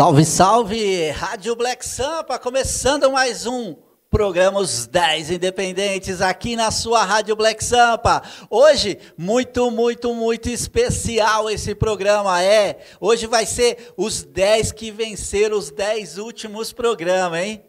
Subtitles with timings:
[0.00, 1.10] Salve, salve!
[1.10, 3.76] Rádio Black Sampa, começando mais um
[4.10, 8.22] programa Os 10 Independentes aqui na sua Rádio Black Sampa.
[8.48, 12.78] Hoje, muito, muito, muito especial esse programa é.
[12.98, 17.62] Hoje vai ser os 10 que venceram os 10 últimos programas, hein?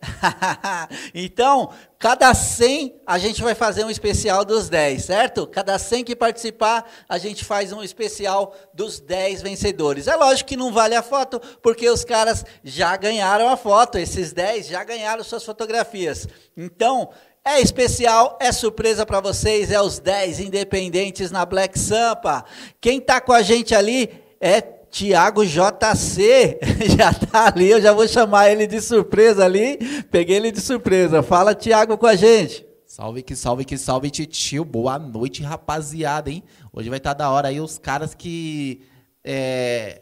[1.13, 1.69] então,
[2.01, 5.45] Cada 100 a gente vai fazer um especial dos 10, certo?
[5.45, 10.07] Cada 100 que participar, a gente faz um especial dos 10 vencedores.
[10.07, 14.33] É lógico que não vale a foto, porque os caras já ganharam a foto, esses
[14.33, 16.27] 10 já ganharam suas fotografias.
[16.57, 17.11] Então,
[17.45, 22.43] é especial, é surpresa para vocês, é os 10 independentes na Black Sampa.
[22.81, 24.09] Quem está com a gente ali
[24.41, 26.59] é Tiago JC
[26.97, 29.77] já está ali, eu já vou chamar ele de surpresa ali.
[30.11, 31.23] Peguei ele de surpresa.
[31.23, 32.65] Fala, Tiago, com a gente.
[32.85, 34.65] Salve que salve que salve, titio.
[34.65, 36.43] Boa noite, rapaziada, hein?
[36.73, 38.81] Hoje vai estar tá da hora aí os caras que
[39.23, 40.01] é,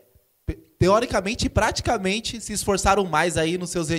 [0.80, 3.90] teoricamente e praticamente se esforçaram mais aí nos seus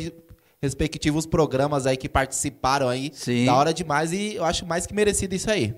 [0.60, 3.12] respectivos programas aí que participaram aí.
[3.14, 3.44] Sim.
[3.44, 5.72] Da hora demais e eu acho mais que merecido isso aí.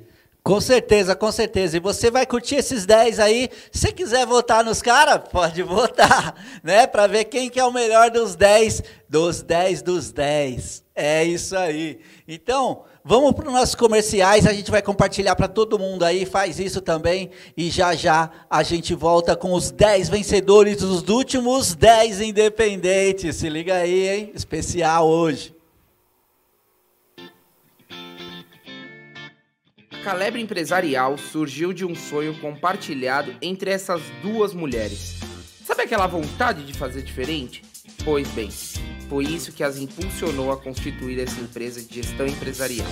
[0.45, 1.77] Com certeza, com certeza.
[1.77, 3.49] E você vai curtir esses 10 aí.
[3.71, 6.35] Se quiser votar nos caras, pode votar,
[6.65, 6.85] né?
[6.85, 10.83] Para ver quem que é o melhor dos 10, dos 10 dos 10.
[10.97, 12.01] É isso aí.
[12.27, 14.45] Então, vamos para os nossos comerciais.
[14.45, 16.27] A gente vai compartilhar para todo mundo aí.
[16.27, 17.31] Faz isso também.
[17.57, 23.37] E já já a gente volta com os 10 vencedores dos últimos 10 independentes.
[23.37, 24.33] Se liga aí, hein?
[24.35, 25.62] Especial hoje.
[30.03, 35.21] Calebre Empresarial surgiu de um sonho compartilhado entre essas duas mulheres.
[35.65, 37.63] Sabe aquela vontade de fazer diferente?
[38.05, 38.51] Pois bem,
[39.09, 42.91] foi isso que as impulsionou a constituir essa empresa de gestão empresarial.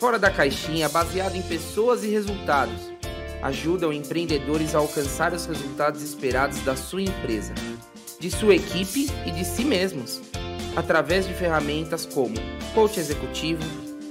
[0.00, 2.92] Fora da caixinha, baseado em pessoas e resultados,
[3.40, 7.54] ajudam empreendedores a alcançar os resultados esperados da sua empresa
[8.20, 10.20] de sua equipe e de si mesmos,
[10.76, 12.34] através de ferramentas como
[12.74, 13.62] coach executivo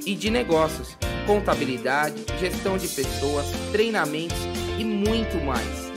[0.06, 4.38] e de negócios, contabilidade, gestão de pessoas, treinamentos
[4.80, 5.88] e muito mais.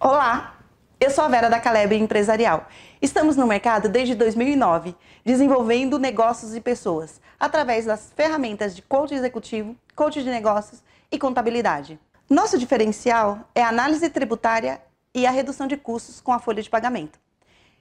[0.00, 0.58] Olá,
[0.98, 2.66] eu sou a Vera da Caleb Empresarial
[3.04, 9.76] Estamos no mercado desde 2009, desenvolvendo negócios e pessoas através das ferramentas de coach executivo,
[9.94, 10.82] coach de negócios
[11.12, 12.00] e contabilidade.
[12.30, 14.80] Nosso diferencial é a análise tributária
[15.14, 17.20] e a redução de custos com a folha de pagamento.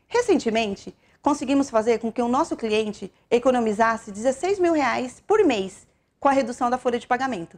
[0.09, 5.87] Recentemente, conseguimos fazer com que o nosso cliente economizasse 16 mil reais por mês
[6.19, 7.57] com a redução da folha de pagamento,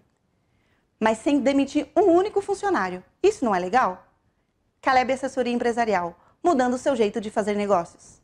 [1.00, 3.03] mas sem demitir um único funcionário.
[3.24, 4.06] Isso não é legal?
[4.84, 8.22] Caleb Assessoria Empresarial mudando o seu jeito de fazer negócios.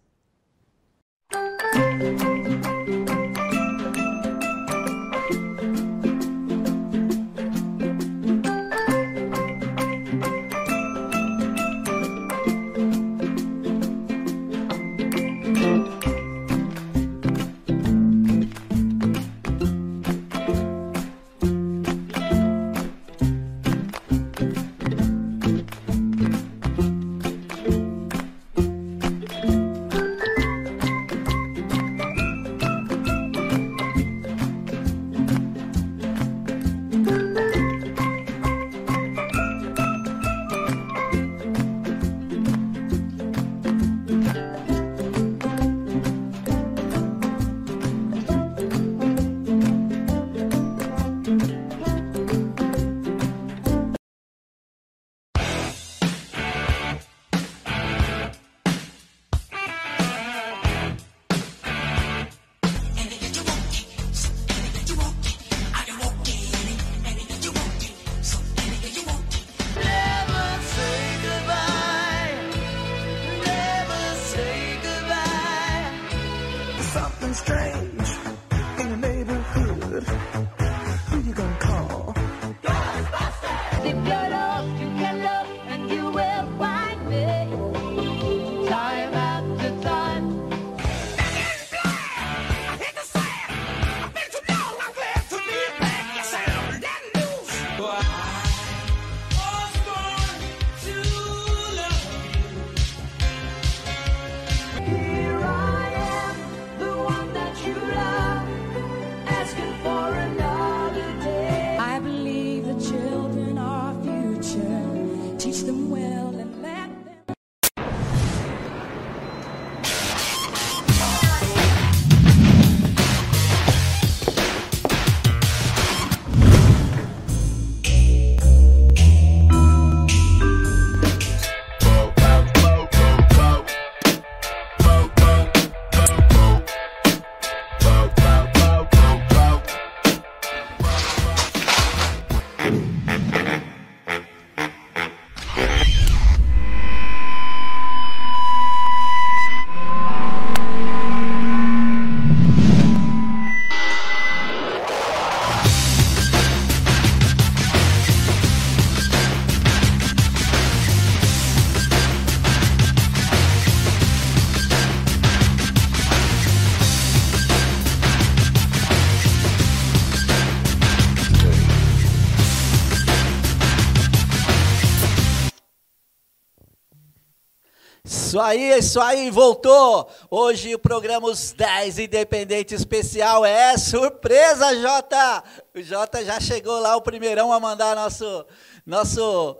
[178.41, 180.09] Aí, isso aí, voltou!
[180.29, 185.43] Hoje o programa Os 10 Independente Especial é surpresa, Jota!
[185.75, 188.45] O Jota já chegou lá, o primeirão a mandar nosso,
[188.85, 189.57] nosso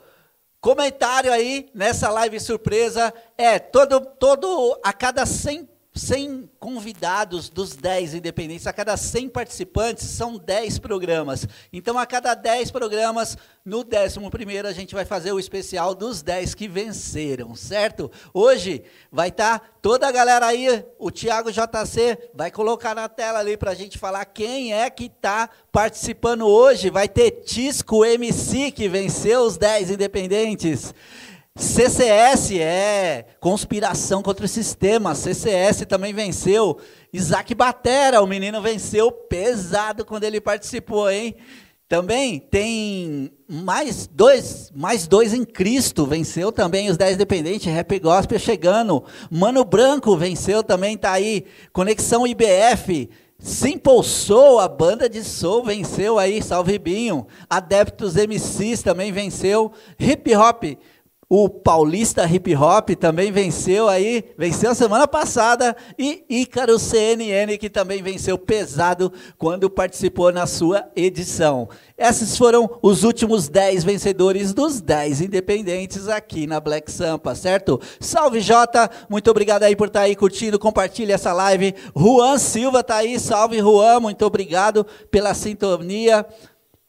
[0.60, 3.13] comentário aí nessa live surpresa.
[3.38, 10.05] É, todo, todo a cada 100 100 convidados dos 10 independentes, a cada 100 participantes,
[10.05, 11.45] são 10 programas.
[11.71, 16.55] Então, a cada 10 programas, no 11 a gente vai fazer o especial dos 10
[16.55, 18.09] que venceram, certo?
[18.33, 23.39] Hoje vai estar tá toda a galera aí, o Thiago JC vai colocar na tela
[23.39, 26.89] ali para a gente falar quem é que está participando hoje.
[26.89, 30.93] Vai ter Tisco MC, que venceu os 10 independentes.
[31.56, 35.13] CCS é conspiração contra o sistema.
[35.13, 36.77] CCS também venceu.
[37.12, 41.36] Isaac Batera, o menino venceu pesado quando ele participou, hein?
[41.89, 48.39] Também tem mais dois, mais dois em Cristo, venceu também os 10 dependentes, Rap Gospel
[48.39, 49.03] chegando.
[49.30, 51.44] Mano Branco venceu também, tá aí.
[51.74, 57.27] Conexão IBF, Simple Soul, a banda de soul venceu aí, salve Binho.
[57.50, 59.74] Adeptos MCs também venceu.
[60.00, 60.63] Hip Hop
[61.33, 65.74] o Paulista Hip Hop também venceu aí, venceu semana passada.
[65.98, 71.69] E Ícaro CNN, que também venceu pesado quando participou na sua edição.
[71.98, 77.80] Esses foram os últimos 10 vencedores dos 10 independentes aqui na Black Sampa, certo?
[78.01, 81.74] Salve Jota, muito obrigado aí por estar aí curtindo, compartilhe essa live.
[81.95, 86.25] Juan Silva tá aí, salve Juan, muito obrigado pela sintonia.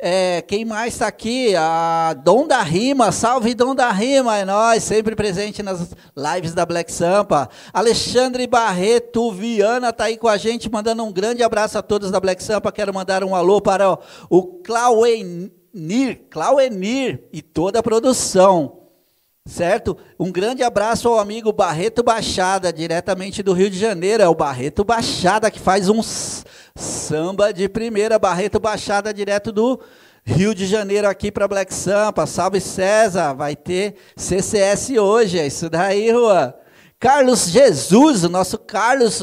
[0.04, 1.54] É, quem mais está aqui?
[1.54, 6.66] A Dom da Rima, salve Dom da Rima, é nós, sempre presente nas lives da
[6.66, 7.49] Black Sampa.
[7.72, 12.19] Alexandre Barreto Viana está aí com a gente, mandando um grande abraço a todos da
[12.19, 12.72] Black Sampa.
[12.72, 13.96] Quero mandar um alô para
[14.28, 18.81] o Clauenir, Clauenir e toda a produção.
[19.44, 19.99] Certo?
[20.19, 24.23] Um grande abraço ao amigo Barreto Baixada, diretamente do Rio de Janeiro.
[24.23, 26.44] É o Barreto Baixada que faz uns
[26.77, 29.81] Samba de primeira, Barreto Baixada, direto do
[30.25, 32.25] Rio de Janeiro aqui para Black Sampa.
[32.25, 36.55] Salve César, vai ter CCS hoje, é isso daí, Rua.
[37.00, 39.21] Carlos Jesus, o nosso Carlos,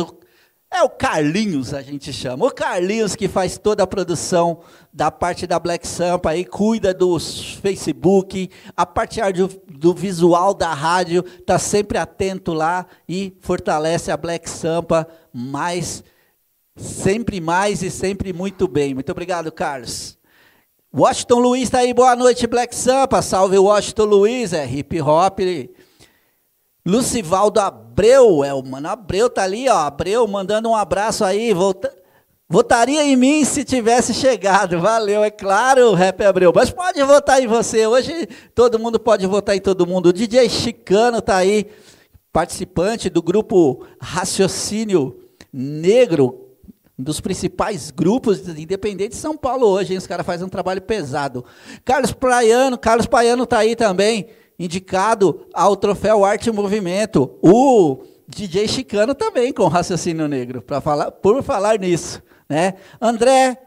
[0.72, 2.46] é o Carlinhos, a gente chama.
[2.46, 4.60] O Carlinhos que faz toda a produção
[4.94, 10.74] da parte da Black Sampa aí, cuida dos Facebook, a parte do, do visual da
[10.74, 16.04] rádio, tá sempre atento lá e fortalece a Black Sampa mais
[16.80, 18.94] Sempre mais e sempre muito bem.
[18.94, 20.18] Muito obrigado, Carlos.
[20.96, 23.22] Washington Luiz está aí, boa noite, Black Sampa.
[23.22, 25.40] Salve Washington Luiz, é hip hop.
[26.90, 29.78] Lucivaldo Abreu, é o mano Abreu tá ali, ó.
[29.78, 31.54] Abreu mandando um abraço aí.
[31.54, 31.94] Volta...
[32.52, 34.80] Votaria em mim se tivesse chegado.
[34.80, 36.52] Valeu, é claro, Rap Abreu.
[36.54, 37.86] Mas pode votar em você.
[37.86, 40.08] Hoje todo mundo pode votar em todo mundo.
[40.08, 41.68] O DJ Chicano tá aí,
[42.34, 45.20] participante do grupo Raciocínio
[45.54, 46.48] Negro,
[46.98, 50.00] um dos principais grupos independentes de São Paulo hoje, hein?
[50.00, 51.46] Os caras fazem um trabalho pesado.
[51.86, 54.28] Carlos Praiano, Carlos Praiano está aí também,
[54.60, 57.40] indicado ao troféu Arte e Movimento.
[57.42, 62.76] O DJ Chicano também com raciocínio negro, para falar, por falar nisso, né?
[63.02, 63.58] André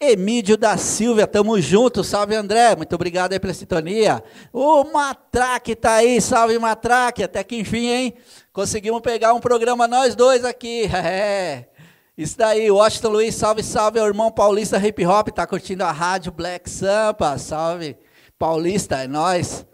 [0.00, 4.22] Emílio da Silva, tamo junto, salve André, muito obrigado aí pela sintonia.
[4.52, 8.14] O Matraque tá aí, salve Matraque, até que enfim, hein?
[8.52, 11.68] Conseguimos pegar um programa nós dois aqui, é.
[12.16, 16.30] Isso daí, Washington Luiz, salve, salve, o irmão paulista hip hop, tá curtindo a rádio
[16.30, 17.96] Black Sampa, salve,
[18.38, 19.66] paulista, é nós.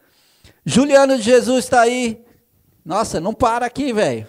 [0.64, 2.22] Juliano de Jesus está aí.
[2.84, 4.26] Nossa, não para aqui, velho.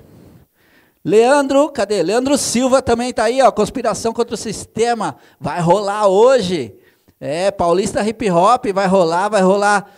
[1.03, 2.03] Leandro, cadê?
[2.03, 6.75] Leandro Silva também está aí, ó, conspiração contra o sistema, vai rolar hoje.
[7.19, 9.91] É, paulista hip hop, vai rolar, vai rolar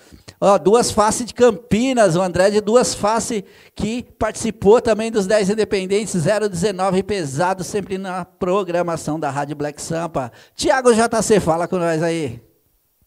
[0.45, 5.51] Ó, Duas Faces de Campinas, o André de Duas Faces, que participou também dos 10
[5.51, 10.33] Independentes 019 pesado, sempre na programação da Rádio Black Sampa.
[10.53, 12.41] Tiago JC, fala com nós aí.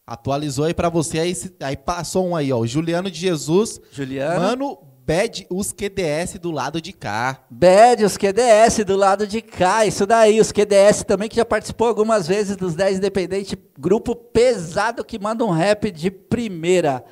[0.07, 2.65] Atualizou aí para você, aí, aí passou um aí, ó.
[2.65, 3.81] Juliano de Jesus.
[3.91, 4.39] Juliano.
[4.39, 7.45] Mano, Bad os QDS do lado de cá.
[7.49, 9.85] Bad os QDS do lado de cá.
[9.85, 15.03] Isso daí, os QDS também que já participou algumas vezes dos 10 Independentes, grupo pesado
[15.03, 17.03] que manda um rap de primeira.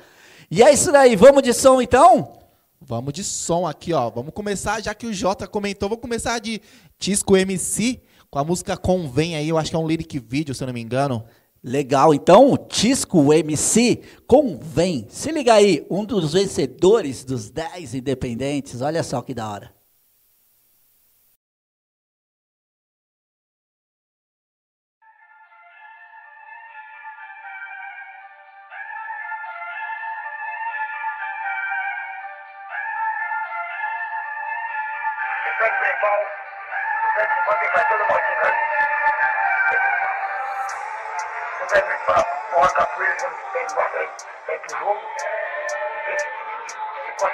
[0.50, 2.32] E é isso daí, vamos de som então?
[2.80, 4.08] Vamos de som aqui, ó.
[4.08, 6.62] Vamos começar, já que o Jota comentou, vamos começar de
[6.98, 8.00] Tisco MC
[8.30, 10.74] com a música Convém aí, eu acho que é um lyric vídeo, se eu não
[10.74, 11.24] me engano.
[11.66, 15.04] Legal, então, Tisco MC Convém.
[15.08, 19.75] Se liga aí, um dos vencedores dos 10 independentes, olha só que da hora.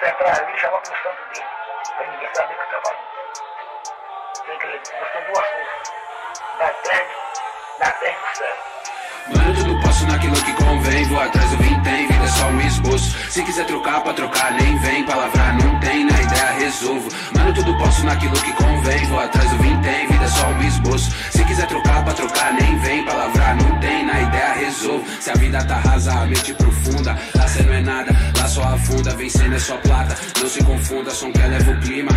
[0.02, 1.46] Se concentrar ali e chamar pro santo dele,
[1.96, 3.12] pra ninguém saber o que fazendo.
[4.46, 4.66] Tem que
[4.98, 5.72] gostou duas coisas,
[6.58, 7.06] da terra,
[7.78, 8.56] da terra do céu.
[9.28, 11.04] Mano, tudo posso naquilo que convém.
[11.04, 13.30] Vou atrás do vintém, vida é só um esboço.
[13.30, 15.06] Se quiser trocar pra trocar, nem vem.
[15.06, 17.08] Palavra não tem, na ideia resolvo.
[17.34, 19.06] Mano, tudo posso naquilo que convém.
[19.06, 21.10] Vou atrás do vintém, vida é só um esboço.
[21.30, 23.04] Se quiser trocar pra trocar, nem vem.
[23.04, 25.04] Palavra não tem, na ideia resolvo.
[25.20, 27.18] Se a vida tá rasa, a mente profunda.
[27.34, 29.14] Lá cê não é nada, lá só afunda.
[29.14, 30.16] Vencendo é só plata.
[30.40, 32.10] Não se confunda, som que eleva o clima.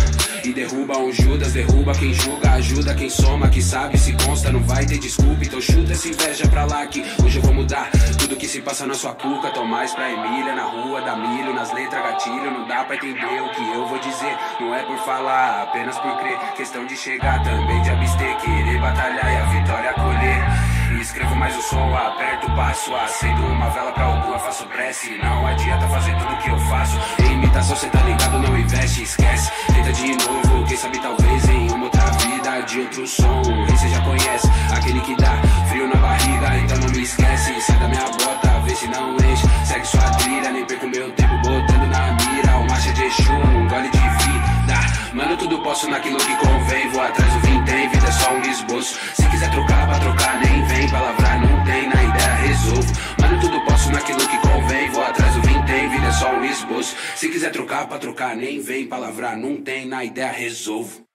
[0.44, 4.60] E derruba um Judas, derruba quem julga, ajuda quem soma, que sabe, se consta, não
[4.60, 5.44] vai ter desculpa.
[5.44, 8.86] Então chuta essa inveja pra lá que hoje eu vou mudar tudo que se passa
[8.86, 9.50] na sua cuca.
[9.50, 12.50] Tô mais pra Emília, na rua, dá milho, nas letras gatilho.
[12.50, 14.15] Não dá pra entender o que eu vou dizer.
[14.60, 16.38] Não é por falar, apenas por crer.
[16.56, 21.00] Questão de chegar também, de abster, querer batalhar e a vitória colher.
[21.00, 25.18] Escrevo mais o som, aperto o passo, acendo uma vela pra alguma, faço prece.
[25.22, 26.98] Não adianta fazer tudo que eu faço.
[27.22, 29.50] Em imitação, cê tá ligado, não investe, esquece.
[29.66, 33.42] Tenta de novo, quem sabe talvez em uma outra vida de outro som.
[33.70, 35.32] E cê já conhece, aquele que dá
[35.68, 37.60] frio na barriga, então não me esquece.
[37.60, 39.46] Sai da minha bota, vê se não enche.
[39.66, 42.35] Segue sua trilha, nem perco meu tempo botando na mira.
[42.76, 45.14] Marcha de Exu, um gole de vida.
[45.14, 46.90] Mano, tudo posso naquilo que convém.
[46.90, 48.98] Vou atrás do vintém, vida é só um esboço.
[49.14, 50.90] Se quiser trocar pra trocar, nem vem.
[50.90, 52.92] Palavra não tem, na ideia resolvo.
[53.18, 54.90] Mano, tudo posso naquilo que convém.
[54.90, 56.94] Vou atrás do vintém, vida é só um esboço.
[57.16, 58.86] Se quiser trocar pra trocar, nem vem.
[58.86, 61.05] Palavra não tem, na ideia resolvo.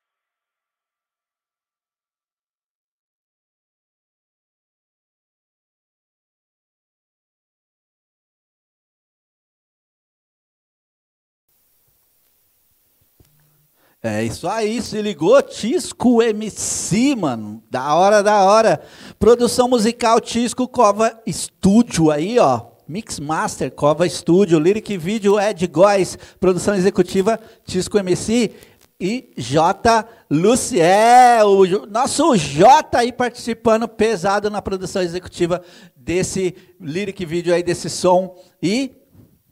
[14.03, 15.39] É isso aí, se ligou?
[15.43, 17.62] Tisco MC, mano.
[17.70, 18.81] Da hora, da hora.
[19.20, 22.65] Produção musical Tisco Cova Estúdio aí, ó.
[22.88, 24.58] Mix Master Cova Estúdio.
[24.58, 26.17] Lyric Video Ed Góes.
[26.39, 28.51] Produção executiva Tisco MC.
[29.00, 30.08] E J.
[30.29, 35.60] Luciel, o nosso J aí participando pesado na produção executiva
[35.96, 38.36] desse lyric video aí, desse som.
[38.62, 38.91] E,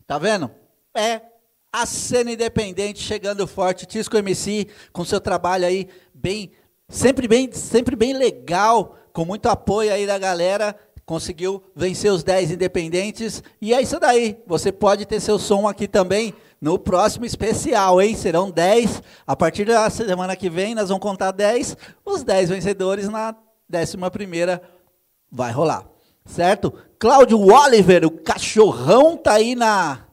[0.05, 0.51] tá vendo?
[0.95, 1.28] É
[1.71, 6.51] a cena independente chegando forte, Tisco MC com seu trabalho aí bem,
[6.87, 12.51] sempre bem, sempre bem legal, com muito apoio aí da galera, conseguiu vencer os 10
[12.51, 14.37] independentes e é isso daí.
[14.45, 18.15] Você pode ter seu som aqui também no próximo especial, hein?
[18.15, 19.01] Serão 10.
[19.25, 23.35] A partir da semana que vem nós vamos contar 10, os 10 vencedores na
[23.73, 24.61] 11 primeira
[25.31, 25.87] vai rolar.
[26.25, 26.73] Certo?
[26.99, 30.08] Cláudio Oliver, o cachorrão tá aí na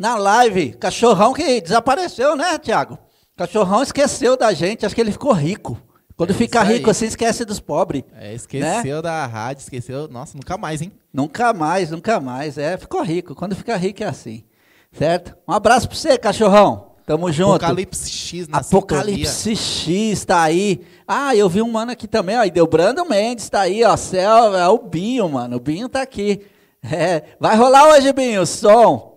[0.00, 2.98] na live, cachorrão que desapareceu, né, Tiago?
[3.36, 5.78] Cachorrão esqueceu da gente, acho que ele ficou rico.
[6.16, 6.78] Quando É fica aí.
[6.78, 8.02] rico assim, esquece dos pobres.
[8.18, 10.08] É, esqueceu da rádio, esqueceu.
[10.08, 10.90] Nossa, nunca mais, hein?
[11.12, 12.56] Nunca mais, nunca mais.
[12.56, 13.34] É, ficou rico.
[13.34, 14.42] Quando fica rico é assim.
[14.92, 15.36] Certo?
[15.46, 16.92] Um abraço pra você, cachorrão.
[17.06, 17.56] Tamo junto.
[17.56, 20.80] Apocalipse X na Apocalipse X tá aí.
[21.08, 22.44] Ah, eu vi um mano aqui também, ó.
[22.44, 23.96] E deu Brando Mendes, tá aí, ó.
[23.96, 25.56] Céu, é o Binho, mano.
[25.56, 26.40] O Binho tá aqui.
[26.82, 29.09] É, vai rolar hoje, Binho, som.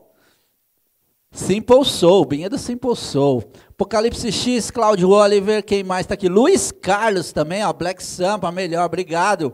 [1.34, 3.44] Simple Soul, é do Simple Soul.
[3.72, 6.30] Apocalipse X, Cláudio Oliver, quem mais tá aqui?
[6.30, 7.74] Luiz Carlos também, ó.
[7.74, 9.52] Black Sampa, melhor, obrigado.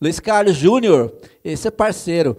[0.00, 1.12] Luiz Carlos Júnior,
[1.44, 2.36] esse é parceiro.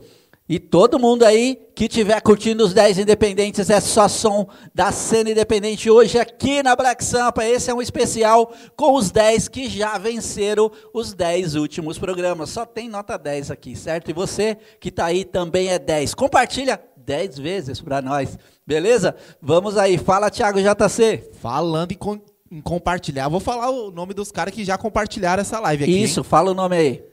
[0.48, 5.32] E todo mundo aí que tiver curtindo os 10 independentes, é só som da cena
[5.32, 7.44] independente hoje aqui na Black Sampa.
[7.44, 12.52] Esse é um especial com os 10 que já venceram os 10 últimos programas.
[12.52, 14.10] Só tem nota 10 aqui, certo?
[14.10, 16.14] E você que está aí também é 10.
[16.16, 19.16] Compartilha 10 vezes para nós, beleza?
[19.42, 21.32] Vamos aí, fala Thiago JC.
[21.42, 22.20] Falando em, com-
[22.52, 26.04] em compartilhar, vou falar o nome dos caras que já compartilharam essa live aqui.
[26.04, 26.24] Isso, hein?
[26.26, 27.04] fala o nome aí.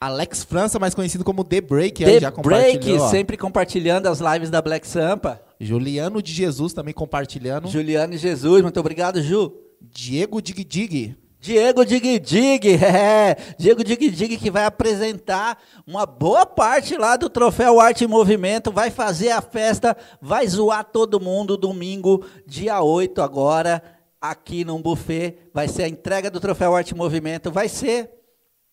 [0.00, 3.08] Alex França, mais conhecido como The Break, aí The já Break, ó.
[3.10, 5.38] sempre compartilhando as lives da Black Sampa.
[5.60, 7.68] Juliano de Jesus também compartilhando.
[7.68, 9.52] Juliano e Jesus, muito obrigado, Ju.
[9.82, 11.14] Diego Dig Dig.
[11.40, 17.30] Diego Dig Dig, é, Diego Dig Dig que vai apresentar uma boa parte lá do
[17.30, 23.22] Troféu Arte em Movimento, vai fazer a festa, vai zoar todo mundo domingo, dia 8
[23.22, 23.82] agora,
[24.20, 28.10] aqui num buffet, vai ser a entrega do Troféu Arte em Movimento, vai ser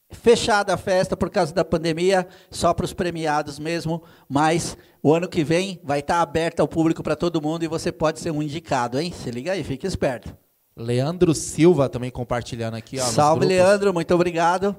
[0.09, 5.29] fechada a festa por causa da pandemia, só para os premiados mesmo, mas o ano
[5.29, 8.43] que vem vai estar aberta ao público para todo mundo e você pode ser um
[8.43, 9.13] indicado, hein?
[9.13, 10.35] Se liga aí, fique esperto.
[10.77, 13.03] Leandro Silva também compartilhando aqui, ó.
[13.03, 13.45] Salve.
[13.45, 14.75] Leandro, muito obrigado.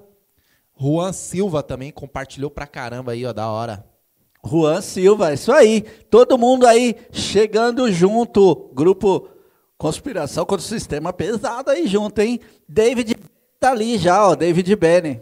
[0.80, 3.84] Juan Silva também compartilhou pra caramba aí, ó, da hora.
[4.46, 5.82] Juan Silva, isso aí.
[6.08, 8.70] Todo mundo aí chegando junto.
[8.72, 9.28] Grupo
[9.76, 12.40] Conspiração contra o sistema pesado aí junto, hein?
[12.68, 13.14] David
[13.60, 15.20] tá ali já, ó, David Benny.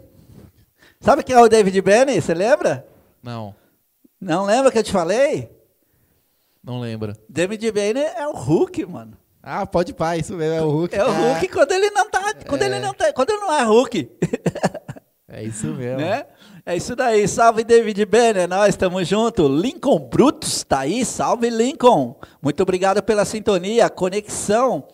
[0.99, 2.19] Sabe quem é o David Benny?
[2.19, 2.87] Você lembra?
[3.21, 3.53] Não,
[4.19, 5.51] Não lembra que eu te falei?
[6.63, 7.13] não lembro.
[7.29, 9.15] David Benny é o Hulk, mano.
[9.49, 10.93] Ah, pode pá, isso mesmo, é o Hulk.
[10.93, 13.63] É o Hulk quando ele não tá, quando ele não tá, quando ele não é
[13.63, 14.11] Hulk,
[15.29, 16.01] É isso mesmo.
[16.01, 16.25] né?
[16.65, 17.25] É isso daí.
[17.29, 19.47] Salve David Benny, nós estamos junto.
[19.47, 22.19] Lincoln Brutus tá aí, salve Lincoln.
[22.41, 24.85] Muito obrigado pela sintonia, conexão.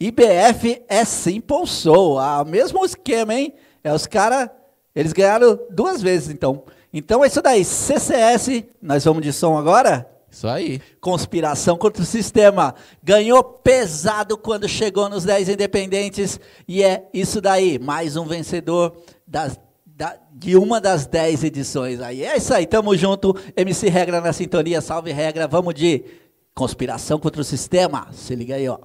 [0.00, 3.54] IBF é Simple Soul, ah, mesmo esquema, hein?
[3.84, 4.50] É os caras,
[4.96, 6.64] eles ganharam duas vezes, então.
[6.92, 7.64] Então é isso daí.
[7.64, 10.10] CCS, nós vamos de som agora?
[10.34, 10.80] Isso aí.
[11.00, 12.74] Conspiração contra o sistema.
[13.00, 16.40] Ganhou pesado quando chegou nos 10 independentes.
[16.66, 17.78] E é isso daí.
[17.78, 22.24] Mais um vencedor das- da- de uma das 10 edições aí.
[22.24, 23.32] É isso aí, tamo junto.
[23.56, 24.80] MC Regra na sintonia.
[24.80, 25.46] Salve Regra.
[25.46, 26.04] Vamos de
[26.52, 28.08] conspiração contra o sistema.
[28.12, 28.78] Se liga aí, ó.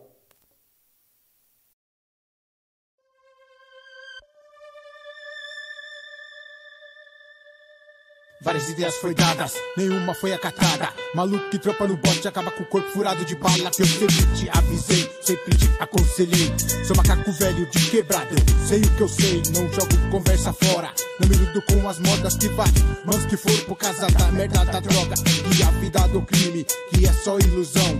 [8.42, 10.94] Várias ideias foi dadas, nenhuma foi acatada.
[11.14, 13.70] Maluco que trampa no bote acaba com o corpo furado de bala.
[13.70, 16.54] Que eu sempre te avisei, sempre te aconselhei.
[16.86, 19.44] Sou macaco velho de quebrada, eu sei o que eu sei.
[19.54, 22.70] Não jogo conversa fora, não me lido com as modas que vai.
[23.04, 25.16] Mãos que foram por causa da merda da droga.
[25.58, 28.00] E a vida do crime, que é só ilusão.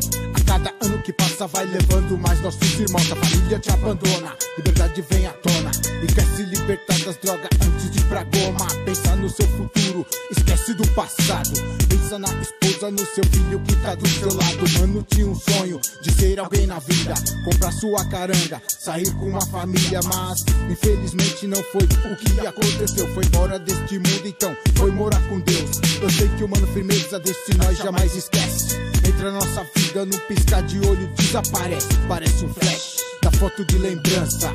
[0.50, 3.12] Cada ano que passa vai levando mais nossos irmãos.
[3.12, 5.70] A família te abandona, liberdade vem à tona.
[6.02, 8.66] E quer se libertar das drogas antes de ir pra goma.
[8.84, 11.52] Pensa no seu futuro, esquece do passado.
[11.88, 14.80] Pensa na esposa, no seu filho que tá do seu lado.
[14.80, 17.14] Mano, tinha um sonho de ser alguém na vida.
[17.46, 20.00] Comprar sua caranga, sair com uma família.
[20.02, 23.08] Mas infelizmente não foi o que aconteceu.
[23.14, 25.80] Foi embora deste mundo, então foi morar com Deus.
[26.02, 28.89] Eu sei que o mano firmeza desse nós jamais esquece.
[29.20, 31.90] Entra nossa vida num piscar de olho, desaparece.
[32.08, 34.50] Parece um flash da foto de lembrança.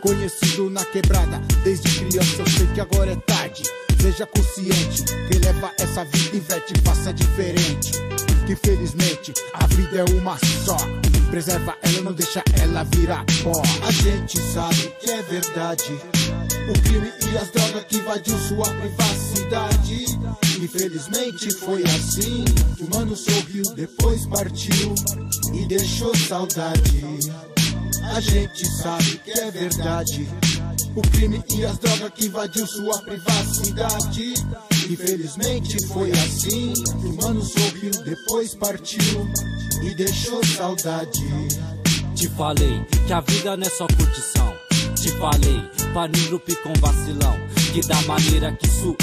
[0.00, 3.64] Conhecido na quebrada desde criança, eu sei que agora é tarde.
[4.00, 7.90] Seja consciente, quem leva essa vida inverte, faça diferente.
[8.46, 10.76] Que infelizmente a vida é uma só.
[11.28, 13.60] Preserva ela, não deixa ela virar pó.
[13.84, 15.90] A gente sabe que é verdade.
[16.68, 20.04] O crime e as drogas que invadiu sua privacidade.
[20.62, 22.44] Infelizmente foi assim.
[22.80, 24.94] O mano sorriu, depois partiu
[25.52, 27.04] e deixou saudade.
[28.14, 30.28] A gente sabe que é verdade.
[30.94, 34.34] O crime e as drogas que invadiu sua privacidade.
[34.88, 36.72] Infelizmente foi assim.
[37.02, 39.28] O mano sorriu, depois partiu
[39.82, 41.24] e deixou saudade.
[42.14, 44.53] Te falei que a vida não é só curtição.
[45.04, 45.60] Te falei,
[45.92, 47.38] panirrupi com vacilão.
[47.74, 48.96] Que da maneira que sua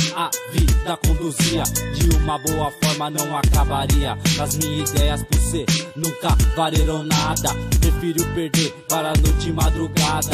[0.51, 1.61] vida conduzia,
[1.93, 4.17] de uma boa forma não acabaria.
[4.41, 7.49] As minhas ideias por ser nunca valeram nada.
[7.79, 10.31] Prefiro perder para a noite e madrugada.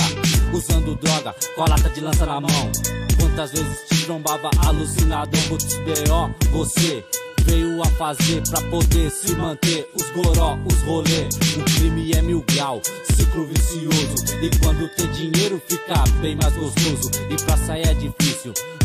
[0.53, 2.71] Usando droga com a lata de lança na mão.
[3.19, 6.30] Quantas vezes te trombava alucinado os B.O.
[6.51, 7.03] Você
[7.47, 11.27] veio a fazer pra poder se manter os goró, os rolê.
[11.57, 12.81] O crime é mil grau,
[13.15, 14.15] ciclo vicioso.
[14.41, 17.10] E quando tem dinheiro fica bem mais gostoso.
[17.29, 18.37] E pra sair é difícil,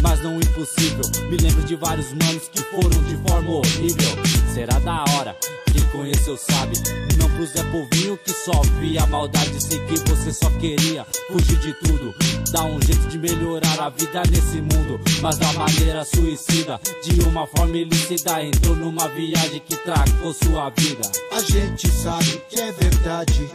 [0.03, 1.05] mas não impossível.
[1.29, 4.25] Me lembro de vários manos que foram de forma horrível.
[4.53, 5.37] Será da hora,
[5.73, 6.77] quem conheceu sabe.
[7.19, 9.63] Não pro Zé Povinho que só via maldade.
[9.63, 12.15] Sei que você só queria fugir de tudo.
[12.51, 15.01] Dá um jeito de melhorar a vida nesse mundo.
[15.21, 18.43] Mas da maneira suicida, de uma forma ilícita.
[18.43, 21.11] Entrou numa viagem que tracou sua vida.
[21.33, 23.51] A gente sabe que é verdade.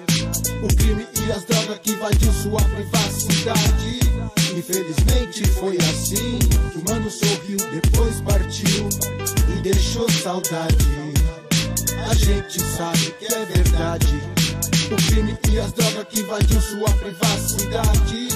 [0.64, 4.00] O crime e as drogas que invadiu sua privacidade.
[4.58, 6.40] Infelizmente foi assim.
[6.72, 8.90] que O mano sorriu, depois partiu
[9.56, 10.76] e deixou saudade.
[12.10, 14.20] A gente sabe que é verdade.
[14.92, 18.30] O crime e as drogas que invadiu sua privacidade.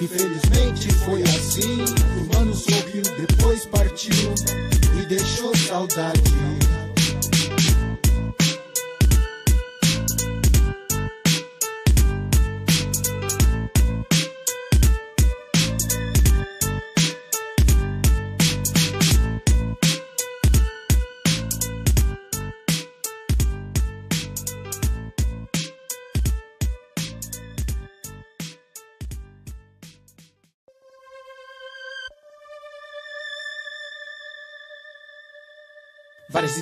[0.00, 1.84] Infelizmente foi assim.
[1.84, 4.32] que O mano sorriu, depois partiu
[4.96, 6.22] e deixou saudade.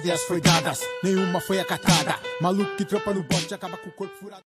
[0.03, 2.19] Ideias foi dadas, nenhuma foi acatada.
[2.41, 4.43] Maluco que trampa no bote acaba com o corpo furado.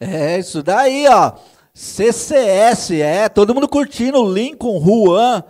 [0.00, 1.34] É isso daí, ó.
[1.72, 3.28] CCS, é.
[3.28, 4.28] Todo mundo curtindo.
[4.28, 5.44] Lincoln, Juan.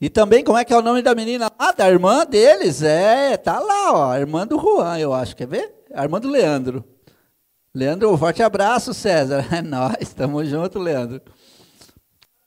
[0.00, 1.72] E também, como é que é o nome da menina lá?
[1.72, 2.82] Da irmã deles?
[2.82, 4.12] É, tá lá, ó.
[4.12, 5.34] A irmã do Juan, eu acho.
[5.34, 5.84] Quer ver?
[5.92, 6.84] A irmã do Leandro.
[7.74, 9.44] Leandro, um forte abraço, César.
[9.52, 11.20] É nóis, tamo junto, Leandro.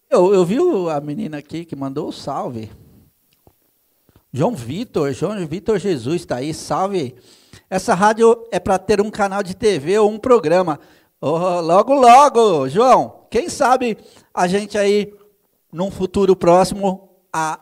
[0.10, 0.58] Eu, eu vi
[0.89, 2.71] a menina aqui que mandou o salve.
[4.31, 7.15] João Vitor, João Vitor Jesus está aí, salve.
[7.67, 10.79] Essa rádio é para ter um canal de TV ou um programa.
[11.19, 13.97] Oh, logo, logo, João, quem sabe
[14.31, 15.11] a gente aí,
[15.73, 17.59] num futuro próximo, a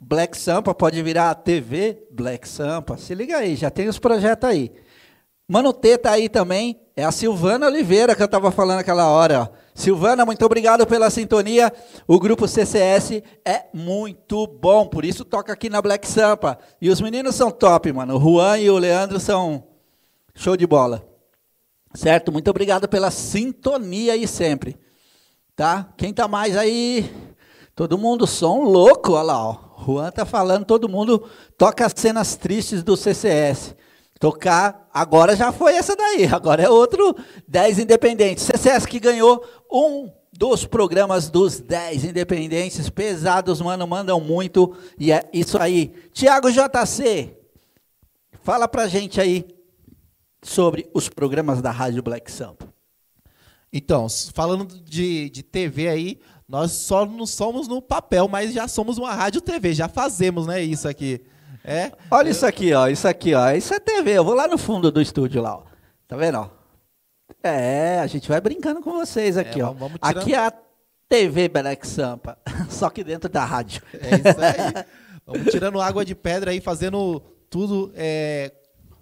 [0.00, 2.96] Black Sampa pode virar a TV Black Sampa.
[2.96, 4.72] Se liga aí, já tem os projetos aí.
[5.46, 9.48] Mano T tá aí também, é a Silvana Oliveira que eu estava falando aquela hora.
[9.72, 11.72] Silvana, muito obrigado pela sintonia.
[12.08, 16.58] O grupo CCS é muito bom, por isso toca aqui na Black Sampa.
[16.82, 18.16] E os meninos são top, mano.
[18.16, 19.62] O Juan e o Leandro são
[20.34, 21.06] show de bola.
[21.94, 22.32] Certo?
[22.32, 24.76] Muito obrigado pela sintonia aí sempre.
[25.54, 25.92] Tá?
[25.96, 27.08] Quem tá mais aí?
[27.76, 29.84] Todo mundo som louco, olha lá, ó.
[29.86, 31.24] Juan tá falando, todo mundo
[31.56, 33.76] toca as cenas tristes do CCS.
[34.18, 38.44] Tocar, agora já foi essa daí, agora é outro 10 independentes.
[38.44, 45.28] CCS que ganhou um dos programas dos 10 independentes, pesados, mano, mandam muito, e é
[45.32, 45.92] isso aí.
[46.12, 47.36] Tiago JC,
[48.42, 49.46] fala pra gente aí
[50.42, 52.72] sobre os programas da Rádio Black Sampa.
[53.72, 58.96] Então, falando de, de TV aí, nós só não somos no papel, mas já somos
[58.96, 61.20] uma rádio TV, já fazemos, né, isso aqui.
[61.68, 62.88] É, Olha isso aqui, ó.
[62.88, 63.50] Isso aqui, ó.
[63.50, 64.12] Isso é TV.
[64.12, 65.62] Eu vou lá no fundo do estúdio lá, ó.
[66.06, 66.48] Tá vendo, ó?
[67.42, 69.72] É, a gente vai brincando com vocês aqui, É, ó.
[69.72, 70.52] vamos- Aqui é a
[71.08, 72.38] TV Black Sampa,
[72.70, 73.82] só que dentro da rádio.
[73.94, 74.84] é isso aí.
[75.26, 78.50] Vamos tirando água de pedra aí, fazendo tudo é,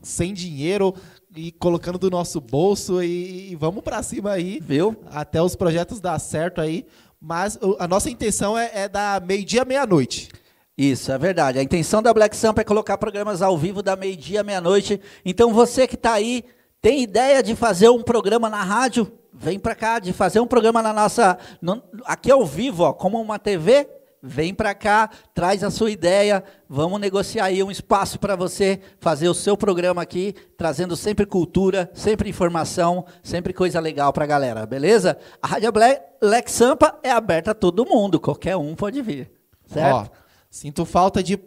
[0.02, 0.92] sem dinheiro
[1.36, 4.58] e colocando do nosso bolso e, e vamos pra cima aí.
[4.60, 4.96] Viu?
[5.12, 6.84] Até os projetos dar certo aí.
[7.20, 10.28] Mas a nossa intenção é, é da meio-dia, meia-noite.
[10.76, 11.58] Isso, é verdade.
[11.58, 15.00] A intenção da Black Sampa é colocar programas ao vivo da meio-dia meia-noite.
[15.24, 16.44] Então você que está aí,
[16.82, 19.10] tem ideia de fazer um programa na rádio?
[19.32, 21.38] Vem para cá, de fazer um programa na nossa.
[21.62, 23.88] no- aqui ao vivo, ó, como uma TV?
[24.22, 29.28] Vem para cá, traz a sua ideia, vamos negociar aí um espaço para você fazer
[29.28, 34.66] o seu programa aqui, trazendo sempre cultura, sempre informação, sempre coisa legal para a galera,
[34.66, 35.16] beleza?
[35.40, 39.30] A Rádio Black, Black Sampa é aberta a todo mundo, qualquer um pode vir,
[39.66, 40.10] certo?
[40.12, 41.38] Ó, sinto falta de.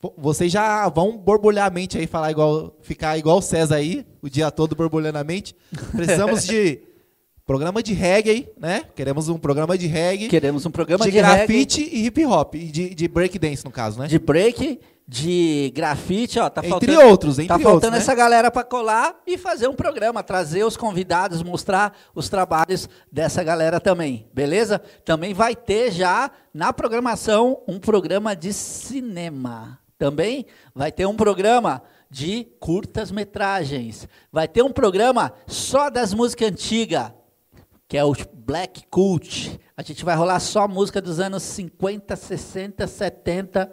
[0.00, 2.76] Vo- Vocês já vão borbulhar a mente aí, falar igual.
[2.82, 5.54] Ficar igual o César aí, o dia todo borbulhando a mente.
[5.92, 6.80] Precisamos de
[7.46, 8.84] programa de reggae, né?
[8.94, 10.28] Queremos um programa de reggae.
[10.28, 12.54] Queremos um programa de, de, reggae, grafite e hip hop.
[12.54, 14.06] E de, de breakdance, no caso, né?
[14.06, 14.80] de break,
[15.12, 17.98] de grafite, ó, tá Entre faltando, outros, entre tá outros, faltando né?
[17.98, 23.44] essa galera para colar e fazer um programa, trazer os convidados, mostrar os trabalhos dessa
[23.44, 24.78] galera também, beleza?
[25.04, 29.78] Também vai ter já na programação um programa de cinema.
[29.98, 34.08] Também vai ter um programa de curtas metragens.
[34.32, 37.12] Vai ter um programa só das músicas antigas
[37.86, 39.60] que é o Black Cult.
[39.76, 43.70] A gente vai rolar só música dos anos 50, 60, 70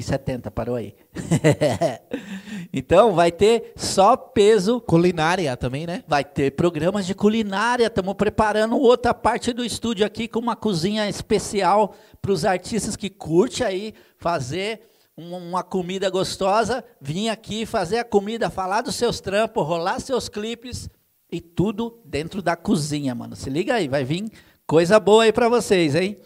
[0.00, 0.94] e 70, parou aí.
[2.72, 6.04] então vai ter só peso, Culinária também, né?
[6.06, 11.08] vai ter programas de culinária, estamos preparando outra parte do estúdio aqui com uma cozinha
[11.08, 14.82] especial para os artistas que curte aí fazer
[15.16, 20.28] um- uma comida gostosa, vir aqui fazer a comida, falar dos seus trampos, rolar seus
[20.28, 20.88] clipes
[21.30, 23.36] e tudo dentro da cozinha, mano.
[23.36, 24.28] Se liga aí, vai vir
[24.66, 26.16] coisa boa aí para vocês, hein?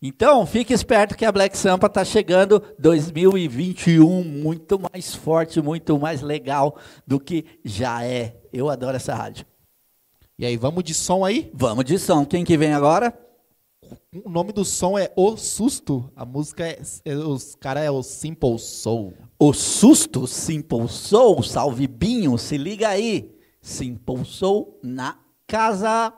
[0.00, 6.22] Então, fique esperto que a Black Sampa tá chegando 2021 muito mais forte, muito mais
[6.22, 8.36] legal do que já é.
[8.52, 9.44] Eu adoro essa rádio.
[10.38, 11.50] E aí, vamos de som aí?
[11.52, 12.24] Vamos de som.
[12.24, 13.12] Quem que vem agora?
[14.24, 16.08] O nome do som é O Susto.
[16.14, 16.80] A música é.
[17.04, 19.14] é- os cara é o Simple Soul.
[19.36, 23.36] O Susto Simple Soul, salve Binho, se liga aí.
[23.60, 26.12] Simple Soul na casa.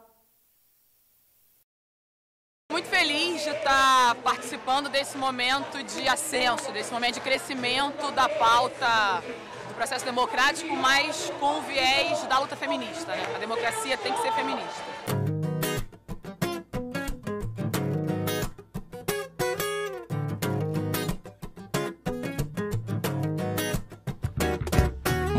[2.71, 9.21] Muito feliz de estar participando desse momento de ascenso, desse momento de crescimento da pauta
[9.67, 13.11] do processo democrático, mas com o viés da luta feminista.
[13.17, 13.27] Né?
[13.35, 14.85] A democracia tem que ser feminista.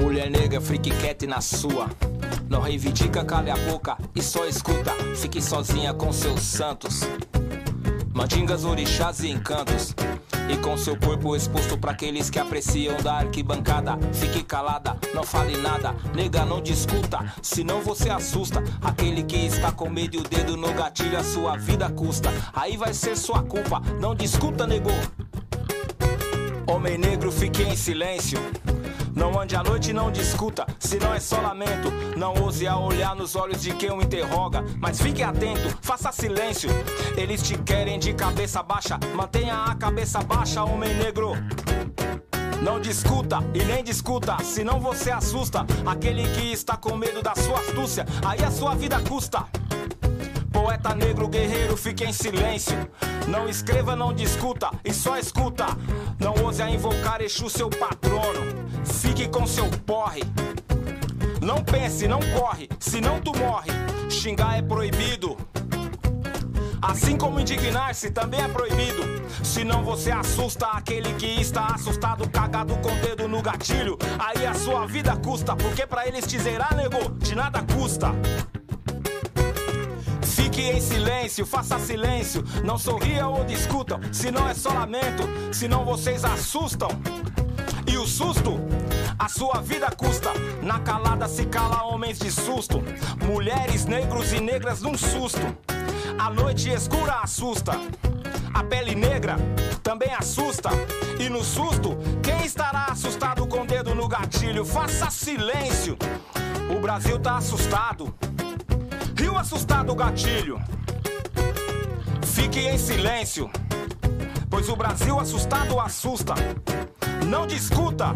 [0.01, 1.89] Mulher negra, freak cat na sua.
[2.51, 4.91] Não reivindica, cale a boca e só escuta.
[5.15, 6.99] Fique sozinha com seus santos.
[8.13, 9.95] Mandingas, orixás e encantos.
[10.49, 13.97] E com seu corpo exposto para aqueles que apreciam da arquibancada.
[14.11, 18.61] Fique calada, não fale nada, nega, não discuta, senão você assusta.
[18.81, 22.33] Aquele que está com medo e o dedo no gatilho, a sua vida custa.
[22.53, 24.91] Aí vai ser sua culpa, não discuta, nego.
[26.67, 28.39] Homem negro, fique em silêncio.
[29.15, 31.91] Não ande à noite, não discuta, se não é só lamento.
[32.17, 36.69] Não ouse a olhar nos olhos de quem o interroga, mas fique atento, faça silêncio.
[37.17, 41.33] Eles te querem de cabeça baixa, mantenha a cabeça baixa, homem negro.
[42.61, 47.59] Não discuta e nem discuta, senão você assusta aquele que está com medo da sua
[47.59, 48.05] astúcia.
[48.23, 49.45] Aí a sua vida custa.
[50.71, 52.89] Poeta negro guerreiro, fique em silêncio.
[53.27, 55.65] Não escreva, não discuta e só escuta.
[56.17, 58.39] Não ouse a invocar Exu, seu patrono.
[58.85, 60.21] Fique com seu porre.
[61.41, 63.69] Não pense, não corre, senão tu morre.
[64.09, 65.35] Xingar é proibido.
[66.81, 69.03] Assim como indignar-se também é proibido.
[69.43, 73.97] Senão você assusta aquele que está assustado, cagado com o dedo no gatilho.
[74.17, 78.15] Aí a sua vida custa, porque pra eles te zerar, nego, de nada custa.
[80.51, 82.43] Fique em silêncio, faça silêncio.
[82.65, 85.23] Não sorria ou discutam, senão é só lamento.
[85.49, 86.89] Senão vocês assustam.
[87.87, 88.59] E o susto,
[89.17, 90.29] a sua vida custa.
[90.61, 92.83] Na calada se cala homens de susto.
[93.25, 95.39] Mulheres, negros e negras num susto.
[96.19, 97.71] A noite escura assusta.
[98.53, 99.37] A pele negra
[99.81, 100.69] também assusta.
[101.17, 104.65] E no susto, quem estará assustado com o dedo no gatilho?
[104.65, 105.97] Faça silêncio.
[106.75, 108.13] O Brasil tá assustado.
[109.31, 110.61] Rio assustado gatilho.
[112.21, 113.49] Fique em silêncio.
[114.49, 116.33] Pois o Brasil assustado assusta.
[117.25, 118.13] Não discuta.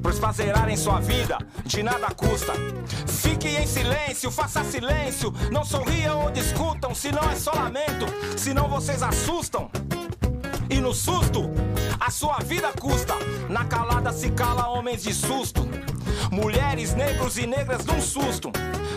[0.00, 2.52] Pois fazerarem sua vida de nada custa.
[3.08, 5.34] Fique em silêncio, faça silêncio.
[5.50, 8.06] Não sorriam ou discutam, se não é só lamento.
[8.36, 9.68] Senão vocês assustam.
[10.70, 11.50] E no susto,
[11.98, 13.14] a sua vida custa.
[13.48, 15.68] Na calada se cala homens de susto.
[16.30, 18.52] Mulheres, negros e negras num susto.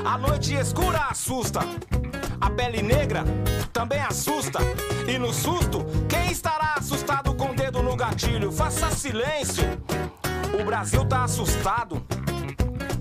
[0.05, 1.61] A noite escura assusta.
[2.39, 3.23] A pele negra
[3.71, 4.59] também assusta.
[5.07, 8.51] E no susto, quem estará assustado com o dedo no gatilho?
[8.51, 9.63] Faça silêncio.
[10.59, 12.05] O Brasil tá assustado.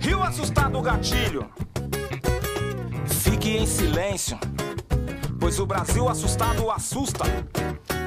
[0.01, 1.51] Rio assustado gatilho.
[3.07, 4.39] Fique em silêncio.
[5.43, 7.25] Pois o Brasil assustado assusta.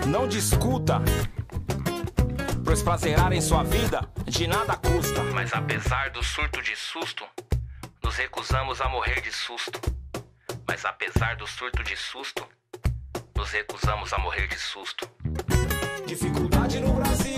[0.07, 1.01] Não discuta.
[2.63, 5.21] Pois pra zerarem sua vida, de nada custa.
[5.33, 7.25] Mas apesar do surto de susto,
[8.01, 9.81] nos recusamos a morrer de susto.
[10.65, 12.47] Mas apesar do surto de susto,
[13.35, 15.05] nos recusamos a morrer de susto.
[16.07, 17.34] Dificuldade no Brasil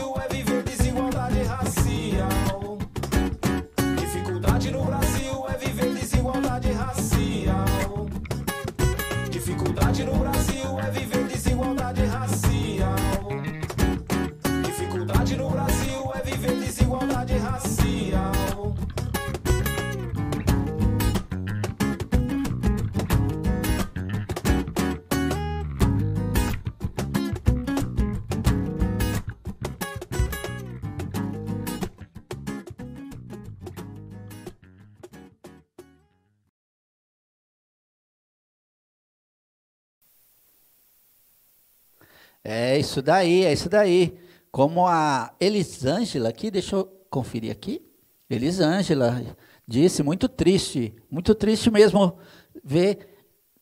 [42.50, 44.18] É isso daí, é isso daí.
[44.50, 47.86] Como a Elisângela aqui, deixa eu conferir aqui.
[48.30, 49.22] Elisângela
[49.68, 52.18] disse, muito triste, muito triste mesmo
[52.64, 53.00] ver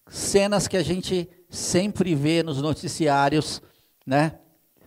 [0.07, 3.59] cenas que a gente sempre vê nos noticiários,
[4.05, 4.37] né?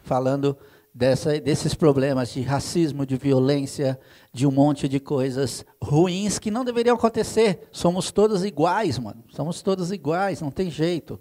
[0.05, 0.57] Falando
[0.95, 3.99] dessa, desses problemas de racismo, de violência,
[4.33, 7.67] de um monte de coisas ruins que não deveriam acontecer.
[7.73, 9.25] Somos todos iguais, mano.
[9.31, 11.19] Somos todos iguais, não tem jeito,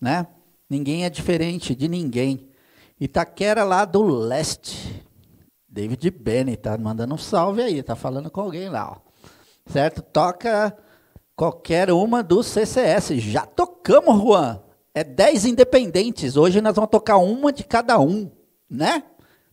[0.00, 0.26] né?
[0.68, 2.48] Ninguém é diferente de ninguém.
[3.00, 5.04] Itaquera lá do leste.
[5.68, 9.08] David Benny tá mandando um salve aí, tá falando com alguém lá, ó.
[9.70, 10.02] Certo?
[10.02, 10.76] Toca
[11.36, 13.14] qualquer uma do CCS.
[13.20, 14.60] Já tocamos, Juan.
[14.92, 16.36] É 10 independentes.
[16.36, 18.30] Hoje nós vamos tocar uma de cada um,
[18.68, 19.04] né?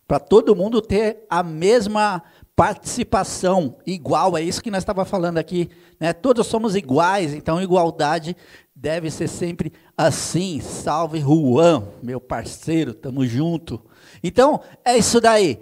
[0.08, 2.24] Para todo mundo ter a mesma
[2.56, 6.14] participação igual, é isso que nós estava falando aqui, né?
[6.14, 8.36] Todos somos iguais, então igualdade
[8.74, 10.62] deve ser sempre assim.
[10.62, 13.82] Salve Juan, meu parceiro, tamo junto.
[14.24, 15.60] Então, é isso daí.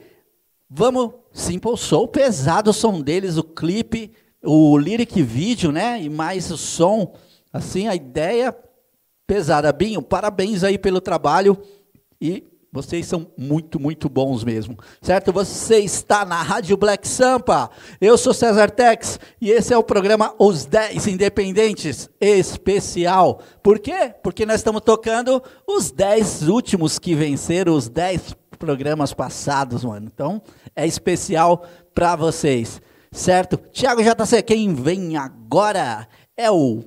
[0.69, 4.11] Vamos, Simple Soul, pesado o som deles, o clipe,
[4.43, 6.01] o lyric vídeo, né?
[6.01, 7.15] E mais o som,
[7.51, 8.55] assim, a ideia
[9.25, 9.73] pesada.
[9.73, 11.57] Binho, parabéns aí pelo trabalho
[12.21, 15.31] e Vocês são muito, muito bons mesmo, certo?
[15.31, 17.69] Você está na Rádio Black Sampa.
[18.01, 23.41] Eu sou César Tex e esse é o programa Os 10 Independentes especial.
[23.61, 24.15] Por quê?
[24.23, 30.09] Porque nós estamos tocando os 10 últimos que venceram os 10 programas passados, mano.
[30.11, 30.41] Então,
[30.75, 32.81] é especial para vocês,
[33.11, 33.55] certo?
[33.71, 36.83] Tiago JC, quem vem agora é o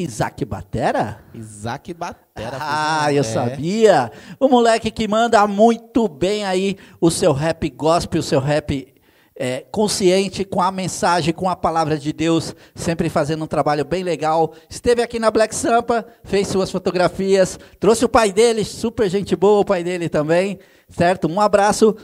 [0.00, 1.18] Isaac Batera?
[1.34, 2.56] Isaac Batera.
[2.60, 3.24] Ah, eu é.
[3.24, 4.12] sabia.
[4.38, 8.94] O moleque que manda muito bem aí o seu rap gospel, o seu rap
[9.34, 14.04] é, consciente com a mensagem, com a palavra de Deus, sempre fazendo um trabalho bem
[14.04, 14.54] legal.
[14.70, 19.62] Esteve aqui na Black Sampa, fez suas fotografias, trouxe o pai dele, super gente boa
[19.62, 21.26] o pai dele também, certo?
[21.26, 21.96] Um abraço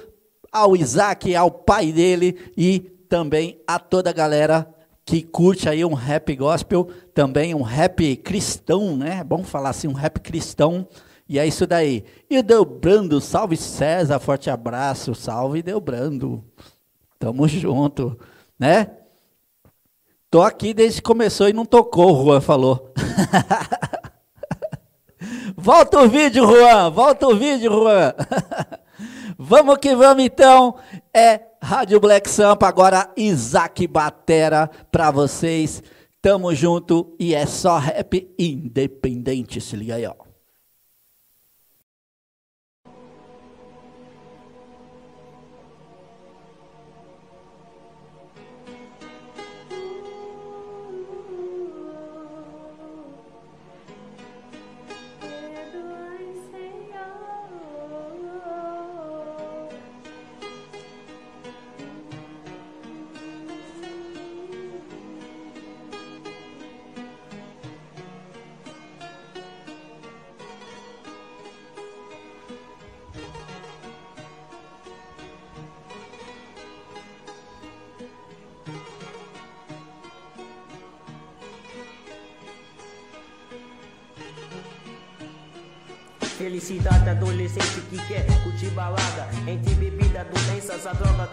[0.51, 4.75] ao Isaac, ao pai dele e também a toda a galera
[5.05, 9.19] que curte aí um rap gospel, também um rap cristão, né?
[9.21, 10.89] É bom falar assim, um rap cristão.
[11.29, 12.05] E é isso daí.
[12.29, 16.45] E o Delbrando, salve César, forte abraço, salve Delbrando.
[17.19, 18.19] Tamo junto,
[18.59, 18.91] né?
[20.31, 22.93] Tô aqui desde que começou e não tocou, Juan falou.
[25.57, 28.13] volta o vídeo, Juan, volta o vídeo, Juan.
[29.39, 30.77] vamos que vamos então.
[31.15, 35.83] É Rádio Black Sampa, agora Isaac Batera para vocês.
[36.21, 40.24] Tamo junto e é só rap independente, se liga aí, ó.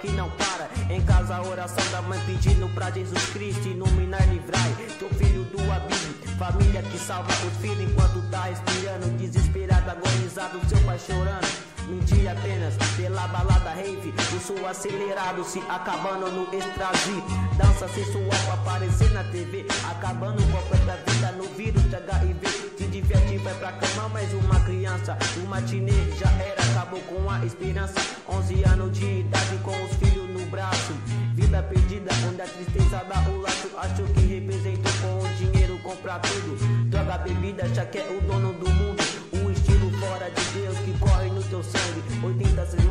[0.02, 0.70] Que não para.
[0.90, 5.60] Em casa a oração da mãe pedindo pra Jesus Cristo Iluminar, livrai teu filho do
[5.72, 12.00] abismo Família que salva os filhos enquanto tá respirando Desesperado, agonizado, seu pai chorando num
[12.00, 17.22] dia apenas pela balada rave O som acelerado se acabando no extrazi
[17.58, 22.48] Dança sensual pra aparecer na TV Acabando com a própria vida no vírus de HIV
[22.78, 27.46] Se diverte, vai pra cama mais uma criança O matinê já era, acabou com a
[27.46, 28.00] esperança.
[28.28, 30.94] 11 anos de idade com os filhos no braço.
[31.34, 33.70] Vida perdida onde a tristeza dá o laço.
[33.78, 36.58] Acho que representou com o dinheiro comprar tudo.
[36.90, 38.91] Droga, bebida, já que é o dono do mundo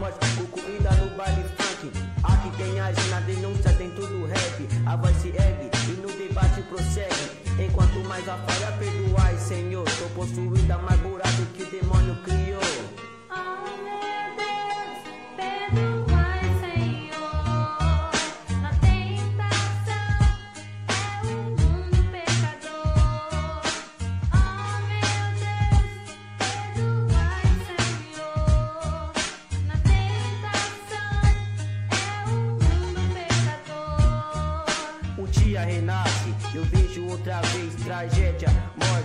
[0.00, 1.92] 86 mortes, concluída no baile funk.
[2.22, 4.68] Aqui arte, na denúncia tem tudo rap.
[4.86, 7.30] A voz se ergue e no debate prossegue.
[7.58, 12.79] Enquanto mais a falha perdoai, Senhor Tô possuída mais buraco que o demônio criou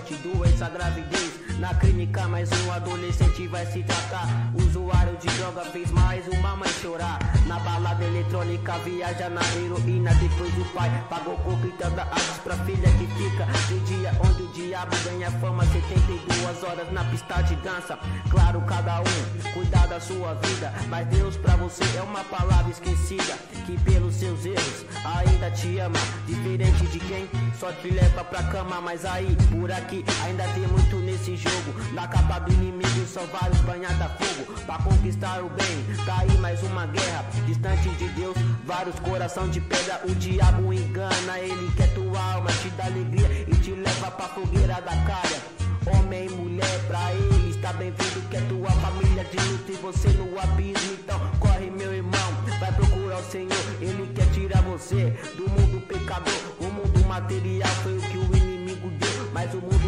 [0.06, 1.35] morte, doença, gravidez.
[1.60, 4.28] Na clínica, mais um adolescente vai se tratar.
[4.56, 7.18] Usuário de droga fez mais uma mãe chorar.
[7.47, 10.14] Na balada eletrônica, viaja na heroína.
[10.16, 13.45] Depois o pai pagou coco e tanta artes pra filha que fica.
[13.70, 17.97] No dia onde o diabo ganha fama, 72 horas na pista de dança.
[18.30, 20.74] Claro, cada um cuidar da sua vida.
[20.89, 23.38] Mas Deus pra você é uma palavra esquecida.
[23.66, 25.97] Que pelos seus erros ainda te ama.
[26.28, 28.82] Diferente de quem só te leva pra cama.
[28.82, 31.45] Mas aí, por aqui, ainda tem muito nesse jogo.
[31.93, 34.54] Na capa do inimigo são vários banhados a fogo.
[34.66, 37.26] Pra conquistar o bem, tá aí mais uma guerra.
[37.46, 38.36] Distante de Deus,
[38.66, 40.02] vários coração de pedra.
[40.06, 44.82] O diabo engana, ele quer tua alma, te dá alegria e te leva pra fogueira
[44.82, 45.56] da cara.
[45.86, 48.22] Homem e mulher, pra ele está bem-vindo.
[48.30, 50.93] Que é tua família de luta e você no abismo.
[50.93, 53.66] Então corre, meu irmão, vai procurar o Senhor.
[53.80, 56.34] Ele quer tirar você do mundo pecador.
[56.60, 59.30] O mundo material foi o que o inimigo deu.
[59.32, 59.85] Mas o mundo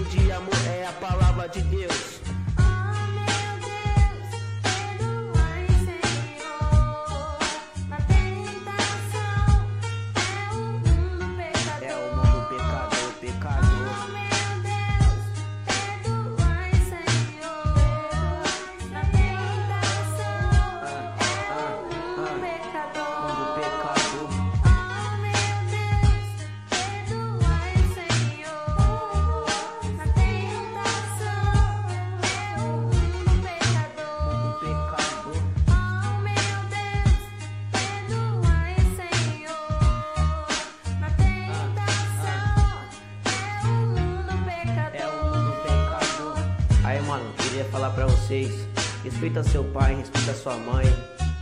[1.54, 2.17] de Deus.
[48.28, 48.68] Vocês.
[49.04, 50.86] Respeita seu pai, respeita sua mãe.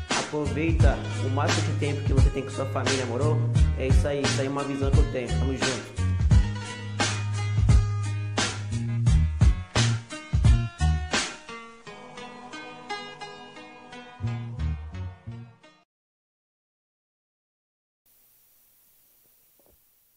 [0.09, 3.38] Aproveita o máximo de tempo que você tem com sua família, moro?
[3.77, 5.27] É isso aí, isso aí é uma visão que eu tenho.
[5.27, 5.95] Tamo junto.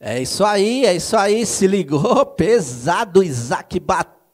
[0.00, 3.78] É isso aí, é isso aí, se ligou, pesado, Isaac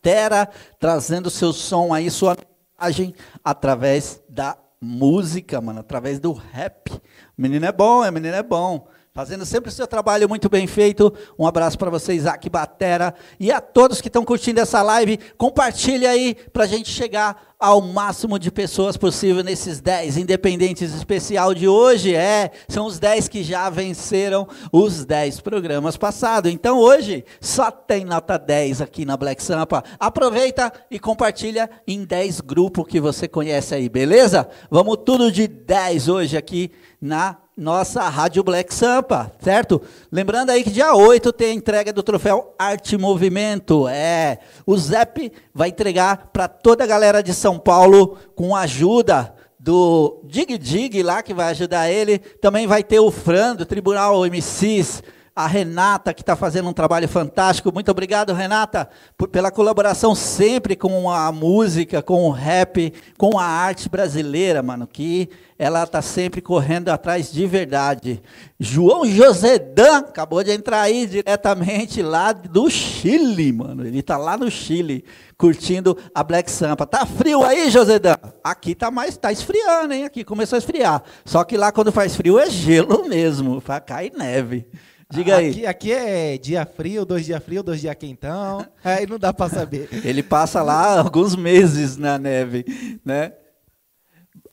[0.05, 2.37] Batera, trazendo seu som aí, sua
[2.79, 6.93] mensagem, através da música, mano, através do rap.
[7.39, 8.87] Menino é bom, é menino é bom.
[9.17, 11.15] Fazendo sempre o seu trabalho muito bem feito.
[11.39, 13.15] Um abraço para você, Isaac Batera.
[13.39, 17.81] E a todos que estão curtindo essa live, compartilhe aí para a gente chegar ao
[17.81, 22.13] máximo de pessoas possível nesses 10 independentes especial de hoje.
[22.13, 26.51] É, são os 10 que já venceram os 10 programas passados.
[26.51, 29.85] Então hoje só tem nota 10 aqui na Black Sampa.
[29.97, 34.49] Aproveita e compartilha em 10 grupos que você conhece aí, beleza?
[34.69, 39.81] Vamos tudo de 10 hoje aqui na nossa Rádio Black Sampa, certo?
[40.11, 43.87] Lembrando aí que dia 8 tem a entrega do troféu Arte Movimento.
[43.87, 50.21] É, o Zep vai entregar para toda a galera de São Paulo com ajuda do
[50.25, 52.19] Dig Dig lá que vai ajudar ele.
[52.19, 55.03] Também vai ter o Fran do Tribunal MCs,
[55.37, 57.73] a Renata, que está fazendo um trabalho fantástico.
[57.73, 63.45] Muito obrigado, Renata, por, pela colaboração sempre com a música, com o rap, com a
[63.45, 65.29] arte brasileira, mano, que
[65.59, 68.23] ela está sempre correndo atrás de verdade.
[68.61, 73.85] João Josedan acabou de entrar aí diretamente lá do Chile, mano.
[73.85, 75.05] Ele está lá no Chile,
[75.37, 76.87] curtindo a Black Sampa.
[76.87, 78.17] Tá frio aí, Josedan?
[78.43, 80.05] Aqui tá mais, tá esfriando, hein?
[80.05, 81.03] Aqui começou a esfriar.
[81.25, 84.67] Só que lá quando faz frio é gelo mesmo, cai neve.
[85.15, 85.51] Diga aí.
[85.51, 88.67] Aqui, aqui é dia frio, dois dias frio, dois dias quentão.
[88.83, 89.89] Aí não dá para saber.
[90.05, 92.65] Ele passa lá alguns meses na neve,
[93.05, 93.33] né?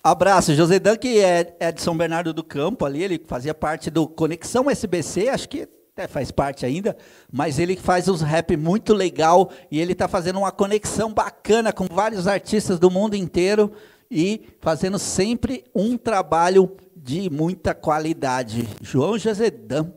[0.04, 3.90] Abraço, José Dan, que é, é, de São Bernardo do Campo ali, ele fazia parte
[3.90, 6.96] do Conexão SBC, acho que até faz parte ainda,
[7.32, 11.86] mas ele faz uns rap muito legal e ele está fazendo uma conexão bacana com
[11.86, 13.72] vários artistas do mundo inteiro
[14.10, 18.68] e fazendo sempre um trabalho de muita qualidade.
[18.82, 19.92] João Josedan.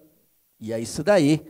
[0.64, 1.42] E é isso daí.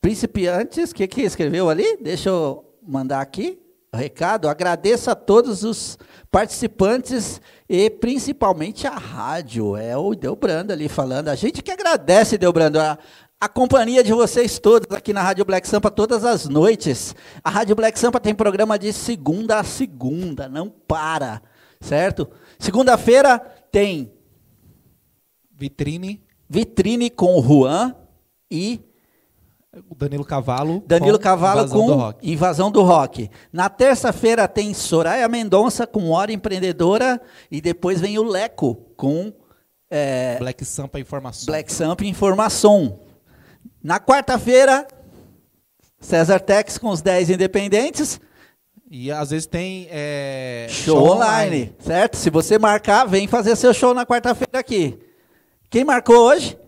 [0.00, 1.96] Principiantes, o que, que escreveu ali?
[2.00, 3.58] Deixa eu mandar aqui
[3.92, 4.48] o recado.
[4.48, 5.98] Agradeço a todos os
[6.30, 9.76] participantes e principalmente a rádio.
[9.76, 11.26] É o Delbrando ali falando.
[11.26, 12.96] A gente que agradece, Delbrando, a,
[13.40, 17.16] a companhia de vocês todos aqui na Rádio Black Sampa todas as noites.
[17.42, 21.42] A Rádio Black Sampa tem programa de segunda a segunda, não para,
[21.80, 22.30] certo?
[22.60, 23.40] Segunda-feira
[23.72, 24.12] tem
[25.50, 27.94] Vitrine Vitrine com o Juan
[28.50, 28.80] e
[29.88, 30.82] o Danilo Cavalo.
[30.86, 33.30] Danilo Cavalo invasão com do Invasão do Rock.
[33.52, 37.20] Na terça-feira tem Soraya Mendonça com Hora Empreendedora
[37.50, 39.32] e depois vem o Leco com
[39.90, 41.46] é, Black Sampa Informação.
[41.46, 42.98] Black Sampa Informação.
[43.82, 44.86] Na quarta-feira,
[46.00, 48.20] César Tex com os 10 independentes.
[48.90, 52.16] E às vezes tem é, show, show online, online, certo?
[52.16, 54.98] Se você marcar, vem fazer seu show na quarta-feira aqui.
[55.70, 56.58] Quem marcou hoje?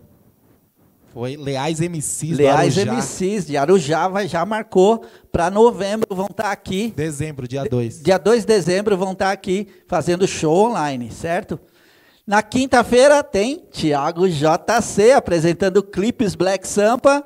[1.11, 6.51] Foi Leais MCs Leais MCs de Arujá vai, já marcou para novembro, vão estar tá
[6.51, 6.93] aqui.
[6.95, 8.01] Dezembro, dia 2.
[8.01, 11.59] Dia 2 de dezembro vão estar tá aqui fazendo show online, certo?
[12.25, 17.25] Na quinta-feira tem Thiago JC apresentando clipes Black Sampa.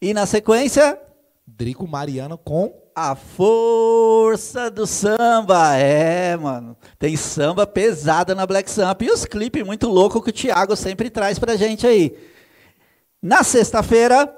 [0.00, 0.96] E na sequência.
[1.44, 5.76] Drico Mariano com a força do samba.
[5.76, 6.76] É, mano.
[6.98, 9.04] Tem samba pesada na Black Sampa.
[9.04, 12.16] E os clipes muito loucos que o Thiago sempre traz pra gente aí.
[13.22, 14.34] Na sexta-feira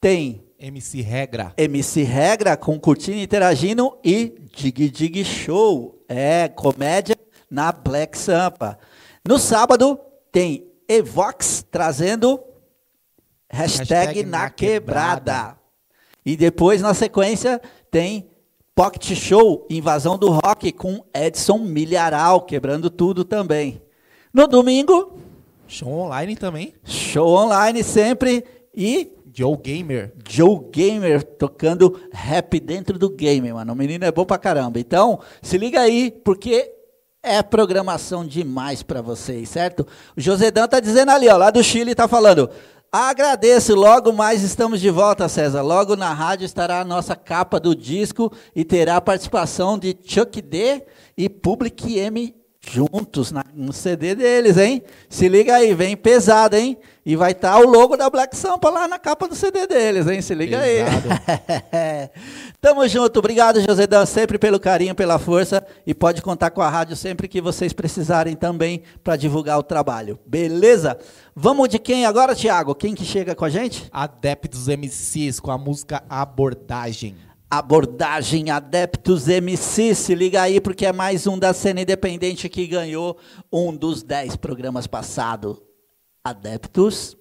[0.00, 1.52] tem MC Regra.
[1.56, 6.04] MC Regra com Curtindo Interagindo e Dig Dig Show.
[6.08, 7.16] É, comédia
[7.50, 8.78] na Black Sampa.
[9.26, 9.98] No sábado
[10.30, 12.40] tem Evox trazendo
[13.50, 15.20] hashtag, hashtag na, quebrada.
[15.20, 15.61] quebrada.
[16.24, 17.60] E depois, na sequência,
[17.90, 18.30] tem
[18.74, 23.82] Pocket Show, Invasão do Rock, com Edson Milharal, quebrando tudo também.
[24.32, 25.18] No domingo.
[25.66, 26.74] Show online também.
[26.84, 28.44] Show online sempre.
[28.74, 29.12] E.
[29.34, 30.12] Joe Gamer.
[30.28, 33.72] Joe Gamer tocando rap dentro do game, mano.
[33.72, 34.78] O menino é bom pra caramba.
[34.78, 36.70] Então, se liga aí, porque
[37.22, 39.86] é programação demais para vocês, certo?
[40.16, 42.50] O Josedão tá dizendo ali, ó, lá do Chile, tá falando.
[42.94, 45.62] Agradeço, logo mais estamos de volta, César.
[45.62, 50.42] Logo na rádio estará a nossa capa do disco e terá a participação de Chuck
[50.42, 50.84] D
[51.16, 52.34] e Public M
[52.70, 54.82] juntos na- no CD deles, hein?
[55.08, 56.78] Se liga aí, vem pesado, hein?
[57.04, 60.22] E vai estar o logo da Black Sampa lá na capa do CD deles, hein?
[60.22, 60.78] Se liga aí.
[62.60, 66.70] Tamo junto, obrigado, José Dan, sempre pelo carinho, pela força e pode contar com a
[66.70, 70.16] rádio sempre que vocês precisarem também para divulgar o trabalho.
[70.24, 70.96] Beleza?
[71.34, 72.74] Vamos de quem agora, Thiago?
[72.74, 73.88] Quem que chega com a gente?
[73.90, 77.16] Adeptos MCs com a música Abordagem.
[77.54, 83.18] Abordagem Adeptos MC, se liga aí porque é mais um da cena independente que ganhou
[83.52, 85.60] um dos 10 programas passados.
[86.24, 87.14] Adeptos.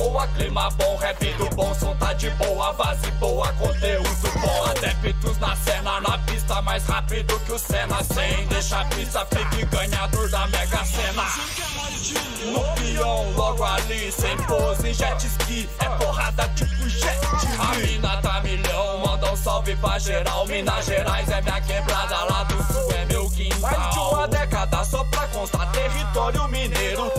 [0.00, 4.64] Boa, clima bom, rap do bom, som tá de boa, base boa, conteúdo bom.
[4.70, 10.30] Adeptos na cena, na pista, mais rápido que o Senna, sem deixar pista, fique ganhador
[10.30, 11.24] da Mega Sena.
[12.50, 17.20] No peão, logo ali, sem pose, jet ski, é porrada tipo jet.
[17.58, 20.46] A mina tá milhão, manda um salve pra geral.
[20.46, 23.60] Minas Gerais é minha quebrada, lá do sul é meu quintal.
[23.60, 27.12] Mais de uma década só pra constar território mineiro.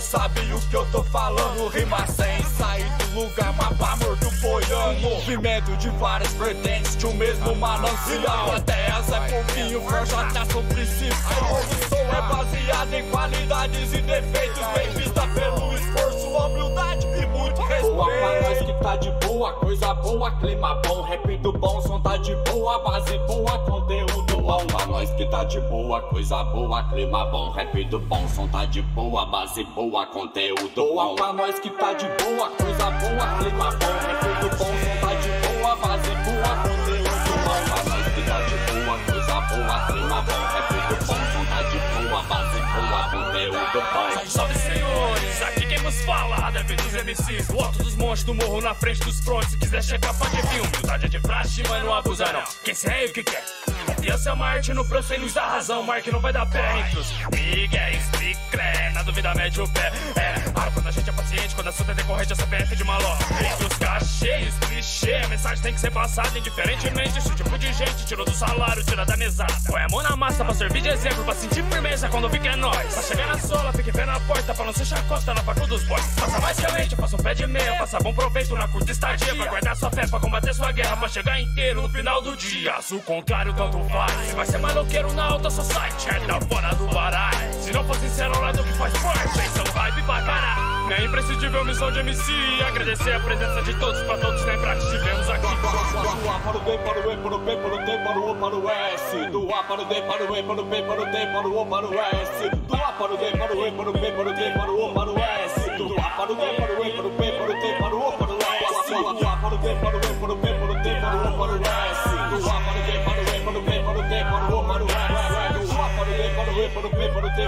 [0.00, 1.68] Sabe o que eu tô falando.
[1.68, 5.00] Rima sem sair do lugar, mapa morto boiando.
[5.00, 8.56] Movimento de várias vertentes de um mesmo manancial.
[8.56, 11.16] Ideias é pouquinho, forja até o princípio.
[11.28, 14.62] A evolução é baseada em qualidades e defeitos.
[14.74, 17.94] Bem vista pelo esforço, humildade e muito respeito.
[17.94, 22.00] Boa pra nós que tá de boa, coisa boa, clima bom, rap do bom, som
[22.00, 24.66] tá de boa, base boa, conteúdo bom.
[24.66, 28.64] Pra nós que tá de boa, coisa boa, clima bom, rap do bom, som tá
[28.66, 31.14] de boa, base boa, conteúdo bom.
[31.16, 35.14] Pra nós que tá de boa, coisa boa, clima bom, rap do bom, som tá
[35.14, 37.60] de boa, base boa, conteúdo bom.
[37.64, 41.62] Pra nós que tá de boa, coisa boa, clima bom, rap do bom, som tá
[41.62, 41.78] de
[42.08, 44.26] boa, base boa, conteúdo bom.
[44.28, 48.60] Salve senhores, aqui quem nos fala, deve dos MCs, do alto dos montes do morro
[48.60, 49.50] na frente dos fronts.
[49.50, 50.60] Se quiser chegar, pode vir.
[50.60, 52.42] Humildade é de praxe, mas não abusa não.
[52.64, 53.63] Quem se é o que quer?
[54.04, 55.82] Confiança é arte no processo sem luz da razão.
[55.82, 59.92] Marque não vai dar pé entre os Striclé, na dúvida mete o pé.
[60.16, 62.84] É, para quando a gente é paciente, quando a assunto é decorrente, a CPF de
[62.84, 63.16] maló.
[63.30, 67.18] Entre os cachês, clichê, a mensagem tem que ser passada indiferentemente.
[67.18, 69.54] Esse tipo de gente tirou do salário, tira da mesada.
[69.66, 72.48] Põe a mão na massa pra servir de exemplo, pra sentir firmeza quando vi que
[72.48, 72.94] é nós.
[72.94, 75.82] Pra chegar na sola, fique vendo a porta, pra não ser chacota na facu dos
[75.84, 76.04] boys.
[76.16, 79.34] Faça mais que a faça um pé de meia, faça bom proveito na curta estadia.
[79.34, 82.74] Pra guardar sua fé, pra combater sua guerra, pra chegar inteiro no final do dia.
[82.82, 83.93] Se o contrário tanto faz,
[84.34, 87.54] vai ser maloqueiro na alta society, é da fora do baralho.
[87.60, 90.74] Se não for sincero, lá do que faz parte, pensão hype pra caralho.
[90.86, 92.32] Minha imprescindível missão de MC,
[92.66, 95.46] agradecer a presença de todos, pra todos lembrar que estivemos aqui.
[95.46, 98.18] Do A para o D, para o E, para o P, para o T, para
[98.18, 99.30] o O, para o S.
[99.30, 101.48] Do A para o D, para o E, para o P, para o T, para
[101.48, 102.50] o O, para o S.
[102.50, 104.70] Do A para o D, para o E, para o P, para o T, para
[104.70, 105.70] o O, para o S.
[105.78, 107.10] Do A para o D, para o E, para o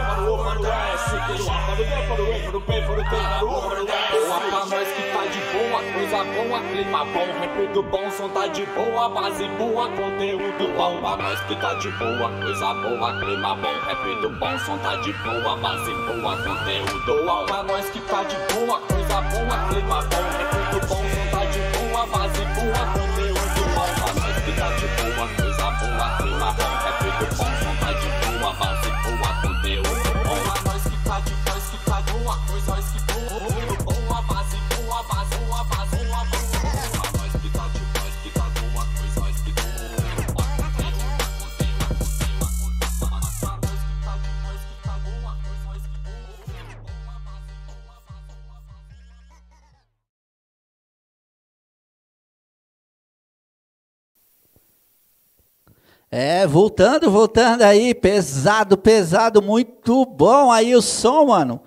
[0.07, 1.11] para o para o O, para o S.
[1.11, 3.45] Do A para o D, para o E, para o P, para o T, para
[3.45, 4.27] o O, para o S.
[4.27, 8.29] Boa pra nós que tá de boa, coisa boa, clima bom, rap do bom, som
[8.29, 11.01] tá de boa, base boa, conteúdo bom.
[11.01, 14.97] Pra nós que tá de boa, coisa boa, clima bom, rap do bom, som tá
[14.97, 17.47] de boa, base boa, conteúdo bom.
[17.47, 21.45] Pra nós que tá de boa, coisa boa, clima bom, rap do bom, som tá
[21.45, 23.06] de boa, base boa, conteúdo
[56.19, 61.61] É, voltando, voltando aí, pesado, pesado, muito bom aí o som, mano.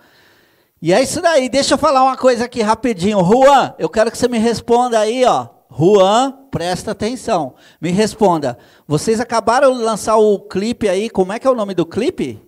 [0.81, 3.23] E é isso daí, deixa eu falar uma coisa aqui rapidinho.
[3.23, 5.49] Juan, eu quero que você me responda aí, ó.
[5.71, 7.53] Juan, presta atenção.
[7.79, 8.57] Me responda.
[8.87, 12.41] Vocês acabaram de lançar o clipe aí, como é que é o nome do clipe?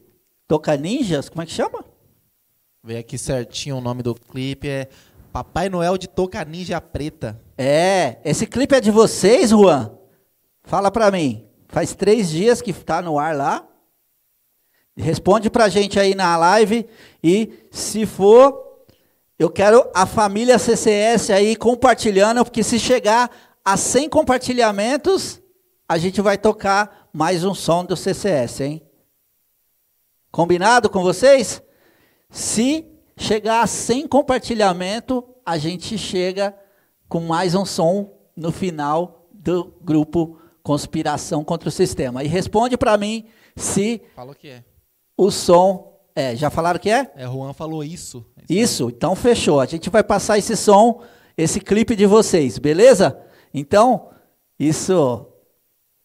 [0.48, 1.30] Toca Ninjas?
[1.30, 1.86] Como é que chama?
[2.84, 4.90] Vem aqui certinho o nome do clipe, é
[5.32, 7.40] Papai Noel de Toca Ninja Preta.
[7.56, 9.92] É, esse clipe é de vocês, Juan?
[10.64, 11.51] Fala pra mim.
[11.72, 13.66] Faz três dias que tá no ar lá.
[14.96, 16.86] Responde pra gente aí na live.
[17.24, 18.86] E se for,
[19.40, 23.32] eu quero a família CCS aí compartilhando, porque se chegar
[23.64, 25.42] a 100 compartilhamentos,
[25.88, 28.82] a gente vai tocar mais um som do CCS, hein?
[30.30, 31.64] Combinado com vocês?
[32.30, 36.54] Se chegar a 100 compartilhamento, a gente chega
[37.08, 42.24] com mais um som no final do grupo Conspiração contra o Sistema.
[42.24, 44.64] E responde para mim se Falou que é.
[45.18, 46.36] o som é.
[46.36, 47.12] Já falaram que é?
[47.16, 48.26] É, Juan falou isso.
[48.50, 49.60] Isso, então fechou.
[49.60, 51.02] A gente vai passar esse som,
[51.38, 53.18] esse clipe de vocês, beleza?
[53.54, 54.10] Então,
[54.60, 55.28] isso.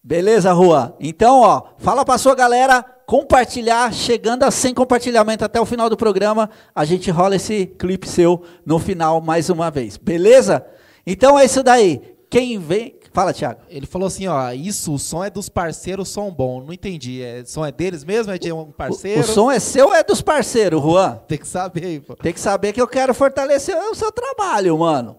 [0.03, 0.95] Beleza, Juan?
[1.01, 5.97] Então, ó, fala pra sua galera compartilhar, chegando a 100 compartilhamento até o final do
[5.97, 10.65] programa, a gente rola esse clipe seu no final mais uma vez, beleza?
[11.07, 12.01] Então é isso daí.
[12.29, 12.97] Quem vem.
[13.17, 13.61] Fala, Thiago.
[13.71, 16.61] Ele falou assim, ó, isso, o som é dos parceiros, som bom.
[16.61, 17.23] Não entendi.
[17.23, 18.31] É, o som é deles mesmo?
[18.31, 19.23] É de um parceiro?
[19.23, 21.19] O som é seu ou é dos parceiros, Juan?
[21.27, 22.15] Tem que saber aí, pô.
[22.15, 25.17] Tem que saber que eu quero fortalecer o seu trabalho, mano.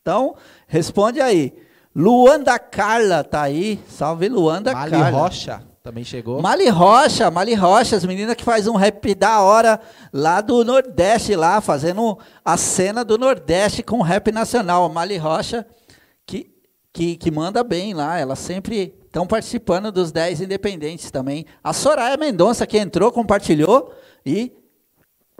[0.00, 0.36] Então,
[0.68, 1.52] responde aí.
[1.92, 3.80] Luanda Carla tá aí.
[3.88, 5.18] Salve, Luanda Mali Carla.
[5.18, 6.40] Rocha também chegou.
[6.40, 9.80] Mali Rocha, Mali Rocha, as meninas que faz um rap da hora
[10.12, 14.88] lá do Nordeste, lá, fazendo a cena do Nordeste com rap nacional.
[14.88, 15.66] Mali Rocha,
[16.96, 21.44] que, que, manda bem lá, elas sempre estão participando dos 10 independentes também.
[21.62, 23.92] A Soraya Mendonça, que entrou, compartilhou
[24.24, 24.50] e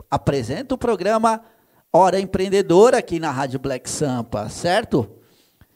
[0.07, 1.41] apresenta o programa
[1.91, 5.09] Hora Empreendedora aqui na Rádio Black Sampa, certo?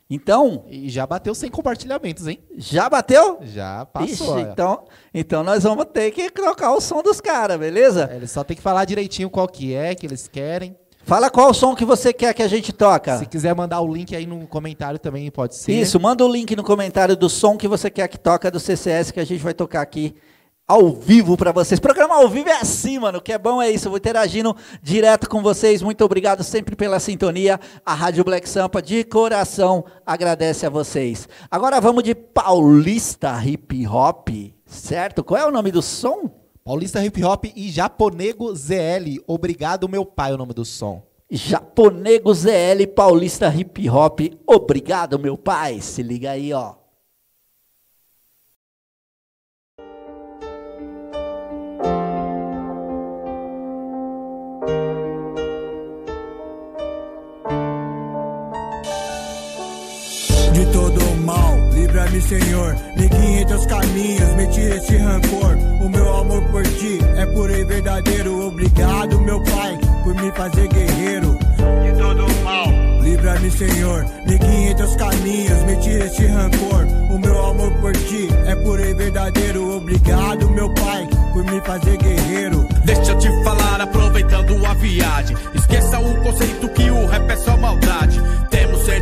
[0.07, 0.65] Então.
[0.69, 2.43] E já bateu 100 compartilhamentos, hein?
[2.55, 3.39] Já bateu?
[3.41, 4.37] Já passou.
[4.37, 8.07] Ixi, então, então nós vamos ter que trocar o som dos caras, beleza?
[8.11, 10.77] É, Eles só tem que falar direitinho qual que é, que eles querem.
[11.03, 13.17] Fala qual o som que você quer que a gente toca.
[13.17, 15.73] Se quiser mandar o link aí no comentário também pode ser.
[15.73, 19.11] Isso, manda o link no comentário do som que você quer que toca do CCS
[19.11, 20.15] que a gente vai tocar aqui
[20.71, 21.81] ao vivo para vocês.
[21.81, 23.17] Programa ao vivo é assim, mano.
[23.17, 23.87] O que é bom é isso.
[23.87, 25.81] Eu vou interagindo direto com vocês.
[25.81, 27.59] Muito obrigado sempre pela sintonia.
[27.85, 31.27] A Rádio Black Sampa de coração agradece a vocês.
[31.49, 34.29] Agora vamos de Paulista Hip Hop,
[34.65, 35.25] certo?
[35.25, 36.40] Qual é o nome do som?
[36.63, 39.19] Paulista Hip Hop e Japonego ZL.
[39.25, 41.01] Obrigado, meu pai, o nome do som.
[41.29, 44.19] Japonego ZL Paulista Hip Hop.
[44.45, 45.81] Obrigado, meu pai.
[45.81, 46.80] Se liga aí, ó.
[62.11, 65.57] Livra-me, Senhor, me guie em teus caminhos, me tira esse rancor.
[65.81, 68.47] O meu amor por ti é puro e verdadeiro.
[68.47, 71.37] Obrigado, meu Pai, por me fazer guerreiro.
[71.37, 72.67] De todo o mal.
[73.01, 76.85] Livra-me, Senhor, me guie em teus caminhos, me tira esse rancor.
[77.11, 79.77] O meu amor por ti é puro e verdadeiro.
[79.77, 82.67] Obrigado, meu Pai, por me fazer guerreiro.
[82.83, 85.37] Deixa eu te falar, aproveitando a viagem.
[85.55, 88.21] Esqueça o conceito que o rap é só maldade.
[88.49, 88.60] Temos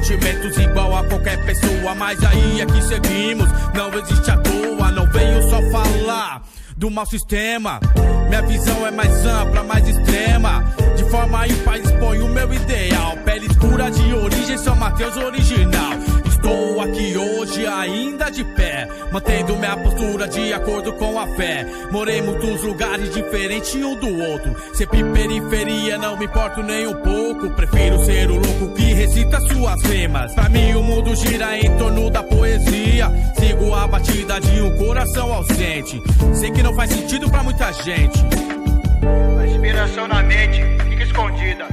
[0.10, 3.47] sentimentos igual a qualquer pessoa, mas aí é que seguimos.
[3.76, 6.41] Não existe à toa, não venho só falar
[6.76, 7.80] do mau sistema.
[8.28, 10.64] Minha visão é mais ampla, mais extrema.
[10.95, 13.18] De forma ímpar expõe o meu ideal.
[13.24, 15.99] Pele escura de origem, São Mateus original.
[16.50, 21.64] Estou aqui hoje ainda de pé, mantendo minha postura de acordo com a fé.
[21.91, 24.56] Morei muitos lugares diferentes um do outro.
[24.74, 27.52] Sempre periferia, não me importo nem um pouco.
[27.52, 30.34] Prefiro ser o louco que recita suas rimas.
[30.34, 33.12] Pra mim o mundo gira em torno da poesia.
[33.38, 36.02] Sigo a batida de um coração ausente.
[36.34, 38.20] Sei que não faz sentido pra muita gente.
[39.39, 41.68] A inspiração na mente fica escondida.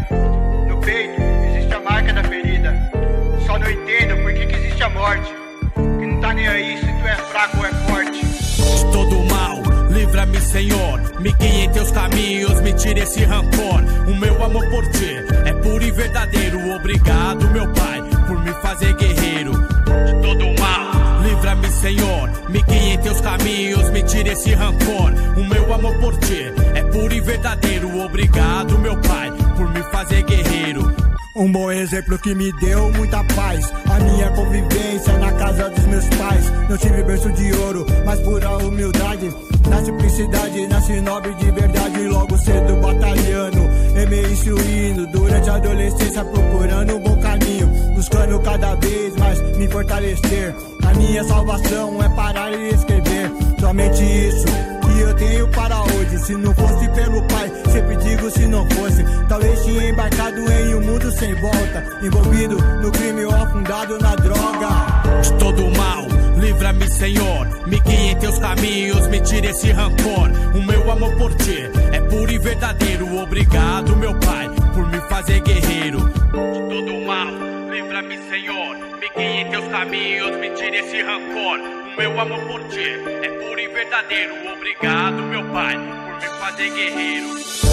[0.69, 1.19] No peito
[1.49, 2.75] existe a marca da ferida.
[3.47, 4.26] Só não entendo
[4.87, 5.35] a morte.
[5.99, 8.25] Que não tá nem aí se tu é fraco ou é forte.
[8.25, 9.63] de todo mal.
[9.91, 13.83] Livra-me, Senhor, me guie em teus caminhos, me tire esse rancor.
[14.07, 16.75] O meu amor por ti é puro e verdadeiro.
[16.75, 21.23] Obrigado, meu Pai, por me fazer guerreiro de todo mal.
[21.23, 25.13] Livra-me, Senhor, me guie em teus caminhos, me tire esse rancor.
[25.37, 28.05] O meu amor por ti é puro e verdadeiro.
[28.05, 30.96] Obrigado, meu Pai, por me fazer guerreiro.
[31.39, 33.71] Um bom exemplo que me deu muita paz.
[33.91, 36.51] A minha convivência na casa dos meus pais.
[36.67, 39.31] Não tive berço de ouro, mas pura humildade.
[39.69, 42.09] Na simplicidade, nasci nobre de verdade.
[42.09, 43.59] Logo cedo batalhando,
[44.01, 45.07] e me instruindo.
[45.09, 47.67] Durante a adolescência, procurando um bom caminho.
[47.95, 50.55] Buscando cada vez mais me fortalecer.
[50.87, 53.31] A minha salvação é parar e escrever.
[53.61, 54.47] Somente isso
[55.01, 56.19] eu tenho para hoje.
[56.19, 59.05] Se não fosse pelo Pai, sempre digo se não fosse.
[59.29, 61.85] Talvez tinha embarcado em um mundo sem volta.
[62.03, 64.69] Envolvido no crime ou afundado na droga.
[65.23, 66.07] de todo mal.
[66.39, 67.47] livra-me, Senhor.
[67.67, 70.31] Me guie em teus caminhos, me tire esse rancor.
[70.55, 73.19] O meu amor por ti é puro e verdadeiro.
[73.19, 75.99] Obrigado, meu Pai, por me fazer guerreiro.
[76.09, 77.29] De todo mal,
[77.71, 78.86] livra-me, Senhor.
[79.17, 81.59] Guie em teus caminhos, me tire esse rancor.
[81.59, 82.85] O meu amor por ti
[83.23, 84.35] é puro e verdadeiro.
[84.55, 87.29] Obrigado, meu Pai, por me fazer guerreiro.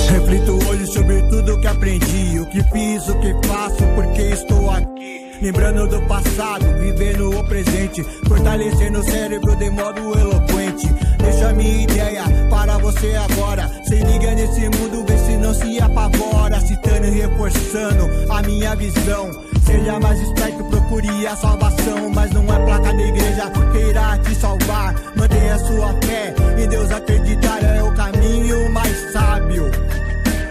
[0.09, 5.33] Reflito hoje sobre tudo que aprendi, o que fiz, o que faço, porque estou aqui.
[5.41, 10.87] Lembrando do passado, vivendo o presente, fortalecendo o cérebro de modo eloquente.
[11.17, 13.67] Deixa a minha ideia para você agora.
[13.83, 16.59] Se liga nesse mundo, se não se apavora.
[16.61, 19.29] Citando e reforçando a minha visão.
[19.65, 22.09] Seja mais esperto, procure a salvação.
[22.13, 24.95] Mas não é placa da igreja que irá te salvar.
[25.15, 29.69] Mantenha sua fé em Deus acreditar, é o caminho mais sábio.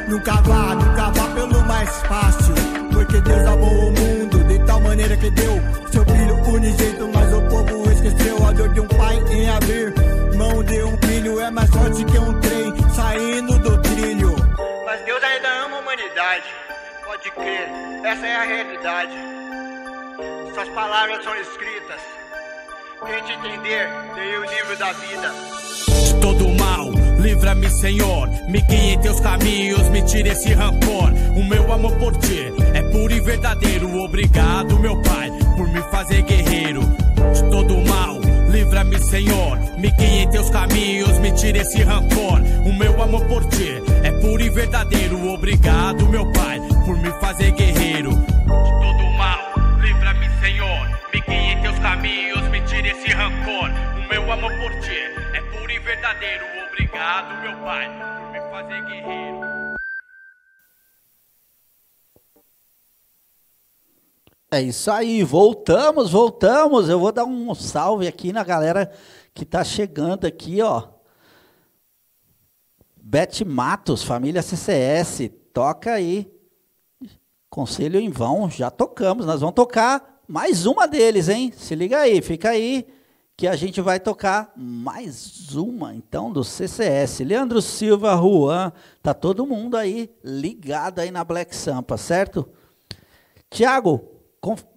[0.08, 2.54] Nunca vá, nunca vá pelo mais fácil.
[2.92, 7.08] Porque Deus amou o mundo de tal maneira que deu seu filho unigênito.
[7.14, 8.91] Mas o povo esqueceu a dor de um
[18.04, 19.12] Essa é a realidade.
[20.54, 22.00] Suas palavras são escritas.
[23.06, 25.32] Tente entender, leia o livro da vida.
[26.20, 26.90] todo mal.
[27.18, 31.12] Livra-me, Senhor, me guie em teus caminhos, me tire esse rancor.
[31.36, 33.96] O meu amor por ti é puro e verdadeiro.
[34.00, 36.80] Obrigado, meu Pai, por me fazer guerreiro.
[36.80, 38.18] De todo mal,
[38.50, 42.40] livra-me, Senhor, me guie em teus caminhos, me tire esse rancor.
[42.66, 45.28] O meu amor por ti é puro e verdadeiro.
[45.28, 48.10] Obrigado, meu Pai, por me fazer guerreiro.
[48.10, 49.40] De todo mal,
[49.80, 53.70] livra-me, Senhor, me guie em teus caminhos, me tire esse rancor.
[53.96, 54.96] O meu amor por ti
[55.34, 56.44] é puro e verdadeiro.
[56.68, 59.40] Obrigado, meu Pai, por me fazer guerreiro.
[64.50, 66.88] É isso aí, voltamos, voltamos.
[66.88, 68.92] Eu vou dar um salve aqui na galera
[69.32, 70.88] que tá chegando aqui, ó.
[72.96, 76.30] Bete Matos, família CCS, toca aí.
[77.52, 79.26] Conselho em vão, já tocamos.
[79.26, 81.52] Nós vamos tocar mais uma deles, hein?
[81.54, 82.86] Se liga aí, fica aí
[83.36, 87.20] que a gente vai tocar mais uma, então, do CCS.
[87.20, 88.72] Leandro Silva, Juan,
[89.02, 92.48] tá todo mundo aí ligado aí na Black Sampa, certo?
[93.50, 94.00] Tiago,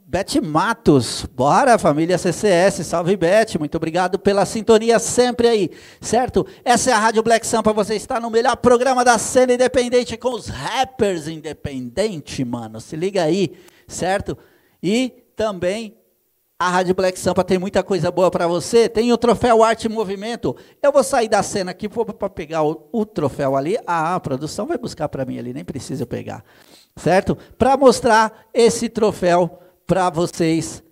[0.07, 6.45] Bete Matos, bora família CCS, salve Bete, muito obrigado pela sintonia sempre aí, certo?
[6.63, 10.29] Essa é a Rádio Black Sampa, você está no melhor programa da cena independente com
[10.29, 14.37] os rappers independentes, mano, se liga aí, certo?
[14.81, 15.97] E também
[16.59, 18.87] a Rádio Black Sampa tem muita coisa boa para você.
[18.87, 20.55] Tem o troféu Arte e Movimento.
[20.81, 23.77] Eu vou sair da cena aqui para pegar o, o, troféu ali.
[23.85, 26.45] Ah, a produção vai buscar para mim ali, nem precisa pegar.
[26.95, 27.35] Certo?
[27.57, 30.83] Para mostrar esse troféu para vocês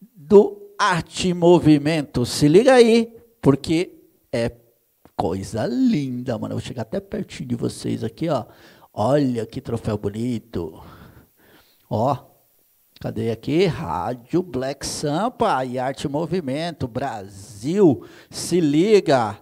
[0.00, 2.26] do Arte Movimento.
[2.26, 3.92] Se liga aí, porque
[4.32, 4.50] é
[5.16, 6.54] coisa linda, mano.
[6.54, 8.44] Eu vou chegar até pertinho de vocês aqui, ó.
[8.92, 10.82] Olha que troféu bonito.
[11.88, 12.32] Ó,
[13.02, 13.66] Cadê aqui?
[13.66, 19.36] Rádio Black Sampa e Arte Movimento, Brasil, se liga,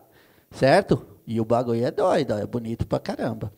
[0.50, 1.06] certo?
[1.26, 3.52] E o bagulho é doido, é bonito pra caramba.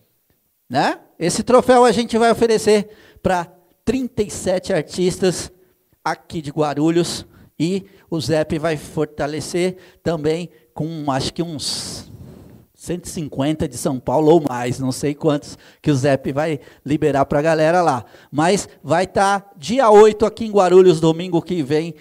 [0.69, 0.99] Né?
[1.17, 2.91] Esse troféu a gente vai oferecer
[3.23, 3.49] para
[3.85, 5.53] 37 artistas
[6.05, 7.27] aqui de Guarulhos
[7.59, 12.11] e o Zep vai fortalecer também com acho que uns
[12.75, 17.39] 150 de São Paulo ou mais, não sei quantos que o Zep vai liberar para
[17.39, 18.05] a galera lá.
[18.31, 21.95] Mas vai estar tá dia 8 aqui em Guarulhos, domingo que vem.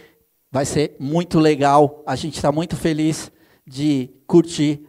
[0.51, 2.01] Vai ser muito legal.
[2.05, 3.31] A gente está muito feliz
[3.65, 4.87] de curtir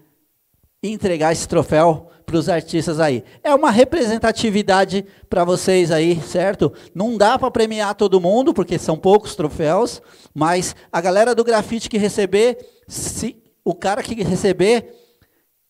[0.82, 3.22] e entregar esse troféu para os artistas aí.
[3.45, 6.72] É uma representatividade para vocês aí, certo?
[6.95, 10.01] Não dá para premiar todo mundo, porque são poucos troféus,
[10.33, 12.57] mas a galera do grafite que receber,
[12.89, 14.95] se o cara que receber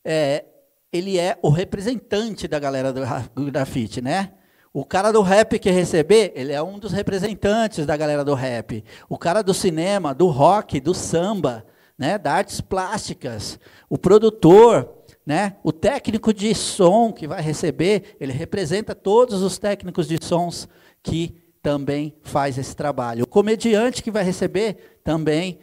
[0.05, 0.45] é,
[0.93, 4.31] ele é o representante da galera do grafite, né?
[4.73, 8.85] O cara do rap que receber, ele é um dos representantes da galera do rap.
[9.09, 11.67] O cara do cinema, do rock, do samba,
[11.99, 18.33] né, das artes plásticas, o produtor, né, o técnico de som que vai receber, ele
[18.33, 20.69] representa todos os técnicos de sons
[21.03, 23.25] que também faz esse trabalho.
[23.25, 25.61] O comediante que vai receber também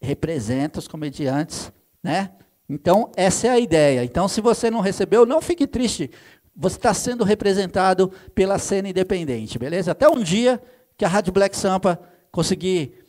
[0.00, 1.72] representa os comediantes,
[2.02, 2.32] né?
[2.68, 4.04] Então, essa é a ideia.
[4.04, 6.10] Então, se você não recebeu, não fique triste.
[6.54, 9.92] Você está sendo representado pela cena independente, beleza?
[9.92, 10.60] Até um dia
[10.96, 11.98] que a Rádio Black Sampa
[12.30, 13.07] conseguir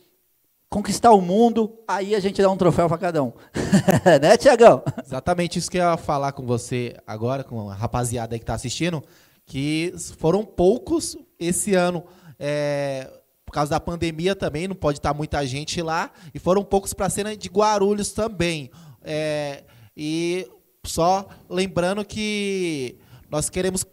[0.70, 3.32] conquistar o mundo, aí a gente dá um troféu para cada um.
[4.22, 4.82] né, Tiagão?
[5.04, 9.02] Exatamente isso que eu ia falar com você agora, com a rapaziada que está assistindo,
[9.44, 12.04] que foram poucos esse ano.
[12.38, 13.10] É,
[13.44, 16.12] por causa da pandemia também, não pode estar muita gente lá.
[16.32, 18.70] E foram poucos para a cena de Guarulhos também.
[19.02, 19.64] É,
[19.96, 20.48] e
[20.86, 22.96] só lembrando que
[23.28, 23.84] nós queremos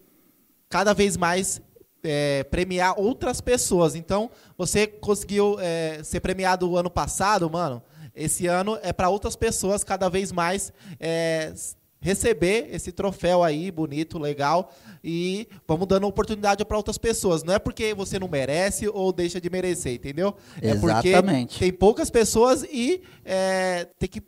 [0.69, 1.59] cada vez mais
[2.03, 3.95] é, premiar outras pessoas.
[3.95, 7.81] Então, você conseguiu é, ser premiado o ano passado, mano.
[8.15, 11.53] Esse ano é para outras pessoas cada vez mais é,
[11.99, 14.73] receber esse troféu aí, bonito, legal,
[15.03, 17.43] e vamos dando oportunidade para outras pessoas.
[17.43, 20.35] Não é porque você não merece ou deixa de merecer, entendeu?
[20.61, 21.49] É Exatamente.
[21.49, 24.21] porque tem poucas pessoas e é, tem que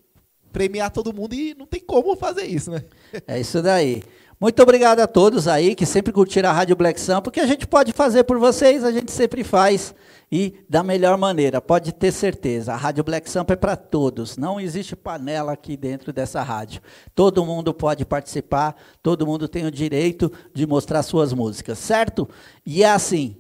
[0.52, 2.84] premiar todo mundo e não tem como fazer isso, né?
[3.28, 4.04] É isso daí.
[4.42, 7.68] Muito obrigado a todos aí que sempre curtiram a Rádio Black Sun, porque a gente
[7.68, 9.94] pode fazer por vocês, a gente sempre faz
[10.32, 12.72] e da melhor maneira, pode ter certeza.
[12.72, 16.82] A Rádio Black Sampa é para todos, não existe panela aqui dentro dessa rádio.
[17.14, 22.26] Todo mundo pode participar, todo mundo tem o direito de mostrar suas músicas, certo?
[22.66, 23.36] E é assim.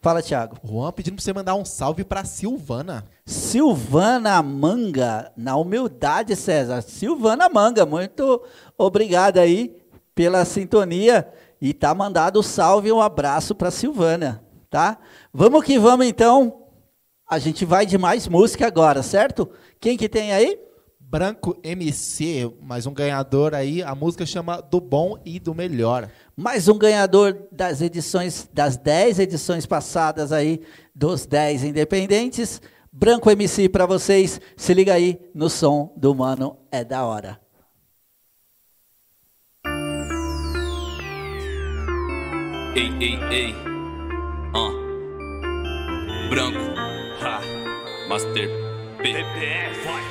[0.00, 0.56] Fala, Thiago.
[0.64, 3.04] Juan pedindo para você mandar um salve para Silvana.
[3.24, 6.82] Silvana Manga, na humildade, César.
[6.82, 8.42] Silvana Manga, muito
[8.76, 9.80] obrigado aí
[10.14, 11.28] pela sintonia
[11.60, 14.98] e tá mandado um salve e um abraço para Silvana, tá?
[15.32, 16.66] Vamos que vamos então.
[17.28, 19.48] A gente vai de mais música agora, certo?
[19.80, 20.58] Quem que tem aí?
[20.98, 23.82] Branco MC, mais um ganhador aí.
[23.82, 26.08] A música chama Do Bom e do Melhor.
[26.34, 30.62] Mais um ganhador das edições, das 10 edições passadas aí,
[30.94, 32.62] dos 10 independentes.
[32.90, 34.40] Branco MC para vocês.
[34.56, 37.38] Se liga aí no som do Mano é da hora.
[42.74, 43.54] Ei, ei, ei.
[44.54, 44.70] Ah.
[46.30, 46.58] Branco.
[47.20, 47.40] Ha.
[48.08, 48.48] Master
[49.02, 49.12] P.
[49.84, 50.02] vai.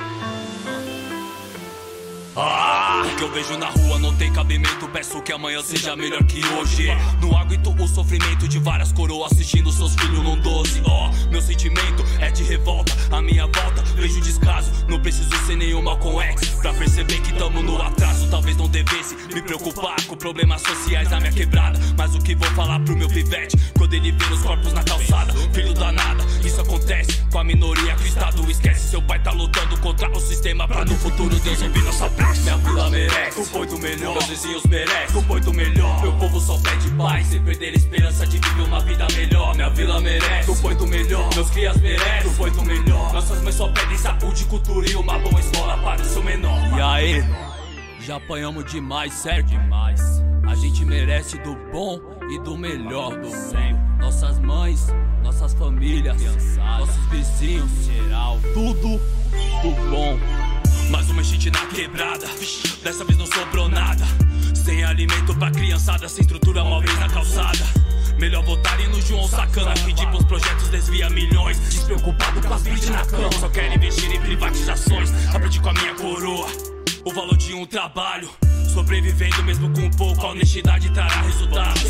[2.35, 4.87] Ah, o que eu vejo na rua não tem cabimento.
[4.89, 6.87] Peço que amanhã seja melhor que hoje.
[7.19, 10.83] Não aguento o sofrimento de várias coroas assistindo seus filhos num doce.
[10.85, 12.93] Ó, oh, meu sentimento é de revolta.
[13.09, 14.71] A minha volta, vejo descaso.
[14.87, 18.29] Não preciso ser nenhuma com ex pra perceber que tamo no atraso.
[18.29, 21.79] Talvez não devesse me preocupar com problemas sociais na minha quebrada.
[21.97, 25.33] Mas o que vou falar pro meu pivete quando ele vê os corpos na calçada?
[25.53, 28.89] Filho danada, isso acontece com a minoria que o Estado esquece.
[28.89, 32.09] Seu pai tá lutando contra o sistema pra no futuro Deus ouvir nossa
[32.41, 34.13] minha vila merece o poito melhor.
[34.13, 36.01] Meus vizinhos merecem o poito melhor.
[36.01, 39.55] Meu povo só pede paz, sem perder a esperança de viver uma vida melhor.
[39.55, 41.29] Minha vila merece o poito melhor.
[41.33, 43.13] Meus crias merecem o poito melhor.
[43.13, 46.50] Nossas mães só pedem saúde, cultura e uma boa escola para o seu menor.
[46.75, 47.23] E aí?
[47.99, 50.01] Já apanhamos demais, sério demais.
[50.47, 51.99] A gente merece do bom
[52.29, 53.77] e do melhor do meio.
[53.99, 54.87] Nossas mães,
[55.21, 56.17] nossas famílias,
[56.57, 58.99] nossos vizinhos, geral, tudo
[59.61, 60.19] do bom.
[60.89, 62.27] Mais uma enchente na quebrada,
[62.83, 64.03] dessa vez não sobrou nada.
[64.55, 67.90] Sem alimento pra criançada, sem estrutura móveis na calçada.
[68.21, 71.59] Melhor votarem no João Sacana, de bons projetos desvia milhões.
[71.59, 75.09] Despreocupado com as bridges na cama, só quer investir em privatizações.
[75.33, 76.47] Aprendi com a minha coroa
[77.03, 78.29] o valor de um trabalho.
[78.71, 81.81] Sobrevivendo mesmo com pouco, a honestidade trará resultados.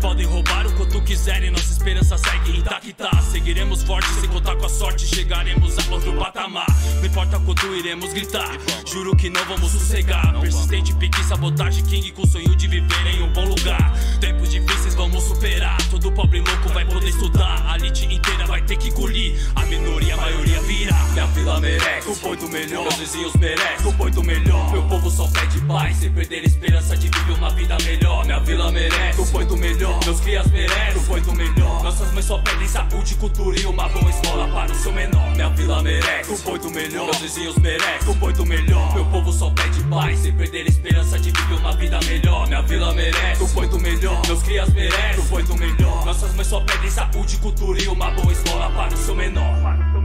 [0.00, 3.10] Podem roubar o quanto quiserem, nossa esperança segue intacta.
[3.30, 6.66] Seguiremos fortes sem contar com a sorte, chegaremos a outro patamar.
[6.96, 8.50] Não importa quanto iremos gritar,
[8.86, 10.32] juro que não vamos sossegar.
[10.40, 13.92] Persistente, pique, sabotagem, king com sonho de viver em um bom lugar.
[14.20, 17.62] Tempos difíceis vamos superar, todo pobre louco vai poder estudar.
[17.70, 21.04] A elite inteira vai ter que engolir, a minoria, a maioria virá.
[21.12, 24.72] Minha vila merece o poito melhor, meus vizinhos merecem o poito melhor.
[24.72, 28.24] Meu povo só pede paz, sem perder a esperança de viver uma vida melhor.
[28.24, 29.89] Minha vila merece o poito melhor.
[30.04, 31.82] Meus crias merecem, foi do melhor.
[31.82, 35.30] Nossas mães só pedem saúde, cultura e uma boa escola para o seu menor.
[35.30, 37.04] Minha vila merece, foi do melhor.
[37.04, 38.94] Meus vizinhos merecem, foi do melhor.
[38.94, 42.46] Meu povo só pede paz, sem perder a esperança de viver uma vida melhor.
[42.46, 44.20] Minha vila merece, foi do melhor.
[44.26, 46.04] Meus crias merecem, foi do melhor.
[46.04, 49.99] Nossas mães só pedem saúde, cultura e uma boa escola para o seu menor.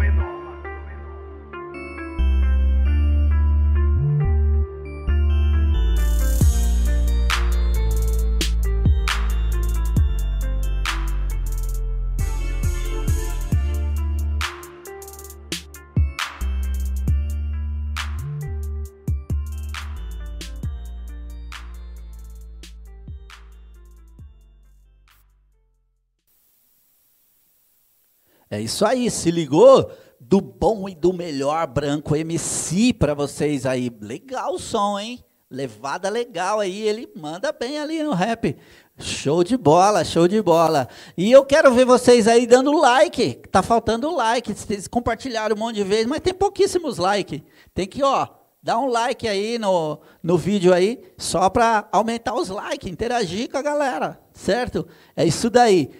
[28.55, 29.91] É isso aí, se ligou?
[30.17, 33.91] Do bom e do melhor Branco MC para vocês aí.
[33.99, 35.21] Legal o som, hein?
[35.51, 38.55] Levada legal aí, ele manda bem ali no rap.
[38.97, 40.87] Show de bola, show de bola.
[41.17, 43.41] E eu quero ver vocês aí dando like.
[43.51, 44.53] Tá faltando like.
[44.53, 47.41] Vocês compartilharam um monte de vezes, mas tem pouquíssimos likes.
[47.73, 48.25] Tem que, ó,
[48.63, 53.57] dar um like aí no, no vídeo aí, só para aumentar os likes, interagir com
[53.57, 54.87] a galera, certo?
[55.13, 55.91] É isso daí.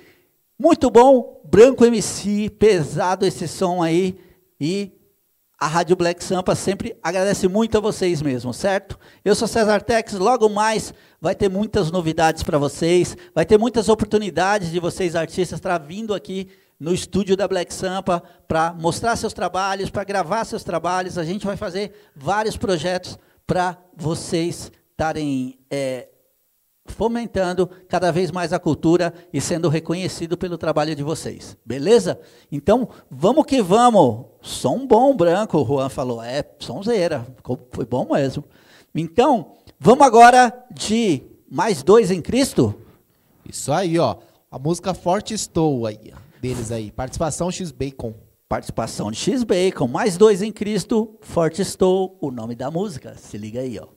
[0.57, 4.17] Muito bom, Branco MC, pesado esse som aí.
[4.59, 4.91] E
[5.59, 8.97] a Rádio Black Sampa sempre agradece muito a vocês mesmo, certo?
[9.23, 13.89] Eu sou César Tex, logo mais vai ter muitas novidades para vocês, vai ter muitas
[13.89, 16.47] oportunidades de vocês artistas estar vindo aqui
[16.79, 21.17] no estúdio da Black Sampa para mostrar seus trabalhos, para gravar seus trabalhos.
[21.17, 26.07] A gente vai fazer vários projetos para vocês estarem é,
[26.85, 31.57] fomentando cada vez mais a cultura e sendo reconhecido pelo trabalho de vocês.
[31.65, 32.19] Beleza?
[32.51, 34.25] Então, vamos que vamos.
[34.41, 36.23] Som bom branco, o Juan falou.
[36.23, 37.25] É, sonzeira.
[37.71, 38.43] Foi bom mesmo.
[38.93, 42.75] Então, vamos agora de mais dois em Cristo?
[43.47, 44.17] Isso aí, ó.
[44.49, 46.91] A música Forte Estou aí, deles aí.
[46.91, 48.13] Participação X Bacon.
[48.47, 53.15] Participação de X Bacon, mais dois em Cristo, Forte Estou, o nome da música.
[53.17, 53.87] Se liga aí, ó.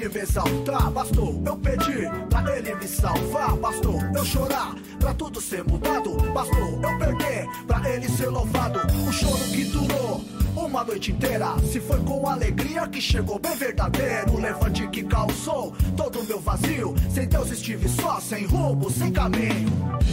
[0.00, 0.90] Ele me exaltar.
[0.90, 3.56] Bastou eu pedir pra ele me salvar.
[3.56, 6.16] Bastou eu chorar pra tudo ser mudado.
[6.32, 8.80] Bastou eu perder pra ele ser louvado.
[9.06, 10.24] O choro que durou.
[10.56, 14.36] Uma noite inteira, se foi com alegria que chegou bem verdadeiro.
[14.38, 16.94] Levante que causou todo o meu vazio.
[17.12, 19.70] Sem Deus estive só, sem rumo, sem caminho.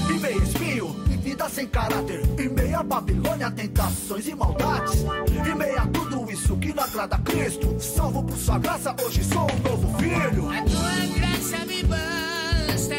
[0.09, 2.21] E meio espinho, e vida sem caráter.
[2.39, 5.03] E meia Babilônia, tentações e maldades.
[5.45, 6.06] E meia tudo
[6.37, 7.75] isso que não agrada a Cristo.
[7.79, 10.49] Salvo por sua graça, hoje sou um novo filho.
[10.51, 12.95] A tua graça me basta,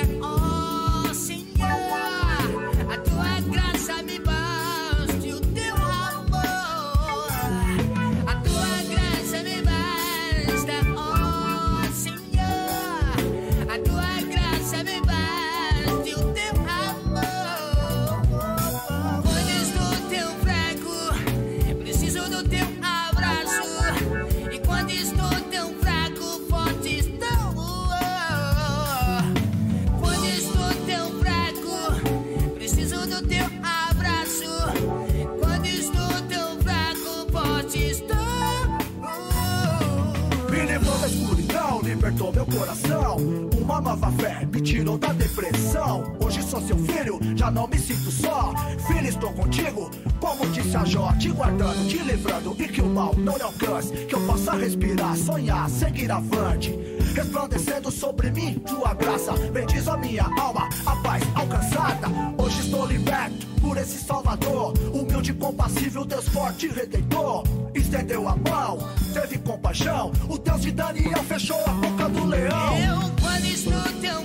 [42.32, 43.16] meu coração.
[43.60, 46.16] Uma nova fé me tirou da depressão.
[46.24, 48.52] Hoje sou seu filho, já não me sinto só.
[48.86, 53.14] Filho, estou contigo, como disse a Jó, te guardando, te livrando e que o mal
[53.16, 53.92] não lhe alcance.
[54.06, 56.78] Que eu possa respirar, sonhar, seguir avante.
[57.14, 59.32] Resplandecendo sobre mim tua graça.
[59.52, 62.08] Bendiz a minha alma, a paz alcançada.
[62.38, 64.72] Hoje estou liberto por esse Salvador.
[64.94, 67.44] Humilde, compassível, Deus forte, e redentor.
[67.74, 68.78] Estendeu a mão,
[69.12, 70.10] teve compaixão.
[70.26, 72.78] O Deus de Daniel fechou a boca do leão.
[72.78, 74.24] Eu, quando estou tão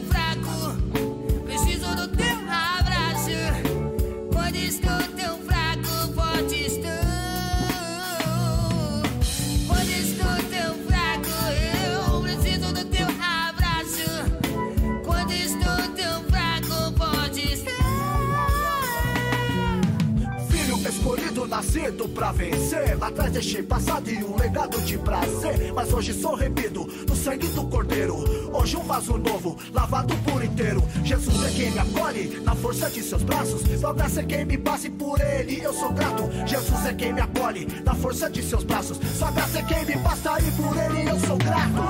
[21.84, 22.97] nascido pra vencer.
[22.97, 25.73] Lá atrás deixei passado e um legado de prazer.
[25.73, 28.15] Mas hoje sou remido no sangue do cordeiro.
[28.53, 30.84] Hoje um vaso novo, lavado por inteiro.
[31.03, 33.63] Jesus é quem me acolhe na força de seus braços.
[33.93, 36.29] Graça é quem me passe por ele, eu sou grato.
[36.47, 38.97] Jesus é quem me acolhe na força de seus braços.
[39.17, 41.84] Sua graça é quem me passa e por ele eu sou grato.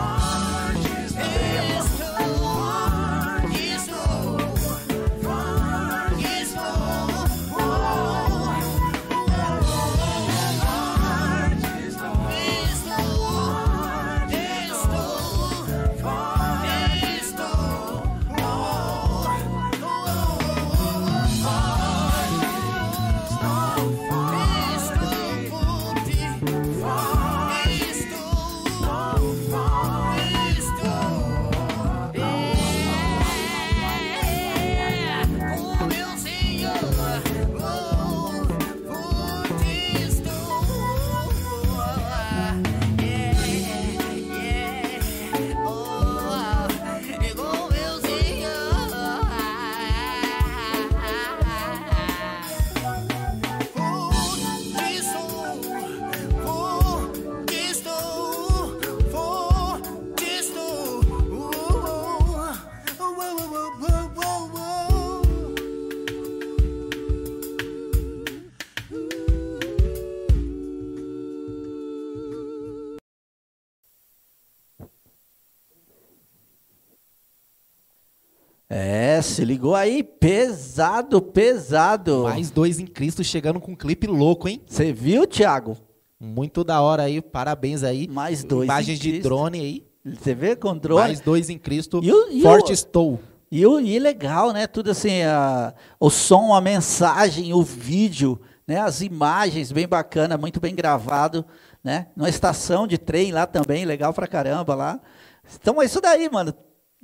[1.85, 2.72] Estou
[79.43, 82.23] se ligou aí, pesado, pesado.
[82.23, 84.61] Mais dois em Cristo chegando com um clipe louco, hein?
[84.65, 85.75] Você viu, Thiago?
[86.17, 88.07] Muito da hora aí, parabéns aí.
[88.07, 89.23] Mais dois Imagens de Cristo.
[89.23, 89.85] drone aí.
[90.15, 91.01] Você vê com drone?
[91.01, 91.99] Mais dois em Cristo.
[92.01, 93.19] E o- e Forte o- estou.
[93.51, 94.65] E, o, e legal, né?
[94.65, 98.79] Tudo assim, a- o som, a mensagem, o vídeo, né?
[98.79, 101.45] As imagens, bem bacana, muito bem gravado,
[101.83, 102.07] né?
[102.15, 104.99] Numa estação de trem lá também, legal pra caramba lá.
[105.59, 106.53] Então é isso daí, mano.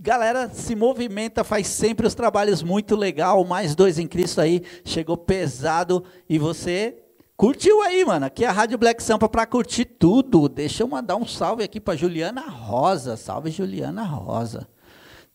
[0.01, 3.43] Galera se movimenta, faz sempre os trabalhos muito legal.
[3.43, 7.03] Mais dois em Cristo aí, chegou pesado e você
[7.35, 8.25] curtiu aí, mano.
[8.25, 10.47] Aqui é a Rádio Black Sampa pra curtir tudo.
[10.47, 13.17] Deixa eu mandar um salve aqui pra Juliana Rosa.
[13.17, 14.69] Salve Juliana Rosa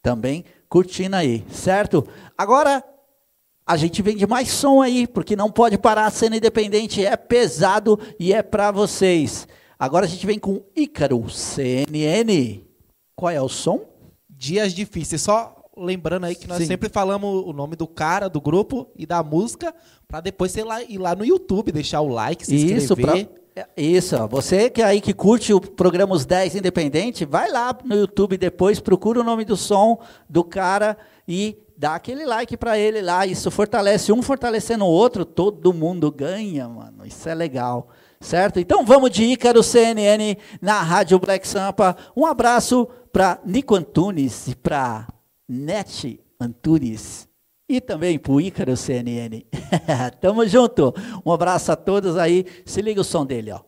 [0.02, 2.08] também curtindo aí, certo?
[2.36, 2.82] Agora
[3.66, 7.14] a gente vem de mais som aí, porque não pode parar a cena independente, é
[7.18, 9.46] pesado e é pra vocês.
[9.78, 12.62] Agora a gente vem com Ícaro CNN.
[13.14, 13.92] Qual é o som?
[14.44, 15.22] Dias difíceis.
[15.22, 16.66] Só lembrando aí que nós Sim.
[16.66, 19.74] sempre falamos o nome do cara, do grupo e da música,
[20.06, 23.16] pra depois você ir lá, ir lá no YouTube, deixar o like, se Isso, pra,
[23.18, 23.42] inscrever.
[23.56, 27.96] é, isso, você que aí que curte o programa Os 10 Independente, vai lá no
[27.96, 33.00] YouTube depois, procura o nome do som do cara e dá aquele like pra ele
[33.00, 33.26] lá.
[33.26, 37.04] Isso fortalece um fortalecendo o outro, todo mundo ganha, mano.
[37.04, 37.88] Isso é legal.
[38.24, 38.58] Certo?
[38.58, 41.94] Então vamos de Ícaro CNN na Rádio Black Sampa.
[42.16, 45.06] Um abraço para Nico Antunes e para
[45.46, 47.28] Net Antunes.
[47.68, 49.44] E também pro Ícaro CNN.
[50.22, 50.94] Tamo junto.
[51.24, 52.46] Um abraço a todos aí.
[52.64, 53.60] Se liga o som dele, ó.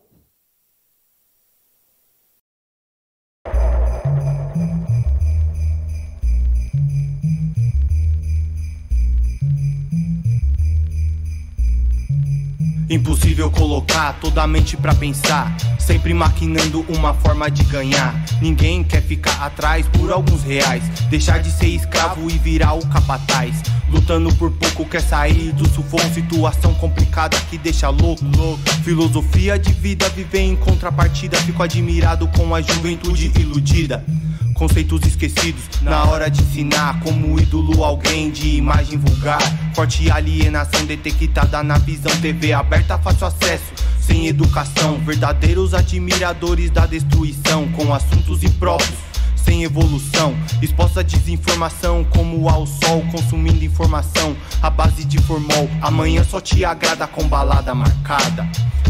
[12.89, 15.53] Impossível colocar toda a mente pra pensar,
[15.87, 18.13] sempre maquinando uma forma de ganhar.
[18.41, 23.63] Ninguém quer ficar atrás por alguns reais, deixar de ser escravo e virar o capataz.
[23.89, 28.25] Lutando por pouco quer sair do sufoco, situação complicada que deixa louco.
[28.83, 34.03] Filosofia de vida, viver em contrapartida, fico admirado com a juventude iludida.
[34.55, 39.37] Conceitos esquecidos na hora de ensinar Como ídolo alguém de imagem vulgar
[39.75, 43.77] Forte alienação detectada na visão TV aberta, fácil acesso
[44.07, 48.97] Sem educação, verdadeiros admiradores da destruição Com assuntos impróprios
[49.47, 55.69] sem evolução, exposta à desinformação como ao sol, consumindo informação à base de formol.
[55.81, 58.45] Amanhã só te agrada com balada marcada.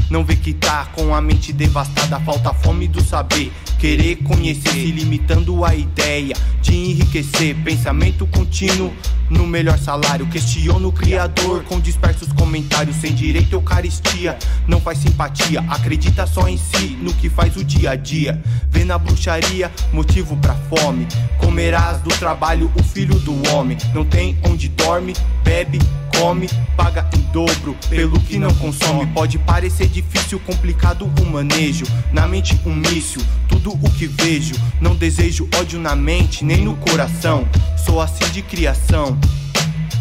[0.09, 3.51] Não vê que tá com a mente devastada, falta fome do saber.
[3.77, 7.55] Querer conhecer, se limitando à ideia de enriquecer.
[7.63, 8.91] Pensamento contínuo
[9.29, 10.25] no melhor salário.
[10.27, 12.95] Questiono o Criador com dispersos comentários.
[12.95, 15.59] Sem direito Eucaristia, não faz simpatia.
[15.69, 18.41] Acredita só em si, no que faz o dia a dia.
[18.69, 21.07] Vê na bruxaria, motivo pra fome.
[21.37, 23.77] Comerás do trabalho o filho do homem.
[23.93, 25.13] Não tem onde dorme,
[25.43, 25.79] bebe,
[26.17, 29.05] come, paga em dobro pelo que não consome.
[29.07, 31.85] Pode parecer difícil, complicado o manejo.
[32.11, 34.55] Na mente um míssil, tudo o que vejo.
[34.81, 37.47] Não desejo ódio na mente, nem no coração.
[37.77, 39.17] Sou assim de criação.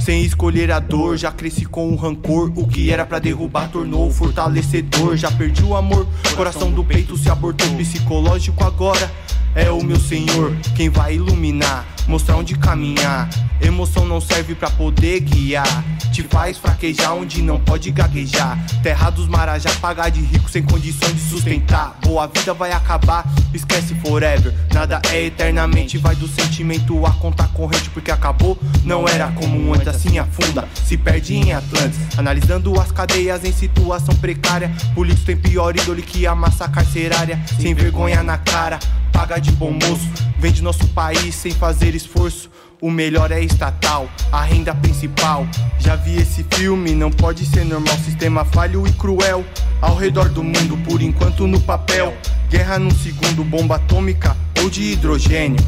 [0.06, 2.52] Sem escolher a dor, já cresci com o rancor.
[2.54, 5.16] O que era pra derrubar tornou fortalecedor.
[5.16, 6.06] Já perdi o amor,
[6.36, 7.66] coração do peito se abortou.
[7.76, 9.10] Psicológico agora
[9.56, 13.28] é o meu senhor, quem vai iluminar, mostrar onde caminhar.
[13.60, 18.58] Emoção não serve pra poder guiar, te faz fraquejar onde não pode gaguejar.
[18.82, 21.96] Terra dos marajá, pagar de rico sem condições de sustentar.
[22.04, 24.54] Boa vida vai acabar, esquece forever.
[24.72, 28.58] Nada é eternamente, vai do sentimento a conta corrente, porque acabou.
[28.84, 31.98] Não era como antes, assim afunda, se perde em Atlantis.
[32.16, 37.40] Analisando as cadeias em situação precária, político tem pior ídole que a massa carcerária.
[37.60, 38.78] Sem vergonha na cara,
[39.12, 40.08] paga de bom moço,
[40.38, 42.50] vende nosso país sem fazer esforço.
[42.80, 45.46] O melhor é estatal, a renda principal.
[45.78, 47.96] Já vi esse filme, não pode ser normal.
[48.04, 49.44] Sistema falho e cruel.
[49.80, 52.14] Ao redor do mundo, por enquanto no papel.
[52.50, 55.64] Guerra num segundo, bomba atômica ou de hidrogênio.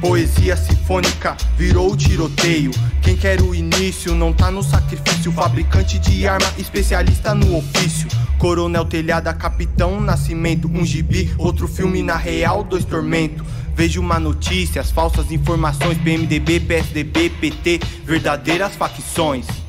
[0.00, 2.70] Poesia sinfônica virou tiroteio.
[3.02, 5.32] Quem quer o início não tá no sacrifício.
[5.32, 8.06] Fabricante de arma, especialista no ofício.
[8.38, 10.68] Coronel Telhada, Capitão Nascimento.
[10.68, 13.44] Um gibi, outro filme na real, dois tormento.
[13.74, 15.98] Vejo uma notícia, as falsas informações.
[15.98, 19.63] PMDB, PSDB, PT, verdadeiras facções.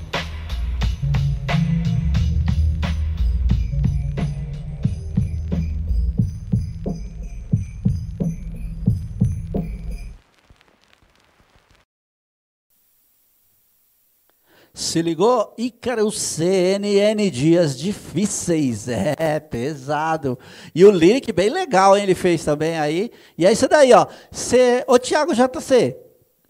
[14.76, 15.54] Se ligou?
[15.58, 18.90] Ícaro CNN Dias Difíceis.
[19.18, 20.38] É, pesado.
[20.76, 22.04] E o lyric bem legal, hein?
[22.04, 23.10] Ele fez também aí.
[23.38, 24.06] E é isso daí, ó.
[24.30, 25.96] Cê, ô, Thiago JC,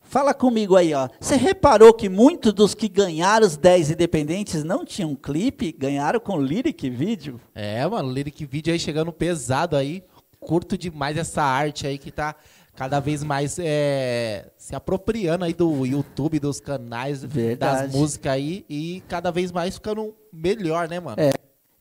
[0.02, 1.08] Fala comigo aí, ó.
[1.20, 6.38] Você reparou que muitos dos que ganharam os 10 independentes não tinham clipe, ganharam com
[6.40, 7.40] lyric vídeo?
[7.54, 10.04] É, mano, lyric vídeo aí chegando pesado aí.
[10.40, 12.36] Curto demais essa arte aí que tá
[12.76, 17.84] cada vez mais é, se apropriando aí do YouTube, dos canais, Verdade.
[17.84, 21.16] das músicas aí e cada vez mais ficando melhor, né, mano?
[21.20, 21.32] É.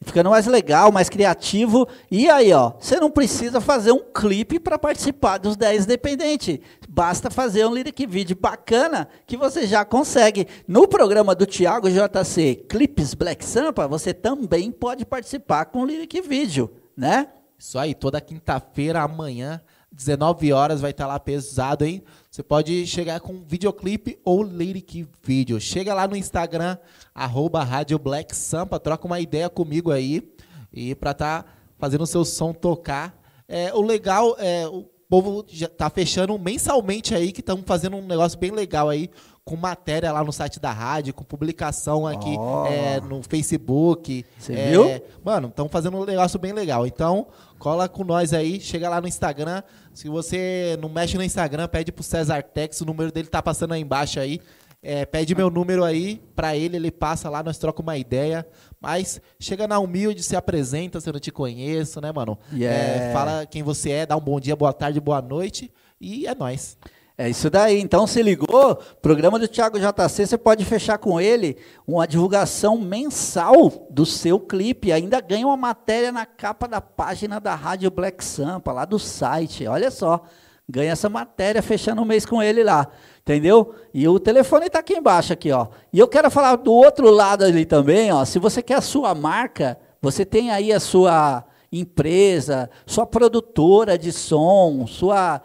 [0.05, 1.89] Ficando mais legal, mais criativo.
[2.11, 6.59] E aí, ó, você não precisa fazer um clipe para participar dos 10 independentes.
[6.89, 10.47] Basta fazer um lyric vídeo bacana que você já consegue.
[10.69, 16.71] No programa do Thiago JC Clips Black Sampa, você também pode participar com lyric vídeo,
[16.95, 17.29] né?
[17.59, 19.61] Isso aí, toda quinta-feira, amanhã,
[19.95, 22.03] 19 horas, vai estar lá pesado, hein?
[22.31, 25.61] Você pode chegar com videoclipe ou lyric vídeo.
[25.61, 26.77] Chega lá no Instagram,
[27.15, 30.29] arroba Rádio Black Sampa, troca uma ideia comigo aí.
[30.73, 31.45] E pra tá
[31.79, 33.17] fazendo o seu som tocar.
[33.47, 38.07] É, o legal é o povo já tá fechando mensalmente aí, que estamos fazendo um
[38.07, 39.09] negócio bem legal aí,
[39.45, 42.67] com matéria lá no site da rádio, com publicação aqui Ó.
[42.67, 44.25] é, no Facebook.
[44.39, 44.85] Você É, viu?
[45.23, 46.87] Mano, estão fazendo um negócio bem legal.
[46.87, 47.27] Então,
[47.59, 49.63] cola com nós aí, chega lá no Instagram.
[49.93, 53.75] Se você não mexe no Instagram, pede pro César Tex, o número dele tá passando
[53.75, 54.41] aí embaixo aí.
[54.83, 58.47] É, pede meu número aí pra ele, ele passa lá, nós trocamos uma ideia.
[58.81, 62.39] Mas chega na humilde, se apresenta, se eu não te conheço, né, mano?
[62.51, 62.79] Yeah.
[62.79, 65.71] É, fala quem você é, dá um bom dia, boa tarde, boa noite.
[66.01, 66.79] E é nóis.
[67.17, 67.81] É isso daí.
[67.81, 73.87] Então, se ligou, programa do Thiago JC, você pode fechar com ele uma divulgação mensal
[73.89, 74.91] do seu clipe.
[74.91, 79.65] Ainda ganha uma matéria na capa da página da Rádio Black Sampa, lá do site.
[79.69, 80.25] Olha só,
[80.69, 82.89] ganha essa matéria fechando o mês com ele lá.
[83.21, 83.77] Entendeu?
[83.95, 85.69] E o telefone está aqui embaixo, aqui, ó.
[85.93, 88.25] E eu quero falar do outro lado ali também, ó.
[88.25, 94.11] Se você quer a sua marca, você tem aí a sua empresa, sua produtora de
[94.11, 95.41] som, sua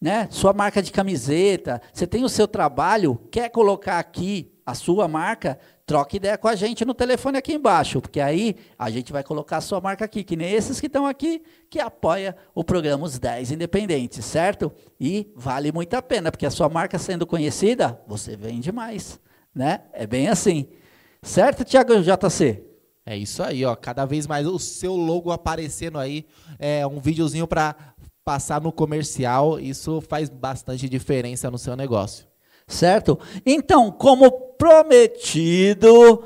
[0.00, 0.28] né?
[0.30, 5.58] Sua marca de camiseta, você tem o seu trabalho, quer colocar aqui a sua marca,
[5.86, 9.56] troque ideia com a gente no telefone aqui embaixo, porque aí a gente vai colocar
[9.56, 13.18] a sua marca aqui, que nem esses que estão aqui, que apoia o programa Os
[13.18, 14.70] 10 Independentes, certo?
[15.00, 19.18] E vale muito a pena, porque a sua marca sendo conhecida, você vende mais,
[19.54, 19.80] né?
[19.94, 20.68] É bem assim.
[21.22, 22.62] Certo, Thiago JC?
[23.06, 23.74] É isso aí, ó.
[23.74, 26.26] Cada vez mais o seu logo aparecendo aí,
[26.58, 27.74] é um videozinho para
[28.28, 32.26] passar no comercial, isso faz bastante diferença no seu negócio.
[32.66, 33.18] Certo?
[33.46, 36.22] Então, como prometido,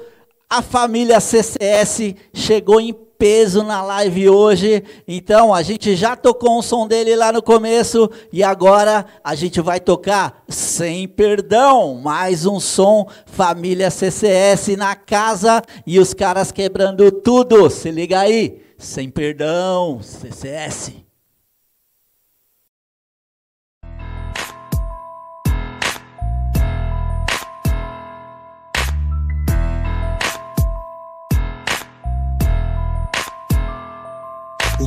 [0.50, 4.82] a família CCS chegou em peso na live hoje.
[5.06, 9.60] Então, a gente já tocou um som dele lá no começo e agora a gente
[9.60, 17.12] vai tocar Sem Perdão, mais um som família CCS na casa e os caras quebrando
[17.12, 17.70] tudo.
[17.70, 18.60] Se liga aí.
[18.76, 21.01] Sem Perdão, CCS.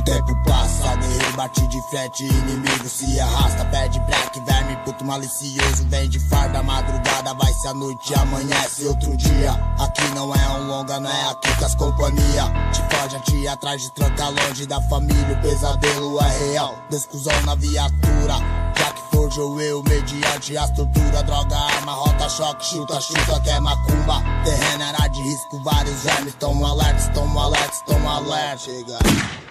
[0.06, 6.08] Tempo passa, guerreiro bate de frente, inimigo se arrasta, pede black, verme puto malicioso, vem
[6.08, 9.52] de farda, madrugada, vai se a noite amanhece outro dia.
[9.78, 13.82] Aqui não é um longa, não é aqui que as companhia te foge, te atrás
[13.82, 16.74] de tranca longe da família, o pesadelo é real.
[16.88, 18.34] Dois cuzão na viatura,
[18.78, 23.58] já que forjou eu, mediante as torturas, droga, arma, rota, choque, chuta, chuta, que é
[23.58, 24.22] macumba.
[24.44, 28.58] Terreno era de risco, vários vermes, tão alerta, tão alerta, tão alerta.
[28.58, 28.98] Chega.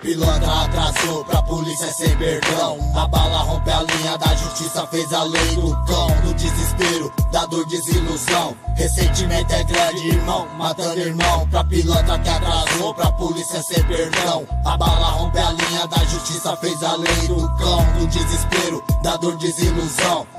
[0.01, 2.77] Pilantra atrasou pra polícia sem perdão.
[2.95, 6.07] A bala rompe a linha da justiça, fez a lei do cão.
[6.23, 8.55] No desespero, da dor, desilusão.
[8.75, 11.47] Ressentimento é grande, irmão, matando irmão.
[11.49, 14.45] Pra pilantra que atrasou, pra polícia sem perdão.
[14.65, 17.85] A bala rompe a linha da justiça, fez a lei do cão.
[17.99, 19.64] No desespero, da dor, desilusão.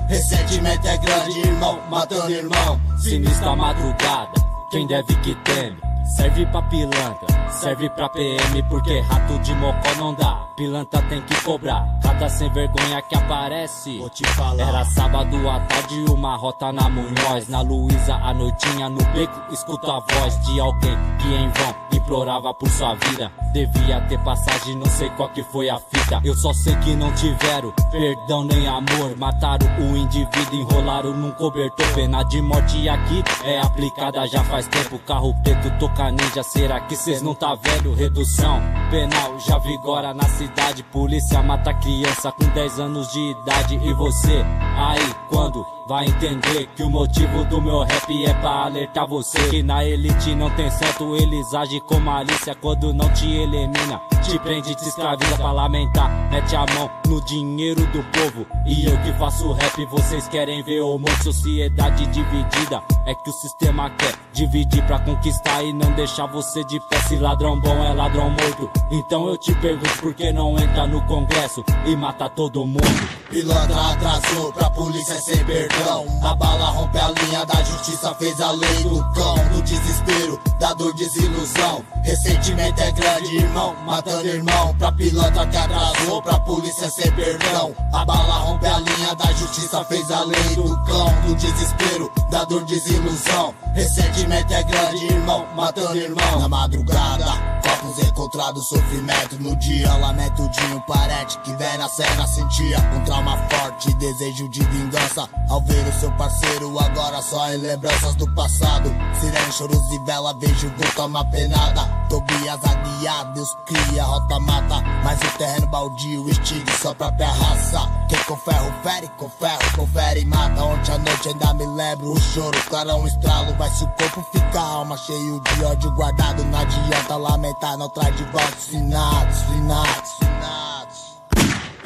[0.07, 2.79] Ressentimento é grande, irmão, matando irmão.
[2.97, 4.31] Sinistra madrugada,
[4.71, 5.86] quem deve que teme.
[6.15, 10.47] Serve pra pilantra, serve pra PM, porque rato de mocó não dá.
[10.55, 13.99] Pilantra tem que cobrar, cada sem vergonha que aparece.
[13.99, 14.67] Vou te falar.
[14.67, 17.47] Era sábado à tarde, uma rota na Munhoz.
[17.49, 22.53] Na Luísa, à noitinha no beco, escuto a voz de alguém que em vão implorava
[22.53, 23.29] por sua vida.
[23.51, 26.21] Devia ter passagem, não sei qual que foi a fita.
[26.23, 29.15] Eu só sei que não tiveram perdão nem amor.
[29.17, 31.85] Mataram o indivíduo, enrolaram num cobertor.
[31.93, 34.97] Pena de morte aqui é aplicada já faz tempo.
[34.99, 37.93] Carro preto, toca ninja, será que cês não tá vendo?
[37.93, 38.61] Redução
[38.91, 40.83] penal já vigora na cidade.
[40.83, 43.75] Polícia mata criança com 10 anos de idade.
[43.75, 44.45] E você
[44.77, 49.39] Aí, quando vai entender que o motivo do meu rap é pra alertar você.
[49.49, 52.53] Que na elite não tem certo, eles agem com malícia.
[52.55, 55.37] Quando não te elimina, te prende, te escraviza.
[55.37, 58.45] Pra lamentar, mete a mão no dinheiro do povo.
[58.65, 63.33] E eu que faço rap, vocês querem ver o mundo sociedade dividida, é que o
[63.33, 67.93] sistema quer dividir pra conquistar e não deixar você de pé, se ladrão bom é
[67.93, 72.65] ladrão morto, então eu te pergunto por que não entra no congresso e mata todo
[72.65, 72.81] mundo.
[73.29, 75.76] Pilantra atrasou pra polícia sem perdão.
[76.23, 79.35] A bala rompe a linha da justiça, fez a lei do cão.
[79.53, 81.83] Do desespero, da dor, desilusão.
[82.03, 84.75] Ressentimento é grande, irmão, matando irmão.
[84.75, 87.75] Pra pilantra que atrasou, pra polícia sem perdão.
[87.93, 91.13] A bala rompe a linha da justiça, fez a lei do cão.
[91.25, 93.53] Do desespero, da dor, desilusão.
[93.73, 96.39] Ressentimento é grande, irmão, matando irmão.
[96.39, 97.25] Na madrugada,
[97.61, 99.37] copos encontrados, sofrimento.
[99.39, 104.49] No dia, lamento de um parente que vem na cena, sentia um trauma forte, desejo
[104.49, 105.29] de vingança.
[105.49, 108.89] Ao ver o seu parceiro, agora só em lembranças do passado.
[109.19, 111.85] Sirene, choros e vela, vejo vulto uma penada.
[112.09, 114.81] Tobias aguiado, Deus cria, rota mata.
[115.03, 117.79] Mas o terreno baldio, estigue só própria raça.
[118.09, 120.63] Quem com ferro fere, com ferro, confere e mata.
[120.63, 123.53] Ontem à noite ainda me lembro o choro, clarão estralo.
[123.55, 126.43] Vai se o corpo fica alma cheio de ódio guardado.
[126.45, 130.76] Não adianta lamentar, não traz de volta os finados, finados, finados.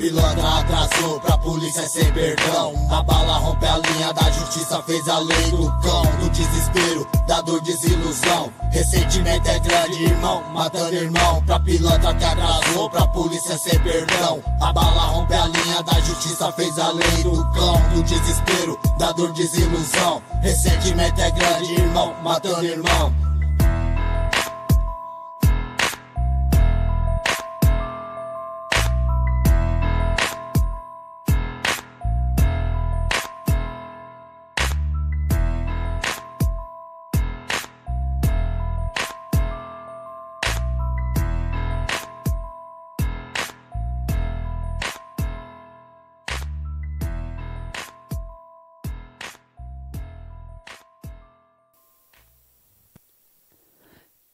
[0.02, 2.74] Pilantra atrasou pra polícia sem perdão.
[2.90, 6.02] A bala rompe a linha da justiça, fez a lei do cão.
[6.20, 8.52] Do desespero, da dor, desilusão.
[8.72, 11.44] Ressentimento é grande, irmão, matando irmão.
[11.44, 14.42] Pra pilantra que atrasou, pra polícia sem perdão.
[14.60, 17.80] A bala rompe a linha da justiça, fez a lei do cão.
[17.94, 20.20] Do desespero, da dor, desilusão.
[20.42, 23.31] Ressentimento é grande, irmão, matando irmão.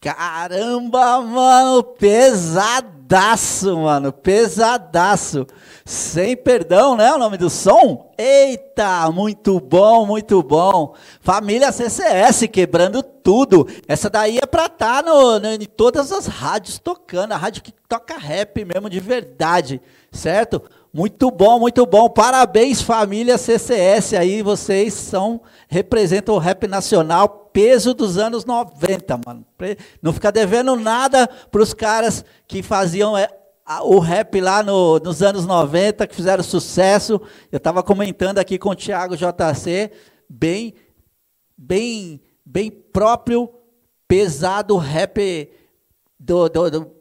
[0.07, 5.45] Caramba, mano, pesadaço, mano, pesadaço.
[5.83, 7.11] Sem perdão, né?
[7.13, 8.09] O nome do som?
[8.17, 10.95] Eita, muito bom, muito bom.
[11.19, 13.67] Família CCS quebrando tudo.
[13.85, 17.73] Essa daí é pra estar no, no, em todas as rádios tocando, a rádio que
[17.89, 20.61] toca rap mesmo de verdade, certo?
[20.93, 22.09] Muito bom, muito bom.
[22.09, 29.43] Parabéns, família CCS aí, vocês são representam o rap nacional, peso dos anos 90, mano.
[29.99, 33.27] Não fica devendo nada para os caras que faziam é,
[33.81, 37.19] o rap lá no- nos anos 90, que fizeram sucesso.
[37.51, 39.89] Eu estava comentando aqui com o Thiago JC,
[40.29, 40.75] bem,
[41.57, 43.49] bem, bem próprio,
[44.07, 45.49] pesado rap
[46.19, 46.91] do, do, do,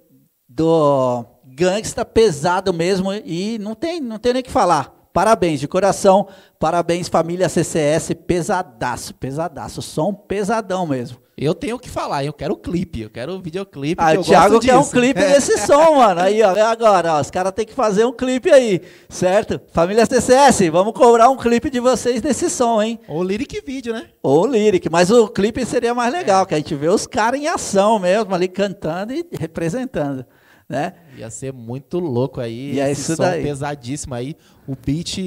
[0.48, 4.95] do gangsta pesado mesmo e não tem, não tem nem o que falar.
[5.16, 6.28] Parabéns, de coração.
[6.60, 8.12] Parabéns, família CCS.
[8.26, 9.80] Pesadaço, pesadaço.
[9.80, 11.16] Som pesadão mesmo.
[11.38, 14.02] Eu tenho o que falar, eu quero clipe, eu quero videoclipe.
[14.02, 14.90] Ah, que o Thiago quer um disso.
[14.90, 16.20] clipe desse som, mano.
[16.20, 19.60] Aí, ó, agora, ó, os caras têm que fazer um clipe aí, certo?
[19.70, 22.98] Família CCS, vamos cobrar um clipe de vocês desse som, hein?
[23.06, 24.06] Ou lyric vídeo, né?
[24.22, 27.48] Ou lyric, mas o clipe seria mais legal, que a gente vê os caras em
[27.48, 30.24] ação mesmo, ali cantando e representando,
[30.68, 30.94] né?
[31.16, 32.74] Ia ser muito louco aí.
[32.74, 33.42] E é esse isso som daí.
[33.42, 34.36] pesadíssimo aí.
[34.66, 35.18] O beat.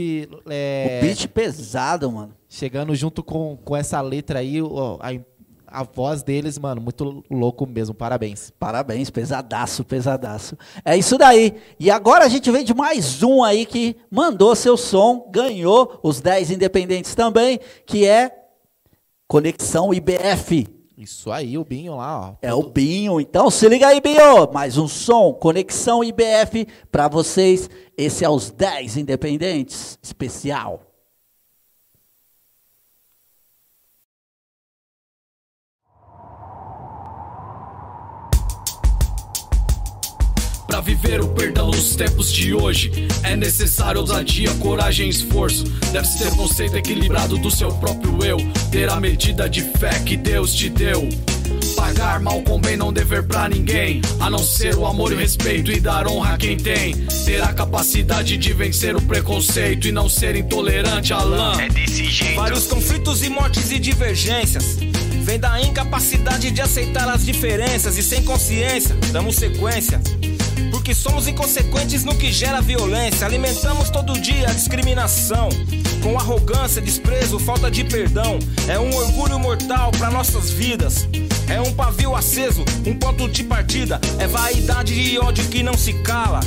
[0.50, 2.34] É, O beat pesado, mano.
[2.48, 4.58] Chegando junto com, com essa letra aí,
[5.00, 7.94] a, a voz deles, mano, muito louco mesmo.
[7.96, 8.52] Parabéns.
[8.60, 10.58] Parabéns, pesadaço, pesadaço.
[10.84, 11.56] É isso daí.
[11.80, 16.20] E agora a gente vem de mais um aí que mandou seu som, ganhou os
[16.20, 18.36] 10 independentes também, que é
[19.28, 20.79] Conexão IBF.
[21.00, 22.34] Isso aí, o Binho lá, ó.
[22.42, 23.22] É o Binho.
[23.22, 24.52] Então se liga aí, Binho.
[24.52, 27.70] Mais um som, Conexão IBF para vocês.
[27.98, 30.89] Esse é os 10 independentes especial.
[40.70, 43.08] Pra viver o perdão nos tempos de hoje.
[43.24, 45.64] É necessário ousadia, coragem e esforço.
[45.92, 48.38] Deve ter conceito equilibrado do seu próprio eu.
[48.72, 51.10] Ter a medida de fé que Deus te deu.
[51.76, 54.00] Pagar mal com bem, não dever pra ninguém.
[54.20, 56.94] A não ser o amor e o respeito e dar honra a quem tem.
[57.26, 62.06] Ter a capacidade de vencer o preconceito E não ser intolerante a lã É desse
[62.06, 62.36] jeito.
[62.36, 64.78] Vários conflitos e mortes e divergências.
[65.24, 70.00] Vem da incapacidade de aceitar as diferenças e sem consciência, damos sequência.
[70.72, 73.26] Porque somos inconsequentes no que gera violência.
[73.26, 75.50] Alimentamos todo dia a discriminação.
[76.02, 78.40] com arrogância, desprezo, falta de perdão.
[78.68, 81.08] É um orgulho mortal para nossas vidas.
[81.50, 84.00] É um pavio aceso, um ponto de partida.
[84.18, 86.40] É vaidade e ódio que não se cala.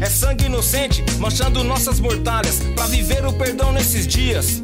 [0.00, 2.60] É sangue inocente manchando nossas mortalhas.
[2.74, 4.62] Pra viver o perdão nesses dias.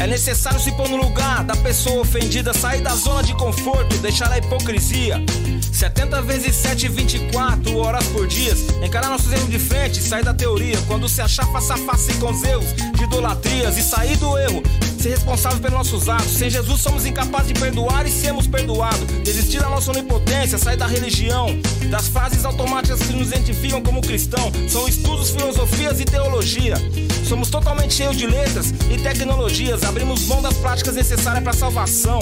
[0.00, 4.32] É necessário se pôr no lugar da pessoa ofendida, sair da zona de conforto, deixar
[4.32, 5.22] a hipocrisia.
[5.70, 8.54] 70 vezes 7, 24 horas por dia.
[8.82, 10.78] Encarar nossos erros de frente, sair da teoria.
[10.86, 12.64] Quando se achar face a face com os erros
[12.96, 14.62] de idolatrias e sair do erro,
[15.00, 16.32] ser responsável pelos nossos atos.
[16.32, 19.00] Sem Jesus somos incapazes de perdoar e sermos perdoados.
[19.24, 21.48] Desistir da nossa onipotência, sair da religião,
[21.90, 24.52] das frases automáticas que nos identificam como cristão.
[24.68, 26.74] São estudos, filosofias e teologia.
[27.24, 29.84] Somos totalmente cheios de letras e tecnologias.
[29.84, 32.20] Abrimos mão das práticas necessárias para a salvação.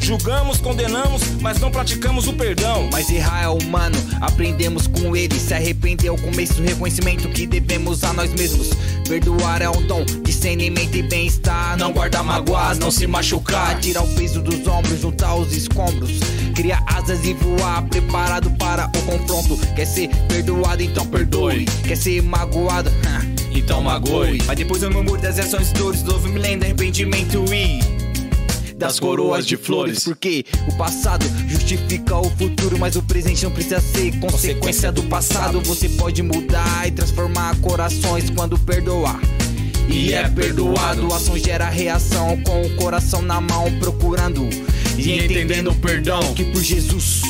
[0.00, 2.88] Julgamos, condenamos, mas não praticamos o perdão.
[2.92, 5.38] Mas errar é humano, aprendemos com ele.
[5.38, 8.70] Se arrepender é o começo do reconhecimento que devemos a nós mesmos.
[9.08, 11.76] Perdoar é um dom, discernimento e bem-estar.
[11.76, 13.78] Não guardar mágoas, não se machucar.
[13.80, 16.20] Tirar o peso dos ombros, juntar os escombros.
[16.54, 19.56] Criar asas e voar, preparado para o confronto.
[19.74, 21.64] Quer ser perdoado, então perdoe.
[21.86, 22.90] Quer ser magoado,
[23.52, 24.42] então magoe.
[24.46, 28.00] Mas depois eu murmuro das ações dores, do me lendo arrependimento e
[28.80, 30.02] das coroas de flores.
[30.02, 35.60] Porque o passado justifica o futuro, mas o presente não precisa ser consequência do passado.
[35.60, 39.20] Você pode mudar e transformar corações quando perdoar.
[39.92, 44.48] E é perdoado, ação gera reação com o coração na mão procurando
[44.96, 46.34] e entendendo o perdão.
[46.34, 47.22] que por Jesus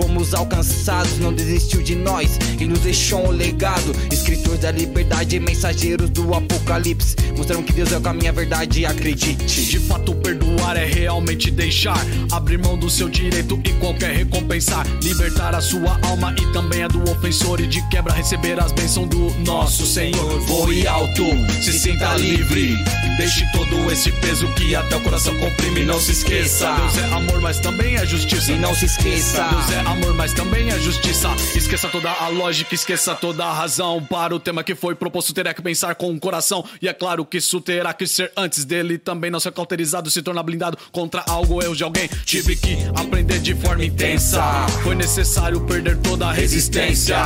[0.00, 3.94] fomos alcançados, não desistiu de nós e nos deixou um legado.
[4.10, 9.64] Escritores da liberdade, mensageiros do apocalipse, mostraram que Deus é o caminho, a verdade, acredite.
[9.66, 11.98] De fato, perdoar é realmente deixar,
[12.32, 16.88] abrir mão do seu direito e qualquer recompensar, libertar a sua alma e também a
[16.88, 20.40] do ofensor e de quebra receber as bênçãos do nosso Senhor.
[20.40, 21.24] Voe alto,
[21.62, 22.76] se sinta livre,
[23.18, 25.84] deixe todo esse peso que até o coração comprime.
[25.84, 28.52] Não se esqueça, Deus é amor, mas também é justiça.
[28.52, 31.28] E não se esqueça, Deus é amor, mas também é justiça.
[31.54, 34.02] Esqueça toda a lógica, esqueça toda a razão.
[34.04, 36.64] Para o tema que foi proposto, terá que pensar com o coração.
[36.80, 40.22] E é claro que isso terá que ser antes dele também não ser cauterizado, se
[40.22, 42.08] tornar blindado contra algo, erros de alguém.
[42.24, 44.42] Tive que aprender de forma intensa.
[44.82, 47.16] Foi necessário perder toda a resistência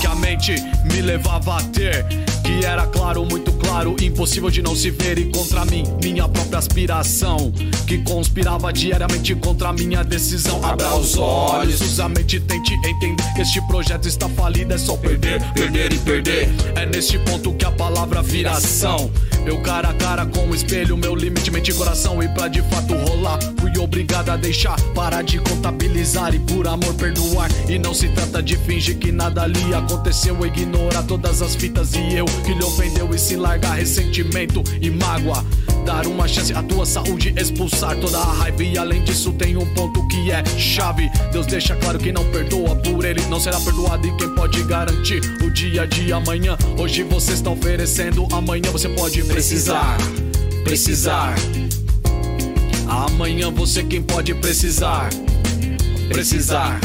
[0.00, 0.54] que a mente
[0.90, 2.33] me levava a ter.
[2.44, 5.18] Que era claro, muito claro, impossível de não se ver.
[5.18, 7.50] E contra mim, minha própria aspiração.
[7.86, 10.64] Que conspirava diariamente contra minha decisão.
[10.64, 14.74] Abra os olhos, usa a mente, tente entender que este projeto está falido.
[14.74, 16.48] É só perder, perder e perder.
[16.76, 19.10] É neste ponto que a palavra vira ação.
[19.46, 22.22] Eu cara a cara com o espelho, meu limite, mente e coração.
[22.22, 24.80] E pra de fato rolar, fui obrigado a deixar.
[24.94, 27.50] Parar de contabilizar e por amor perdoar.
[27.68, 30.44] E não se trata de fingir que nada ali aconteceu.
[30.44, 35.44] Ignorar todas as fitas e eu que lhe ofendeu e se largar ressentimento e mágoa.
[35.84, 38.62] Dar uma chance à tua saúde, expulsar toda a raiva.
[38.62, 41.10] E além disso, tem um ponto que é chave.
[41.30, 44.06] Deus deixa claro que não perdoa por ele, não será perdoado.
[44.06, 46.56] E quem pode garantir o dia de amanhã?
[46.78, 49.98] Hoje você está oferecendo, amanhã você pode precisar.
[50.64, 51.34] Precisar.
[52.88, 55.10] Amanhã você quem pode precisar.
[56.08, 56.80] Precisar.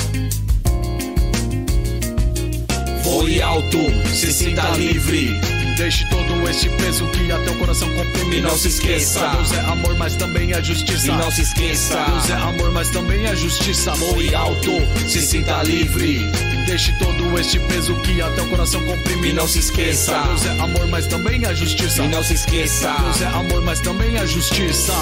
[3.10, 3.80] Voe alto,
[4.14, 5.40] se sinta livre.
[5.76, 8.38] Deixe todo esse peso que até o coração comprime.
[8.38, 9.28] E não se esqueça.
[9.30, 11.08] Deus é amor, mas também é justiça.
[11.08, 12.04] E não se esqueça.
[12.04, 13.94] Deus é amor, mas também é justiça.
[13.94, 14.74] Voe alto,
[15.08, 16.30] se sinta livre.
[16.68, 19.30] Deixe todo este peso que até o coração comprime.
[19.30, 20.16] E não se esqueça.
[20.20, 22.04] Deus é amor, mas também é justiça.
[22.04, 22.96] E não se esqueça.
[23.02, 24.94] Deus é amor, mas também é justiça.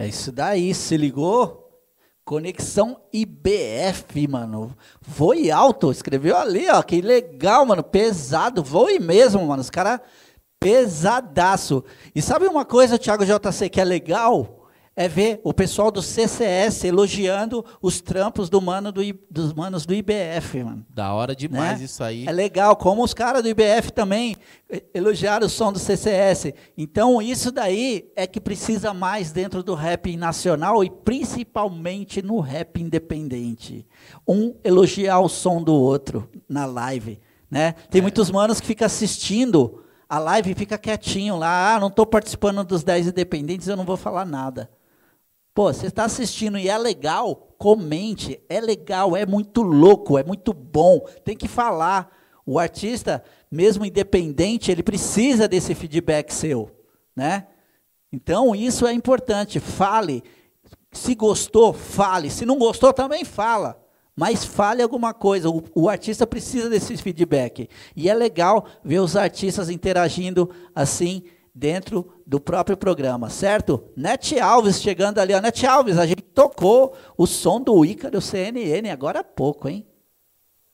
[0.00, 1.68] É isso daí, se ligou?
[2.24, 4.74] Conexão IBF, mano.
[4.98, 6.82] Voe alto, escreveu ali, ó.
[6.82, 7.82] Que legal, mano.
[7.82, 9.60] Pesado, voe mesmo, mano.
[9.60, 10.00] Os caras
[10.58, 11.84] pesadaço.
[12.14, 14.59] E sabe uma coisa, Thiago JC, que é legal?
[15.00, 19.00] É ver o pessoal do CCS elogiando os trampos do mano do,
[19.30, 20.84] dos manos do IBF, mano.
[20.90, 21.86] Da hora demais né?
[21.86, 22.28] isso aí.
[22.28, 24.36] É legal, como os caras do IBF também
[24.68, 26.52] eh, elogiaram o som do CCS.
[26.76, 32.78] Então, isso daí é que precisa mais dentro do rap nacional e principalmente no rap
[32.78, 33.86] independente.
[34.28, 37.18] Um elogiar o som do outro na live.
[37.50, 37.72] né?
[37.88, 42.04] Tem muitos manos que ficam assistindo a live e fica quietinho lá, ah, não estou
[42.04, 44.68] participando dos 10 independentes, eu não vou falar nada.
[45.60, 50.54] Pô, você está assistindo e é legal, comente, é legal, é muito louco, é muito
[50.54, 52.10] bom, tem que falar.
[52.46, 56.70] O artista, mesmo independente, ele precisa desse feedback seu,
[57.14, 57.46] né?
[58.10, 60.24] Então, isso é importante, fale.
[60.92, 62.30] Se gostou, fale.
[62.30, 63.78] Se não gostou, também fala.
[64.16, 65.50] Mas fale alguma coisa.
[65.50, 67.68] O, o, artista precisa desse feedback.
[67.94, 71.22] E é legal ver os artistas interagindo assim
[71.54, 73.84] dentro do próprio programa, certo?
[73.96, 75.34] Net Alves chegando ali.
[75.34, 75.40] Ó.
[75.40, 79.86] Net Alves, a gente tocou o som do Ícaro CNN agora há pouco, hein?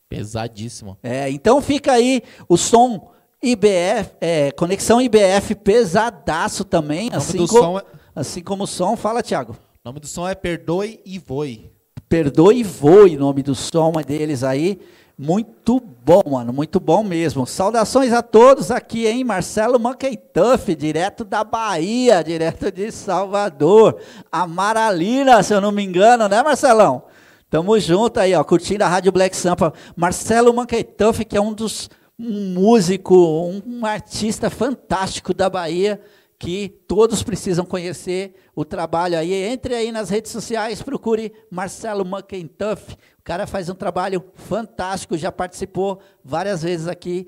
[0.09, 0.97] Pesadíssimo.
[1.03, 3.11] É, então fica aí o som
[3.43, 7.85] IBF, é, conexão IBF pesadaço também, assim, co é...
[8.15, 8.97] assim como o som.
[8.97, 9.53] Fala, Thiago.
[9.53, 11.71] O nome do som é Perdoe e Voe.
[12.09, 14.81] Perdoe e Voe, nome do som é deles aí.
[15.19, 17.47] Muito bom, mano, muito bom mesmo.
[17.47, 19.25] Saudações a todos aqui, hein?
[19.25, 23.99] Marcelo Manqueituff, direto da Bahia, direto de Salvador.
[24.31, 27.05] Amaralina, se eu não me engano, né, Marcelão?
[27.49, 29.73] Tamo junto aí, ó, curtindo a Rádio Black Sampa.
[29.97, 31.89] Marcelo Manqueituff, que é um dos
[32.19, 36.01] um músico, um, um artista fantástico da Bahia,
[36.39, 39.33] que todos precisam conhecer o trabalho aí.
[39.33, 42.93] Entre aí nas redes sociais, procure Marcelo McIntuff.
[43.19, 47.27] O cara faz um trabalho fantástico, já participou várias vezes aqui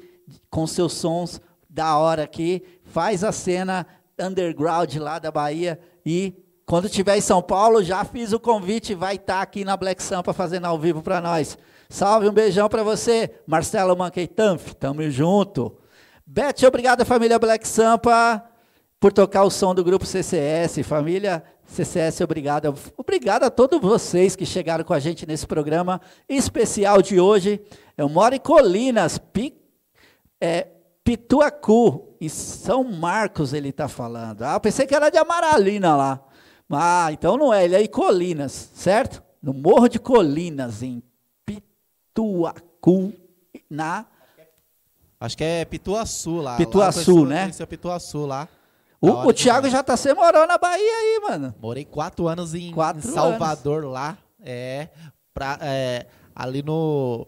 [0.50, 2.62] com seus sons da hora aqui.
[2.82, 3.86] Faz a cena
[4.18, 6.34] underground lá da Bahia e
[6.66, 10.02] quando estiver em São Paulo, já fiz o convite, vai estar tá aqui na Black
[10.02, 11.56] Sampa fazendo ao vivo para nós.
[11.88, 15.78] Salve, um beijão para você, Marcelo Manqueitanf, tamo junto.
[16.26, 18.44] Beth, obrigado família Black Sampa
[19.00, 20.80] por tocar o som do grupo CCS.
[20.84, 22.74] Família CCS, obrigado.
[22.96, 27.60] Obrigado a todos vocês que chegaram com a gente nesse programa especial de hoje.
[27.96, 29.54] Eu moro em Colinas, Pi,
[30.40, 30.66] é,
[31.04, 34.42] Pituacu, em São Marcos ele está falando.
[34.42, 36.24] Ah, eu pensei que era de Amaralina lá.
[36.70, 39.22] Ah, então não é, ele é em Colinas, certo?
[39.42, 41.02] No Morro de Colinas, em
[41.46, 43.12] Pituacu,
[43.70, 44.04] na...
[45.20, 46.56] Acho que é Pituaçu lá.
[46.56, 47.50] Pituaçu, lá, né?
[47.58, 48.48] é Pituaçu lá.
[49.00, 51.54] O, o Thiago JC morou na Bahia aí, mano.
[51.60, 53.92] Morei quatro anos em, quatro em Salvador anos.
[53.92, 54.18] lá.
[54.42, 54.88] É,
[55.32, 57.26] pra, é, ali no.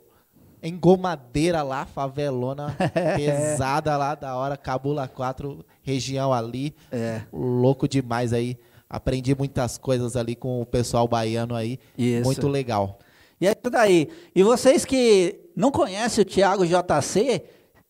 [0.62, 2.76] Em Gomadeira lá, favelona
[3.16, 6.74] pesada lá, da hora, Cabula 4, região ali.
[6.92, 7.22] É.
[7.32, 8.59] Louco demais aí.
[8.88, 11.78] Aprendi muitas coisas ali com o pessoal baiano aí.
[11.97, 12.24] Isso.
[12.24, 12.98] Muito legal.
[13.40, 14.10] E é tudo aí.
[14.34, 17.42] E vocês que não conhecem o Thiago JC,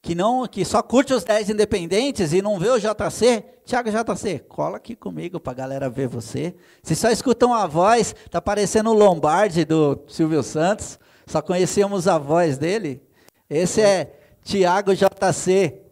[0.03, 4.39] que não que só curte os 10 independentes e não vê o JC, Thiago JC,
[4.49, 6.55] cola aqui comigo para a galera ver você.
[6.83, 12.19] Se só escutam a voz, tá parecendo o Lombardi do Silvio Santos, só conhecíamos a
[12.19, 13.03] voz dele.
[13.49, 15.83] Esse é Thiago JC,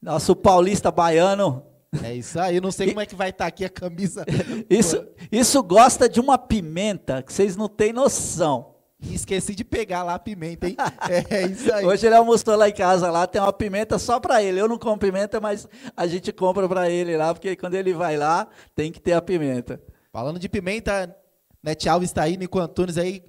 [0.00, 1.62] nosso paulista baiano.
[2.02, 4.26] É isso aí, não sei como é que vai estar tá aqui a camisa.
[4.68, 8.73] Isso, isso gosta de uma pimenta que vocês não têm noção.
[9.06, 10.76] E esqueci de pegar lá a pimenta, hein?
[11.30, 11.84] É isso aí.
[11.84, 14.60] Hoje ele almoçou lá em casa, lá tem uma pimenta só para ele.
[14.60, 18.16] Eu não como pimenta, mas a gente compra para ele lá, porque quando ele vai
[18.16, 19.80] lá, tem que ter a pimenta.
[20.12, 21.14] Falando de pimenta,
[21.62, 23.22] Net Alves está aí, Nico Antunes aí,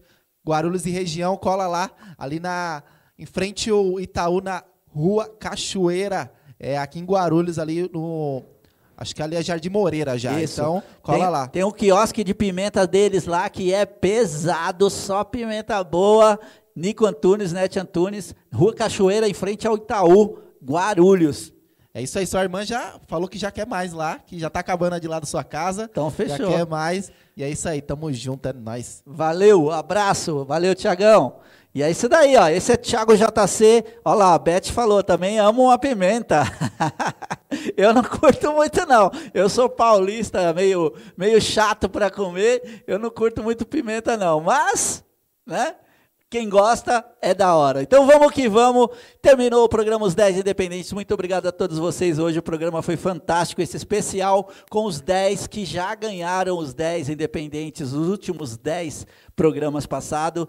[0.47, 2.83] Guarulhos e região, cola lá, ali na
[3.17, 8.43] em frente ao Itaú, na Rua Cachoeira, é aqui em Guarulhos, ali no
[8.97, 10.39] Acho que ali é Jardim Moreira já.
[10.41, 10.61] Isso.
[10.61, 11.47] Então, cola tem, lá.
[11.47, 16.39] Tem um quiosque de pimenta deles lá que é pesado, só pimenta boa.
[16.75, 21.53] Nico Antunes, Net Antunes, Rua Cachoeira, em frente ao Itaú, Guarulhos.
[21.93, 24.59] É isso aí, sua irmã já falou que já quer mais lá, que já tá
[24.59, 25.87] acabando de lá da sua casa.
[25.89, 26.37] Então fechou.
[26.37, 27.09] Já quer mais.
[27.37, 29.01] E é isso aí, tamo junto, é nóis.
[29.05, 31.37] Valeu, abraço, valeu, Tiagão.
[31.75, 32.47] E é isso daí, ó.
[32.47, 33.83] Esse é Thiago JC.
[34.05, 36.43] Olha lá, a Beth falou também, amo uma pimenta.
[37.75, 39.11] eu não curto muito, não.
[39.33, 42.85] Eu sou paulista, meio, meio chato para comer.
[42.87, 44.39] Eu não curto muito pimenta, não.
[44.39, 45.03] Mas,
[45.45, 45.75] né?
[46.35, 47.81] Quem gosta é da hora.
[47.81, 48.89] Então vamos que vamos.
[49.21, 50.91] Terminou o programa Os 10 Independentes.
[50.91, 52.19] Muito obrigado a todos vocês.
[52.19, 53.61] Hoje o programa foi fantástico.
[53.61, 59.85] Esse especial com os 10 que já ganharam os 10 Independentes, os últimos 10 programas
[59.85, 60.45] passados.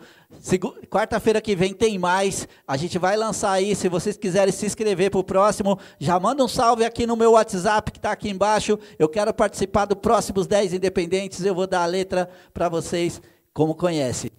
[0.91, 2.49] Quarta-feira que vem tem mais.
[2.67, 3.73] A gente vai lançar aí.
[3.77, 7.31] Se vocês quiserem se inscrever para o próximo, já manda um salve aqui no meu
[7.31, 8.77] WhatsApp que está aqui embaixo.
[8.99, 11.45] Eu quero participar do próximos 10 Independentes.
[11.45, 13.23] Eu vou dar a letra para vocês,
[13.55, 14.33] como conhece.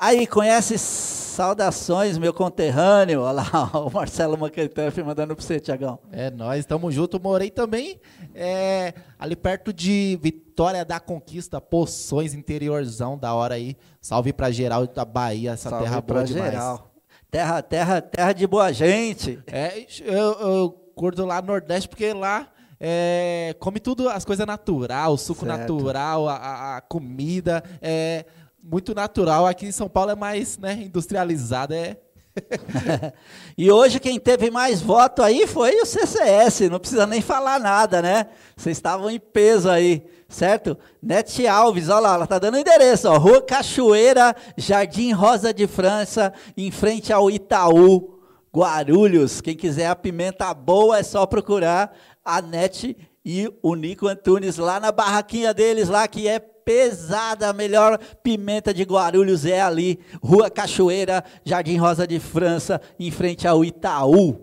[0.00, 3.22] Aí, conhece saudações, meu conterrâneo.
[3.22, 5.98] Olha lá, o Marcelo Maquetef mandando para você, Tiagão.
[6.12, 7.20] É, nós estamos juntos.
[7.20, 8.00] Morei também
[8.34, 13.76] é, ali perto de Vitória da Conquista, Poções, interiorzão da hora aí.
[14.00, 16.50] Salve para geral da Bahia, essa Salve terra boa demais.
[16.52, 16.90] geral.
[17.30, 19.38] Terra, terra, terra de boa gente.
[19.48, 22.48] É, eu, eu curto lá no Nordeste porque lá
[22.80, 25.58] é, come tudo, as coisas natural, o suco Certo.
[25.74, 28.24] natural, a- a, a comida é
[28.70, 29.46] muito natural.
[29.46, 31.96] Aqui em São Paulo é mais né, industrializado, é
[33.56, 38.00] E hoje quem teve mais voto aí foi o CCS, não precisa nem falar nada,
[38.00, 38.26] né?
[38.56, 40.76] Vocês estavam em peso aí, certo?
[41.02, 46.32] Nete Alves, olha lá, ela tá dando endereço, ó, Rua Cachoeira, Jardim Rosa de França,
[46.56, 48.20] em frente ao Itaú,
[48.54, 49.40] Guarulhos.
[49.40, 54.78] Quem quiser a pimenta boa é só procurar a Nete e o Nico Antunes lá
[54.78, 56.38] na barraquinha deles lá que é
[56.68, 63.10] pesada, a melhor pimenta de Guarulhos é ali, Rua Cachoeira, Jardim Rosa de França, em
[63.10, 64.38] frente ao Itaú,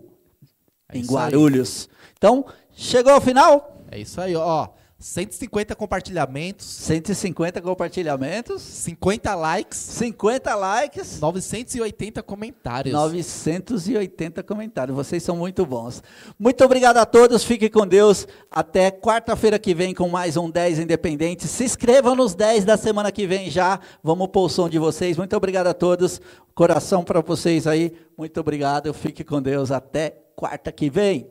[0.92, 1.24] em isso aí.
[1.24, 1.88] Guarulhos.
[2.18, 3.86] Então, chegou ao final?
[3.92, 4.70] É isso aí, ó.
[5.06, 6.66] 150 compartilhamentos.
[6.66, 8.60] 150 compartilhamentos.
[8.60, 9.78] 50 likes.
[9.78, 11.20] 50 likes.
[11.20, 12.92] 980 comentários.
[12.92, 14.98] 980 comentários.
[14.98, 16.02] Vocês são muito bons.
[16.40, 17.44] Muito obrigado a todos.
[17.44, 18.28] Fiquem com Deus.
[18.50, 21.52] Até quarta-feira que vem com mais um 10 Independentes.
[21.52, 23.80] Se inscrevam nos 10 da semana que vem já.
[24.02, 25.18] Vamos pôr o som de vocês.
[25.18, 26.20] Muito obrigado a todos.
[26.56, 27.94] Coração para vocês aí.
[28.18, 28.92] Muito obrigado.
[28.92, 29.70] Fique com Deus.
[29.70, 31.30] Até quarta que vem.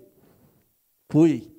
[1.11, 1.53] Fui.